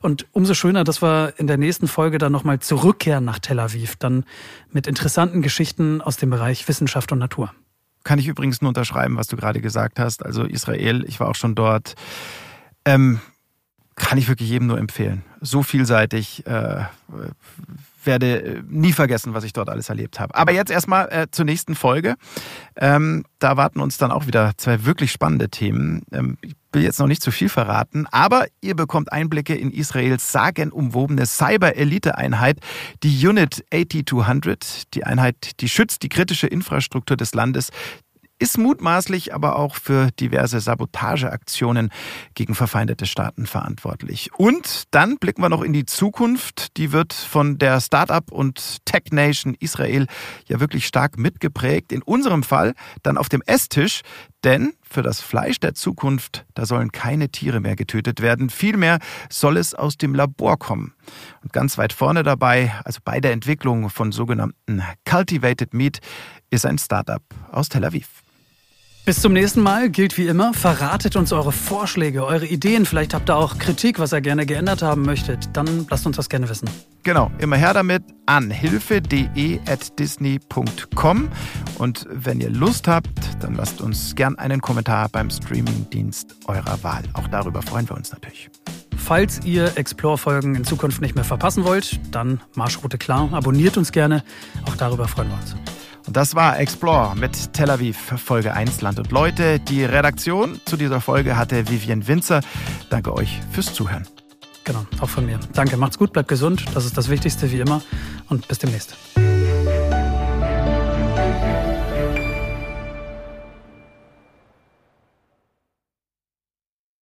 Und 0.00 0.26
umso 0.32 0.54
schöner, 0.54 0.82
dass 0.84 1.02
wir 1.02 1.34
in 1.36 1.46
der 1.46 1.58
nächsten 1.58 1.88
Folge 1.88 2.16
dann 2.18 2.32
nochmal 2.32 2.58
zurückkehren 2.58 3.24
nach 3.24 3.38
Tel 3.38 3.60
Aviv. 3.60 3.96
Dann 3.96 4.24
mit 4.72 4.86
interessanten 4.86 5.42
Geschichten 5.42 6.00
aus 6.00 6.16
dem 6.16 6.30
Bereich 6.30 6.66
Wissenschaft 6.68 7.12
und 7.12 7.18
Natur. 7.18 7.52
Kann 8.04 8.18
ich 8.18 8.28
übrigens 8.28 8.62
nur 8.62 8.70
unterschreiben, 8.70 9.16
was 9.16 9.26
du 9.26 9.36
gerade 9.36 9.60
gesagt 9.60 9.98
hast. 9.98 10.24
Also 10.24 10.44
Israel, 10.44 11.04
ich 11.06 11.20
war 11.20 11.28
auch 11.28 11.34
schon 11.34 11.54
dort. 11.54 11.96
Ähm, 12.86 13.20
kann 13.98 14.18
ich 14.18 14.28
wirklich 14.28 14.48
jedem 14.48 14.68
nur 14.68 14.78
empfehlen. 14.78 15.24
So 15.40 15.62
vielseitig. 15.62 16.46
Äh, 16.46 16.84
werde 18.08 18.64
nie 18.68 18.92
vergessen, 18.92 19.34
was 19.34 19.44
ich 19.44 19.52
dort 19.52 19.68
alles 19.68 19.88
erlebt 19.88 20.18
habe. 20.18 20.34
Aber 20.34 20.52
jetzt 20.52 20.70
erstmal 20.70 21.08
äh, 21.12 21.26
zur 21.30 21.44
nächsten 21.44 21.74
Folge. 21.74 22.14
Ähm, 22.76 23.24
da 23.38 23.56
warten 23.56 23.80
uns 23.80 23.98
dann 23.98 24.10
auch 24.10 24.26
wieder 24.26 24.52
zwei 24.56 24.84
wirklich 24.84 25.12
spannende 25.12 25.50
Themen. 25.50 26.02
Ähm, 26.10 26.38
ich 26.40 26.54
will 26.72 26.82
jetzt 26.82 26.98
noch 26.98 27.06
nicht 27.06 27.22
zu 27.22 27.30
viel 27.30 27.48
verraten, 27.48 28.06
aber 28.10 28.46
ihr 28.60 28.74
bekommt 28.74 29.12
Einblicke 29.12 29.54
in 29.54 29.70
Israels 29.70 30.32
sagenumwobene 30.32 31.26
Cyber-Elite-Einheit, 31.26 32.60
die 33.02 33.26
Unit 33.26 33.64
8200. 33.72 34.94
Die 34.94 35.04
Einheit, 35.04 35.60
die 35.60 35.68
schützt 35.68 36.02
die 36.02 36.08
kritische 36.08 36.46
Infrastruktur 36.46 37.16
des 37.16 37.34
Landes, 37.34 37.70
ist 38.38 38.58
mutmaßlich 38.58 39.34
aber 39.34 39.56
auch 39.56 39.74
für 39.74 40.10
diverse 40.12 40.60
Sabotageaktionen 40.60 41.90
gegen 42.34 42.54
verfeindete 42.54 43.06
Staaten 43.06 43.46
verantwortlich. 43.46 44.30
Und 44.36 44.84
dann 44.92 45.18
blicken 45.18 45.42
wir 45.42 45.48
noch 45.48 45.62
in 45.62 45.72
die 45.72 45.86
Zukunft. 45.86 46.76
Die 46.76 46.92
wird 46.92 47.12
von 47.12 47.58
der 47.58 47.80
Startup- 47.80 48.30
und 48.30 48.84
Tech-Nation 48.84 49.56
Israel 49.58 50.06
ja 50.46 50.60
wirklich 50.60 50.86
stark 50.86 51.18
mitgeprägt. 51.18 51.92
In 51.92 52.02
unserem 52.02 52.42
Fall 52.42 52.74
dann 53.02 53.18
auf 53.18 53.28
dem 53.28 53.42
Esstisch, 53.42 54.02
denn 54.44 54.72
für 54.82 55.02
das 55.02 55.20
Fleisch 55.20 55.58
der 55.58 55.74
Zukunft, 55.74 56.46
da 56.54 56.64
sollen 56.64 56.92
keine 56.92 57.28
Tiere 57.30 57.60
mehr 57.60 57.76
getötet 57.76 58.20
werden. 58.20 58.50
Vielmehr 58.50 58.98
soll 59.28 59.56
es 59.56 59.74
aus 59.74 59.96
dem 59.96 60.14
Labor 60.14 60.58
kommen. 60.58 60.94
Und 61.42 61.52
ganz 61.52 61.76
weit 61.76 61.92
vorne 61.92 62.22
dabei, 62.22 62.72
also 62.84 63.00
bei 63.04 63.20
der 63.20 63.32
Entwicklung 63.32 63.90
von 63.90 64.12
sogenannten 64.12 64.82
Cultivated 65.04 65.74
Meat, 65.74 65.98
ist 66.50 66.64
ein 66.64 66.78
Startup 66.78 67.22
aus 67.50 67.68
Tel 67.68 67.84
Aviv. 67.84 68.08
Bis 69.08 69.22
zum 69.22 69.32
nächsten 69.32 69.62
Mal 69.62 69.88
gilt 69.88 70.18
wie 70.18 70.26
immer, 70.26 70.52
verratet 70.52 71.16
uns 71.16 71.32
eure 71.32 71.50
Vorschläge, 71.50 72.26
eure 72.26 72.44
Ideen. 72.44 72.84
Vielleicht 72.84 73.14
habt 73.14 73.30
ihr 73.30 73.36
auch 73.36 73.56
Kritik, 73.56 73.98
was 73.98 74.12
ihr 74.12 74.20
gerne 74.20 74.44
geändert 74.44 74.82
haben 74.82 75.00
möchtet. 75.00 75.48
Dann 75.54 75.86
lasst 75.88 76.06
uns 76.06 76.16
das 76.16 76.28
gerne 76.28 76.50
wissen. 76.50 76.68
Genau, 77.04 77.30
immer 77.38 77.56
her 77.56 77.72
damit 77.72 78.02
an 78.26 78.50
hilfe.de@disney.com 78.50 81.28
und 81.78 82.06
wenn 82.10 82.42
ihr 82.42 82.50
Lust 82.50 82.86
habt, 82.86 83.08
dann 83.40 83.54
lasst 83.54 83.80
uns 83.80 84.14
gern 84.14 84.38
einen 84.38 84.60
Kommentar 84.60 85.08
beim 85.08 85.30
Streamingdienst 85.30 86.36
eurer 86.44 86.82
Wahl. 86.82 87.04
Auch 87.14 87.28
darüber 87.28 87.62
freuen 87.62 87.88
wir 87.88 87.96
uns 87.96 88.12
natürlich. 88.12 88.50
Falls 88.94 89.40
ihr 89.42 89.78
Explore-Folgen 89.78 90.54
in 90.54 90.64
Zukunft 90.64 91.00
nicht 91.00 91.14
mehr 91.14 91.24
verpassen 91.24 91.64
wollt, 91.64 91.98
dann 92.14 92.42
Marschroute 92.56 92.98
klar, 92.98 93.30
abonniert 93.32 93.78
uns 93.78 93.90
gerne. 93.90 94.22
Auch 94.66 94.76
darüber 94.76 95.08
freuen 95.08 95.30
wir 95.30 95.36
uns. 95.36 95.56
Und 96.06 96.16
das 96.16 96.34
war 96.34 96.58
Explore 96.58 97.14
mit 97.16 97.52
Tel 97.52 97.70
Aviv, 97.70 97.96
Folge 97.96 98.54
1 98.54 98.80
Land 98.80 98.98
und 98.98 99.10
Leute. 99.10 99.60
Die 99.60 99.84
Redaktion 99.84 100.60
zu 100.64 100.76
dieser 100.76 101.00
Folge 101.00 101.36
hatte 101.36 101.68
Vivian 101.68 102.06
Winzer. 102.06 102.40
Danke 102.90 103.14
euch 103.14 103.40
fürs 103.52 103.74
Zuhören. 103.74 104.06
Genau, 104.64 104.86
auch 105.00 105.08
von 105.08 105.24
mir. 105.26 105.38
Danke, 105.54 105.76
macht's 105.76 105.98
gut, 105.98 106.12
bleibt 106.12 106.28
gesund. 106.28 106.64
Das 106.74 106.84
ist 106.84 106.96
das 106.96 107.08
Wichtigste 107.08 107.50
wie 107.52 107.60
immer. 107.60 107.82
Und 108.28 108.48
bis 108.48 108.58
demnächst. 108.58 108.96